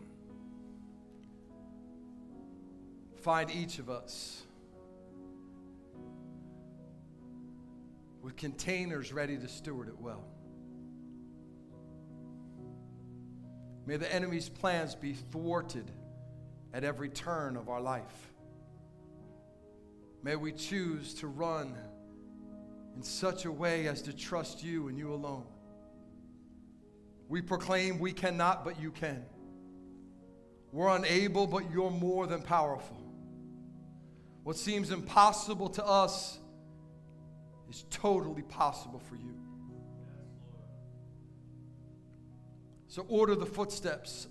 find 3.20 3.52
each 3.52 3.80
of 3.80 3.90
us 3.90 4.44
with 8.22 8.36
containers 8.36 9.14
ready 9.14 9.38
to 9.38 9.48
steward 9.48 9.88
it 9.88 10.00
well. 10.00 10.24
May 13.86 13.98
the 13.98 14.14
enemy's 14.14 14.50
plans 14.50 14.96
be 14.96 15.14
thwarted 15.14 15.90
at 16.74 16.84
every 16.84 17.10
turn 17.10 17.58
of 17.58 17.70
our 17.70 17.82
life. 17.82 18.32
May 20.22 20.36
we 20.36 20.52
choose 20.52 21.14
to 21.16 21.28
run 21.28 21.76
in 22.96 23.02
such 23.02 23.46
a 23.46 23.52
way 23.52 23.88
as 23.88 24.02
to 24.04 24.14
trust 24.14 24.64
you 24.64 24.90
and 24.90 24.98
you 24.98 25.14
alone. 25.14 25.46
We 27.30 27.41
proclaim 27.41 28.00
we 28.00 28.12
cannot, 28.12 28.64
but 28.64 28.80
you 28.80 28.91
can. 28.91 29.26
We're 30.72 30.96
unable, 30.96 31.48
but 31.48 31.72
you're 31.72 31.91
more 31.91 32.28
than 32.28 32.41
powerful. 32.41 33.09
What 34.44 34.56
seems 34.56 34.91
impossible 34.91 35.70
to 35.70 35.86
us 35.86 36.40
is 37.70 37.86
totally 37.90 38.41
possible 38.41 38.99
for 38.99 39.16
you. 39.16 39.36
So 42.88 43.06
order 43.07 43.36
the 43.36 43.45
footsteps 43.45 44.28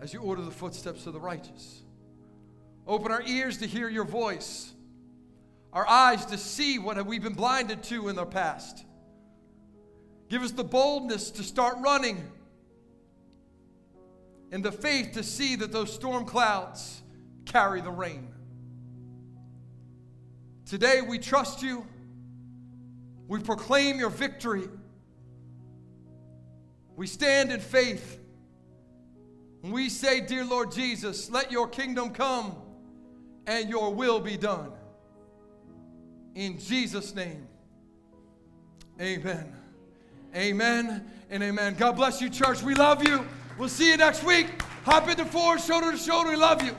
as 0.00 0.12
you 0.12 0.20
order 0.20 0.42
the 0.42 0.50
footsteps 0.50 1.06
of 1.06 1.12
the 1.12 1.20
righteous. 1.20 1.82
Open 2.86 3.10
our 3.10 3.22
ears 3.22 3.58
to 3.58 3.66
hear 3.66 3.88
your 3.88 4.04
voice, 4.04 4.72
our 5.72 5.88
eyes 5.88 6.26
to 6.26 6.38
see 6.38 6.78
what 6.78 6.96
have 6.96 7.06
we've 7.06 7.22
been 7.22 7.34
blinded 7.34 7.82
to 7.84 8.08
in 8.08 8.16
the 8.16 8.26
past. 8.26 8.84
Give 10.28 10.42
us 10.42 10.52
the 10.52 10.64
boldness 10.64 11.30
to 11.32 11.42
start 11.42 11.78
running 11.80 12.22
and 14.52 14.62
the 14.64 14.72
faith 14.72 15.12
to 15.12 15.22
see 15.22 15.56
that 15.56 15.72
those 15.72 15.92
storm 15.92 16.24
clouds 16.24 17.02
carry 17.46 17.80
the 17.80 17.90
rain. 17.90 18.33
Today 20.66 21.00
we 21.02 21.18
trust 21.18 21.62
you. 21.62 21.86
We 23.28 23.40
proclaim 23.40 23.98
your 23.98 24.10
victory. 24.10 24.68
We 26.96 27.06
stand 27.06 27.52
in 27.52 27.60
faith. 27.60 28.18
We 29.62 29.88
say, 29.88 30.20
Dear 30.20 30.44
Lord 30.44 30.72
Jesus, 30.72 31.30
let 31.30 31.50
your 31.50 31.68
kingdom 31.68 32.10
come 32.10 32.54
and 33.46 33.68
your 33.68 33.92
will 33.94 34.20
be 34.20 34.36
done. 34.36 34.72
In 36.34 36.58
Jesus' 36.58 37.14
name, 37.14 37.46
amen. 39.00 39.52
Amen 40.34 41.10
and 41.30 41.42
amen. 41.42 41.76
God 41.78 41.96
bless 41.96 42.20
you, 42.20 42.28
church. 42.28 42.62
We 42.62 42.74
love 42.74 43.06
you. 43.06 43.24
We'll 43.56 43.68
see 43.68 43.90
you 43.90 43.96
next 43.96 44.24
week. 44.24 44.46
Hop 44.84 45.08
into 45.08 45.24
four, 45.24 45.58
shoulder 45.58 45.92
to 45.92 45.96
shoulder. 45.96 46.30
We 46.30 46.36
love 46.36 46.62
you. 46.62 46.76